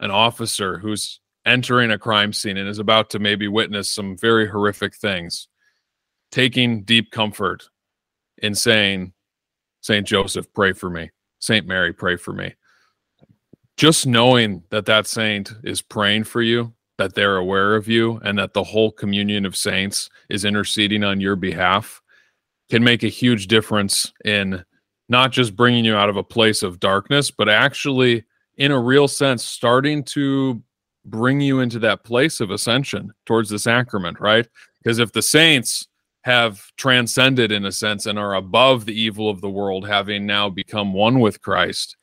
an 0.00 0.10
officer 0.10 0.78
who's 0.78 1.20
entering 1.46 1.90
a 1.90 1.98
crime 1.98 2.32
scene 2.32 2.56
and 2.56 2.68
is 2.68 2.78
about 2.78 3.10
to 3.10 3.18
maybe 3.18 3.48
witness 3.48 3.90
some 3.90 4.16
very 4.16 4.48
horrific 4.48 4.94
things, 4.94 5.48
taking 6.30 6.82
deep 6.82 7.10
comfort 7.10 7.68
in 8.38 8.54
saying, 8.54 9.12
St. 9.80 10.06
Joseph, 10.06 10.52
pray 10.52 10.72
for 10.72 10.90
me. 10.90 11.10
St. 11.38 11.66
Mary, 11.66 11.92
pray 11.92 12.16
for 12.16 12.32
me. 12.32 12.54
Just 13.76 14.06
knowing 14.06 14.62
that 14.70 14.86
that 14.86 15.06
saint 15.06 15.52
is 15.64 15.82
praying 15.82 16.24
for 16.24 16.42
you, 16.42 16.72
that 16.98 17.14
they're 17.14 17.36
aware 17.36 17.74
of 17.74 17.88
you, 17.88 18.20
and 18.24 18.38
that 18.38 18.54
the 18.54 18.62
whole 18.62 18.92
communion 18.92 19.44
of 19.44 19.56
saints 19.56 20.10
is 20.28 20.44
interceding 20.44 21.02
on 21.02 21.20
your 21.20 21.36
behalf 21.36 22.00
can 22.70 22.84
make 22.84 23.02
a 23.02 23.08
huge 23.08 23.46
difference 23.46 24.12
in 24.24 24.64
not 25.08 25.32
just 25.32 25.56
bringing 25.56 25.84
you 25.84 25.94
out 25.94 26.08
of 26.08 26.16
a 26.16 26.24
place 26.24 26.62
of 26.62 26.80
darkness, 26.80 27.30
but 27.30 27.48
actually, 27.48 28.24
in 28.56 28.70
a 28.72 28.80
real 28.80 29.08
sense, 29.08 29.44
starting 29.44 30.02
to 30.02 30.62
bring 31.04 31.40
you 31.40 31.60
into 31.60 31.78
that 31.78 32.04
place 32.04 32.40
of 32.40 32.50
ascension 32.50 33.12
towards 33.26 33.50
the 33.50 33.58
sacrament, 33.58 34.18
right? 34.20 34.48
Because 34.82 34.98
if 34.98 35.12
the 35.12 35.20
saints 35.20 35.86
have 36.22 36.62
transcended 36.78 37.52
in 37.52 37.66
a 37.66 37.72
sense 37.72 38.06
and 38.06 38.18
are 38.18 38.34
above 38.34 38.86
the 38.86 38.98
evil 38.98 39.28
of 39.28 39.42
the 39.42 39.50
world, 39.50 39.86
having 39.86 40.24
now 40.24 40.48
become 40.48 40.94
one 40.94 41.20
with 41.20 41.42
Christ, 41.42 41.96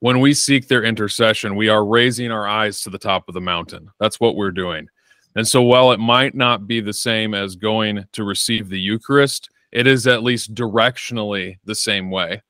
when 0.00 0.20
we 0.20 0.34
seek 0.34 0.66
their 0.66 0.82
intercession, 0.82 1.56
we 1.56 1.68
are 1.68 1.84
raising 1.84 2.30
our 2.30 2.48
eyes 2.48 2.80
to 2.82 2.90
the 2.90 2.98
top 2.98 3.28
of 3.28 3.34
the 3.34 3.40
mountain. 3.40 3.88
That's 4.00 4.18
what 4.18 4.34
we're 4.34 4.50
doing. 4.50 4.88
And 5.36 5.46
so, 5.46 5.62
while 5.62 5.92
it 5.92 6.00
might 6.00 6.34
not 6.34 6.66
be 6.66 6.80
the 6.80 6.92
same 6.92 7.34
as 7.34 7.54
going 7.54 8.04
to 8.12 8.24
receive 8.24 8.68
the 8.68 8.80
Eucharist, 8.80 9.50
it 9.70 9.86
is 9.86 10.06
at 10.06 10.24
least 10.24 10.54
directionally 10.54 11.58
the 11.64 11.74
same 11.74 12.10
way. 12.10 12.42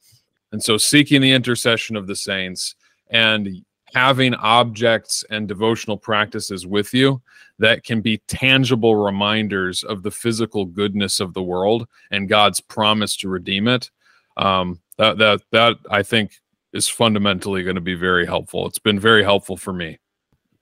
And 0.52 0.62
so, 0.62 0.78
seeking 0.78 1.20
the 1.20 1.32
intercession 1.32 1.96
of 1.96 2.06
the 2.06 2.16
saints 2.16 2.74
and 3.10 3.62
having 3.92 4.34
objects 4.34 5.24
and 5.30 5.48
devotional 5.48 5.96
practices 5.96 6.66
with 6.66 6.94
you 6.94 7.20
that 7.58 7.82
can 7.84 8.00
be 8.00 8.18
tangible 8.28 8.94
reminders 8.96 9.82
of 9.82 10.02
the 10.02 10.10
physical 10.10 10.64
goodness 10.64 11.20
of 11.20 11.34
the 11.34 11.42
world 11.42 11.86
and 12.12 12.28
God's 12.28 12.60
promise 12.60 13.16
to 13.16 13.28
redeem 13.28 13.68
it. 13.68 13.90
Um, 14.36 14.80
that 14.96 15.18
that 15.18 15.42
that 15.50 15.76
I 15.90 16.02
think 16.02 16.40
is 16.72 16.88
fundamentally 16.88 17.62
going 17.62 17.74
to 17.74 17.80
be 17.80 17.94
very 17.94 18.26
helpful. 18.26 18.66
It's 18.66 18.78
been 18.78 18.98
very 18.98 19.22
helpful 19.22 19.56
for 19.56 19.72
me. 19.72 19.98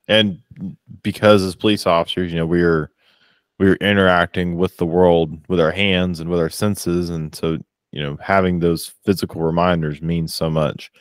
And 0.07 0.39
because 1.03 1.43
as 1.43 1.55
police 1.55 1.85
officers, 1.85 2.31
you 2.31 2.39
know, 2.39 2.45
we're 2.45 2.91
we're 3.59 3.75
interacting 3.75 4.57
with 4.57 4.77
the 4.77 4.85
world 4.85 5.37
with 5.49 5.59
our 5.59 5.71
hands 5.71 6.19
and 6.19 6.29
with 6.29 6.39
our 6.39 6.49
senses, 6.49 7.09
and 7.09 7.35
so 7.35 7.59
you 7.91 8.01
know, 8.01 8.17
having 8.21 8.59
those 8.59 8.93
physical 9.05 9.41
reminders 9.41 10.01
means 10.01 10.33
so 10.33 10.49
much. 10.49 10.91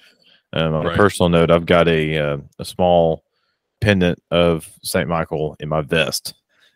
Um, 0.54 0.74
on 0.74 0.86
right. 0.86 0.94
a 0.94 0.96
personal 0.96 1.28
note, 1.28 1.50
I've 1.50 1.66
got 1.66 1.88
a 1.88 2.18
uh, 2.18 2.38
a 2.58 2.64
small 2.64 3.24
pendant 3.80 4.22
of 4.30 4.68
Saint 4.82 5.08
Michael 5.08 5.56
in 5.60 5.68
my 5.68 5.82
vest, 5.82 6.34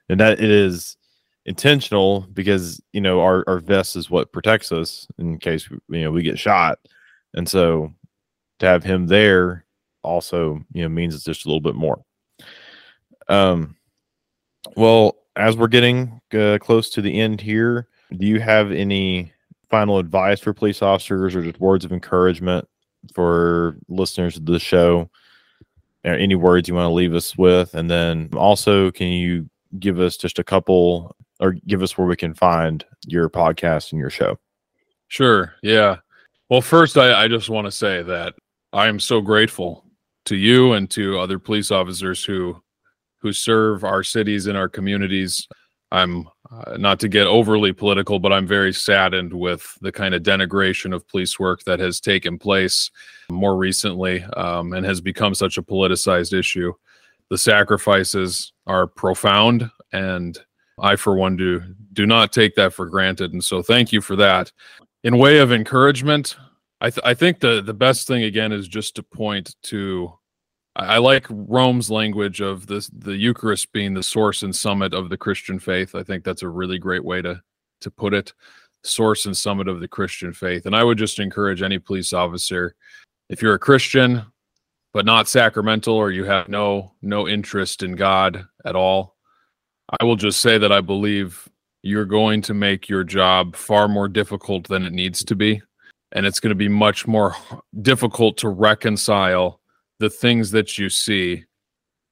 and 0.08 0.20
that 0.20 0.40
it 0.40 0.50
is 0.50 0.96
intentional 1.44 2.26
because 2.32 2.80
you 2.92 3.00
know 3.00 3.20
our 3.20 3.44
our 3.46 3.58
vest 3.58 3.96
is 3.96 4.10
what 4.10 4.32
protects 4.32 4.72
us 4.72 5.06
in 5.18 5.38
case 5.38 5.68
you 5.70 6.02
know 6.02 6.10
we 6.10 6.22
get 6.22 6.38
shot, 6.38 6.78
and 7.34 7.48
so 7.48 7.92
to 8.62 8.68
have 8.68 8.82
him 8.82 9.06
there 9.06 9.64
also 10.02 10.60
you 10.72 10.82
know 10.82 10.88
means 10.88 11.14
it's 11.14 11.24
just 11.24 11.44
a 11.44 11.48
little 11.48 11.60
bit 11.60 11.74
more. 11.74 12.04
Um, 13.28 13.76
well, 14.76 15.16
as 15.36 15.56
we're 15.56 15.68
getting 15.68 16.20
uh, 16.32 16.58
close 16.60 16.90
to 16.90 17.02
the 17.02 17.20
end 17.20 17.40
here, 17.40 17.88
do 18.16 18.26
you 18.26 18.40
have 18.40 18.72
any 18.72 19.32
final 19.70 19.98
advice 19.98 20.40
for 20.40 20.52
police 20.52 20.82
officers 20.82 21.34
or 21.34 21.42
just 21.42 21.60
words 21.60 21.84
of 21.84 21.92
encouragement 21.92 22.68
for 23.14 23.76
listeners 23.88 24.36
of 24.36 24.46
the 24.46 24.58
show? 24.58 25.10
Or 26.04 26.14
any 26.14 26.34
words 26.34 26.68
you 26.68 26.74
want 26.74 26.86
to 26.86 26.94
leave 26.94 27.14
us 27.14 27.38
with? 27.38 27.74
And 27.74 27.88
then 27.88 28.28
also, 28.34 28.90
can 28.90 29.06
you 29.08 29.48
give 29.78 30.00
us 30.00 30.16
just 30.16 30.40
a 30.40 30.44
couple 30.44 31.14
or 31.38 31.52
give 31.52 31.80
us 31.80 31.96
where 31.96 32.08
we 32.08 32.16
can 32.16 32.34
find 32.34 32.84
your 33.06 33.30
podcast 33.30 33.92
and 33.92 34.00
your 34.00 34.10
show? 34.10 34.36
Sure. 35.06 35.54
Yeah. 35.62 35.98
Well, 36.50 36.60
first, 36.60 36.98
I, 36.98 37.22
I 37.24 37.28
just 37.28 37.48
want 37.48 37.66
to 37.66 37.70
say 37.70 38.02
that 38.02 38.34
I 38.72 38.88
am 38.88 38.98
so 38.98 39.20
grateful 39.20 39.84
to 40.24 40.36
you 40.36 40.72
and 40.72 40.90
to 40.90 41.18
other 41.18 41.38
police 41.38 41.70
officers 41.70 42.24
who 42.24 42.62
who 43.18 43.32
serve 43.32 43.84
our 43.84 44.02
cities 44.02 44.46
and 44.46 44.56
our 44.56 44.68
communities. 44.68 45.46
I'm 45.92 46.28
uh, 46.50 46.76
not 46.76 46.98
to 47.00 47.08
get 47.08 47.26
overly 47.26 47.72
political, 47.72 48.18
but 48.18 48.32
I'm 48.32 48.46
very 48.46 48.72
saddened 48.72 49.32
with 49.32 49.78
the 49.80 49.92
kind 49.92 50.14
of 50.14 50.22
denigration 50.22 50.94
of 50.94 51.06
police 51.06 51.38
work 51.38 51.62
that 51.64 51.78
has 51.78 52.00
taken 52.00 52.38
place 52.38 52.90
more 53.30 53.56
recently 53.56 54.24
um, 54.36 54.72
and 54.72 54.84
has 54.84 55.00
become 55.00 55.34
such 55.34 55.58
a 55.58 55.62
politicized 55.62 56.36
issue. 56.36 56.72
The 57.28 57.38
sacrifices 57.38 58.52
are 58.66 58.86
profound, 58.86 59.70
and 59.92 60.36
I, 60.80 60.96
for 60.96 61.14
one, 61.14 61.36
do 61.36 61.62
do 61.92 62.06
not 62.06 62.32
take 62.32 62.54
that 62.56 62.72
for 62.72 62.86
granted. 62.86 63.32
And 63.32 63.44
so, 63.44 63.62
thank 63.62 63.92
you 63.92 64.00
for 64.00 64.16
that. 64.16 64.50
In 65.04 65.18
way 65.18 65.38
of 65.38 65.52
encouragement, 65.52 66.36
I, 66.82 66.90
th- 66.90 67.04
I 67.04 67.14
think 67.14 67.38
the 67.38 67.62
the 67.62 67.72
best 67.72 68.08
thing 68.08 68.24
again 68.24 68.50
is 68.50 68.66
just 68.66 68.96
to 68.96 69.04
point 69.04 69.54
to 69.64 70.12
I, 70.74 70.96
I 70.96 70.98
like 70.98 71.26
Rome's 71.30 71.92
language 71.92 72.40
of 72.40 72.66
the 72.66 72.86
the 72.92 73.16
Eucharist 73.16 73.72
being 73.72 73.94
the 73.94 74.02
source 74.02 74.42
and 74.42 74.54
summit 74.54 74.92
of 74.92 75.08
the 75.08 75.16
Christian 75.16 75.60
faith. 75.60 75.94
I 75.94 76.02
think 76.02 76.24
that's 76.24 76.42
a 76.42 76.48
really 76.48 76.80
great 76.80 77.04
way 77.04 77.22
to 77.22 77.40
to 77.82 77.90
put 77.90 78.12
it. 78.12 78.34
Source 78.82 79.26
and 79.26 79.36
summit 79.36 79.68
of 79.68 79.78
the 79.78 79.86
Christian 79.86 80.32
faith. 80.32 80.66
And 80.66 80.74
I 80.74 80.82
would 80.82 80.98
just 80.98 81.20
encourage 81.20 81.62
any 81.62 81.78
police 81.78 82.12
officer, 82.12 82.74
if 83.28 83.40
you're 83.40 83.54
a 83.54 83.58
Christian 83.60 84.26
but 84.92 85.06
not 85.06 85.28
sacramental 85.28 85.94
or 85.94 86.10
you 86.10 86.24
have 86.24 86.48
no 86.48 86.92
no 87.00 87.28
interest 87.28 87.84
in 87.84 87.94
God 87.94 88.44
at 88.64 88.74
all, 88.74 89.14
I 90.00 90.04
will 90.04 90.16
just 90.16 90.40
say 90.40 90.58
that 90.58 90.72
I 90.72 90.80
believe 90.80 91.48
you're 91.82 92.04
going 92.06 92.42
to 92.42 92.54
make 92.54 92.88
your 92.88 93.04
job 93.04 93.54
far 93.54 93.86
more 93.86 94.08
difficult 94.08 94.66
than 94.66 94.84
it 94.84 94.92
needs 94.92 95.22
to 95.24 95.36
be 95.36 95.62
and 96.12 96.26
it's 96.26 96.40
going 96.40 96.50
to 96.50 96.54
be 96.54 96.68
much 96.68 97.06
more 97.06 97.34
difficult 97.80 98.36
to 98.38 98.48
reconcile 98.48 99.60
the 99.98 100.10
things 100.10 100.50
that 100.50 100.78
you 100.78 100.88
see 100.88 101.44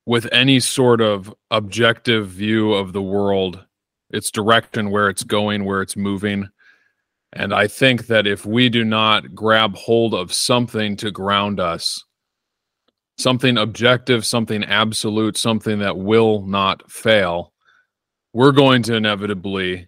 with 0.07 0.27
any 0.33 0.59
sort 0.59 1.01
of 1.01 1.33
objective 1.51 2.29
view 2.29 2.73
of 2.73 2.93
the 2.93 3.03
world 3.03 3.65
its 4.11 4.31
direction 4.31 4.91
where 4.91 5.09
it's 5.09 5.23
going 5.23 5.65
where 5.65 5.83
it's 5.83 5.97
moving. 5.97 6.49
And 7.33 7.55
i 7.55 7.69
think 7.69 8.09
that 8.09 8.27
if 8.27 8.45
we 8.45 8.69
do 8.69 8.85
not 8.85 9.35
grab 9.35 9.77
hold 9.77 10.15
of 10.15 10.33
something 10.33 10.97
to 10.97 11.13
ground 11.13 11.61
us 11.61 12.05
something 13.19 13.57
objective 13.57 14.27
something 14.27 14.65
absolute 14.65 15.37
something 15.37 15.79
that 15.79 15.97
will 15.97 16.43
not 16.43 16.91
fail 16.91 17.53
we're 18.33 18.51
going 18.51 18.83
to 18.83 18.95
inevitably 18.95 19.87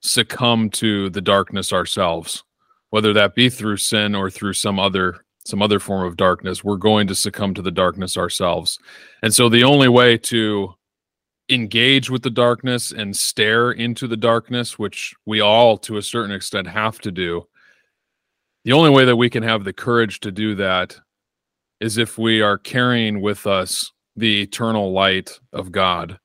succumb 0.00 0.70
to 0.70 1.10
the 1.10 1.20
darkness 1.20 1.72
ourselves 1.72 2.44
whether 2.90 3.12
that 3.12 3.34
be 3.34 3.48
through 3.48 3.76
sin 3.76 4.14
or 4.14 4.30
through 4.30 4.52
some 4.52 4.78
other 4.78 5.24
some 5.44 5.62
other 5.62 5.78
form 5.78 6.06
of 6.06 6.16
darkness 6.16 6.62
we're 6.62 6.76
going 6.76 7.06
to 7.06 7.14
succumb 7.14 7.54
to 7.54 7.62
the 7.62 7.70
darkness 7.70 8.16
ourselves 8.16 8.78
and 9.22 9.32
so 9.32 9.48
the 9.48 9.64
only 9.64 9.88
way 9.88 10.16
to 10.16 10.74
engage 11.48 12.10
with 12.10 12.22
the 12.22 12.30
darkness 12.30 12.92
and 12.92 13.16
stare 13.16 13.72
into 13.72 14.06
the 14.06 14.16
darkness 14.16 14.78
which 14.78 15.14
we 15.24 15.40
all 15.40 15.78
to 15.78 15.96
a 15.96 16.02
certain 16.02 16.34
extent 16.34 16.66
have 16.66 16.98
to 16.98 17.10
do 17.10 17.46
the 18.64 18.72
only 18.72 18.90
way 18.90 19.06
that 19.06 19.16
we 19.16 19.30
can 19.30 19.42
have 19.42 19.64
the 19.64 19.72
courage 19.72 20.20
to 20.20 20.30
do 20.30 20.54
that 20.56 20.94
is 21.80 21.96
if 21.96 22.18
we 22.18 22.42
are 22.42 22.58
carrying 22.58 23.20
with 23.20 23.46
us 23.46 23.92
the 24.16 24.42
eternal 24.42 24.92
light 24.92 25.38
of 25.52 25.70
God. 25.70 26.18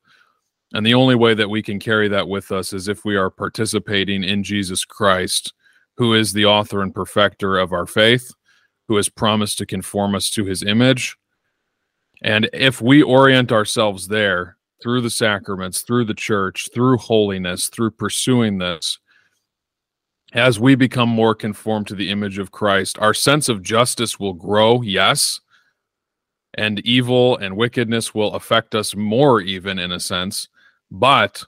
And 0.73 0.85
the 0.85 0.95
only 0.95 1.15
way 1.15 1.35
that 1.35 1.49
we 1.49 1.61
can 1.61 1.79
carry 1.79 2.07
that 2.07 2.27
with 2.27 2.51
us 2.51 2.73
is 2.73 2.87
if 2.87 3.05
we 3.05 3.15
are 3.15 3.29
participating 3.29 4.23
in 4.23 4.43
Jesus 4.43 4.83
Christ 4.83 5.53
who 5.97 6.13
is 6.13 6.33
the 6.33 6.45
author 6.45 6.81
and 6.81 6.93
perfecter 6.93 7.57
of 7.57 7.71
our 7.71 7.85
faith, 7.85 8.33
who 8.87 8.95
has 8.95 9.09
promised 9.09 9.57
to 9.59 9.65
conform 9.65 10.15
us 10.15 10.29
to 10.31 10.45
his 10.45 10.63
image. 10.63 11.17
And 12.23 12.49
if 12.53 12.81
we 12.81 13.01
orient 13.01 13.51
ourselves 13.51 14.07
there 14.07 14.57
through 14.81 15.01
the 15.01 15.09
sacraments, 15.09 15.81
through 15.81 16.05
the 16.05 16.13
church, 16.13 16.69
through 16.73 16.97
holiness, 16.97 17.67
through 17.67 17.91
pursuing 17.91 18.57
this, 18.57 18.99
as 20.33 20.59
we 20.59 20.75
become 20.75 21.09
more 21.09 21.35
conformed 21.35 21.87
to 21.87 21.95
the 21.95 22.09
image 22.09 22.39
of 22.39 22.51
Christ, 22.51 22.97
our 22.99 23.13
sense 23.13 23.49
of 23.49 23.61
justice 23.61 24.19
will 24.19 24.33
grow, 24.33 24.81
yes, 24.81 25.39
and 26.55 26.79
evil 26.85 27.37
and 27.37 27.55
wickedness 27.55 28.15
will 28.15 28.33
affect 28.33 28.73
us 28.73 28.95
more, 28.95 29.41
even 29.41 29.77
in 29.77 29.91
a 29.91 29.99
sense, 29.99 30.47
but 30.89 31.45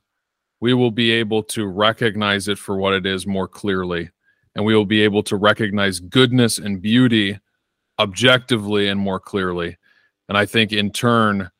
we 0.59 0.73
will 0.73 0.91
be 0.91 1.11
able 1.11 1.43
to 1.43 1.65
recognize 1.67 2.47
it 2.47 2.57
for 2.57 2.77
what 2.77 2.93
it 2.93 3.05
is 3.05 3.27
more 3.27 3.47
clearly. 3.47 4.09
And 4.55 4.63
we 4.65 4.75
will 4.75 4.85
be 4.85 5.01
able 5.01 5.23
to 5.23 5.35
recognize 5.35 5.99
goodness 5.99 6.57
and 6.57 6.81
beauty 6.81 7.39
objectively 7.99 8.87
and 8.87 8.99
more 8.99 9.19
clearly. 9.19 9.77
And 10.29 10.37
I 10.37 10.45
think 10.45 10.71
in 10.71 10.91
turn, 10.91 11.51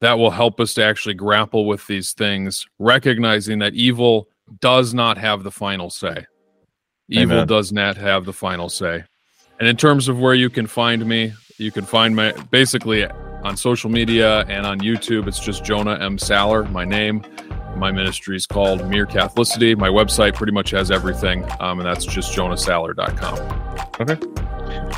that 0.00 0.18
will 0.18 0.30
help 0.30 0.60
us 0.60 0.74
to 0.74 0.84
actually 0.84 1.14
grapple 1.14 1.66
with 1.66 1.86
these 1.86 2.12
things, 2.12 2.66
recognizing 2.78 3.58
that 3.60 3.74
evil 3.74 4.28
does 4.60 4.92
not 4.92 5.16
have 5.16 5.42
the 5.42 5.50
final 5.50 5.88
say. 5.88 6.26
Evil 7.08 7.36
Amen. 7.36 7.46
does 7.46 7.72
not 7.72 7.96
have 7.96 8.24
the 8.24 8.32
final 8.32 8.68
say. 8.68 9.04
And 9.58 9.68
in 9.68 9.76
terms 9.76 10.08
of 10.08 10.18
where 10.18 10.34
you 10.34 10.50
can 10.50 10.66
find 10.66 11.06
me, 11.06 11.32
you 11.58 11.70
can 11.70 11.84
find 11.84 12.16
me 12.16 12.32
basically 12.50 13.06
on 13.06 13.56
social 13.56 13.90
media 13.90 14.40
and 14.48 14.66
on 14.66 14.80
YouTube. 14.80 15.28
It's 15.28 15.38
just 15.38 15.64
Jonah 15.64 15.98
M. 16.00 16.16
Saller, 16.16 16.70
my 16.70 16.84
name. 16.84 17.22
My 17.76 17.90
ministry 17.90 18.36
is 18.36 18.46
called 18.46 18.88
Mere 18.88 19.06
Catholicity. 19.06 19.76
My 19.76 19.88
website 19.88 20.34
pretty 20.34 20.52
much 20.52 20.70
has 20.70 20.90
everything, 20.90 21.44
um, 21.60 21.80
and 21.80 21.86
that's 21.86 22.04
just 22.04 22.36
jonahsaller.com. 22.36 23.90
Okay. 24.00 24.18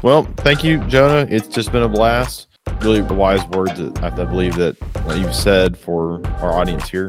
Well, 0.03 0.25
thank 0.39 0.63
you, 0.63 0.79
Jonah. 0.87 1.27
It's 1.31 1.49
just 1.49 1.73
been 1.73 1.83
a 1.83 1.89
blast. 1.89 2.49
Really 2.81 3.01
wise 3.01 3.45
words 3.49 3.79
that 3.79 4.03
I 4.03 4.25
believe 4.25 4.57
that 4.57 4.77
you've 5.17 5.35
said 5.35 5.77
for 5.77 6.27
our 6.39 6.53
audience 6.53 6.89
here. 6.89 7.09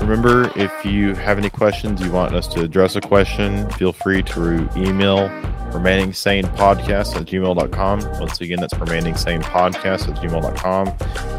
Remember, 0.00 0.50
if 0.56 0.72
you 0.84 1.14
have 1.14 1.38
any 1.38 1.50
questions, 1.50 2.00
you 2.00 2.10
want 2.10 2.34
us 2.34 2.46
to 2.48 2.62
address 2.62 2.96
a 2.96 3.00
question, 3.00 3.68
feel 3.70 3.92
free 3.92 4.22
to 4.22 4.68
email 4.76 5.28
remaining 5.72 6.12
sane 6.12 6.44
podcast 6.44 7.16
at 7.16 7.26
gmail.com. 7.26 8.20
Once 8.20 8.40
again, 8.40 8.60
that's 8.60 8.74
remaining 8.78 9.14
sane 9.14 9.42
podcast 9.42 10.08
at 10.08 10.16
gmail.com. 10.16 10.86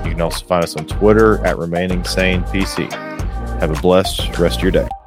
You 0.05 0.11
can 0.11 0.21
also 0.21 0.45
find 0.45 0.63
us 0.63 0.75
on 0.75 0.85
Twitter 0.87 1.45
at 1.45 1.57
remaining 1.57 2.03
sane 2.03 2.43
PC. 2.43 2.89
Have 3.61 3.77
a 3.77 3.79
blessed 3.79 4.39
rest 4.39 4.57
of 4.57 4.63
your 4.63 4.71
day. 4.71 5.00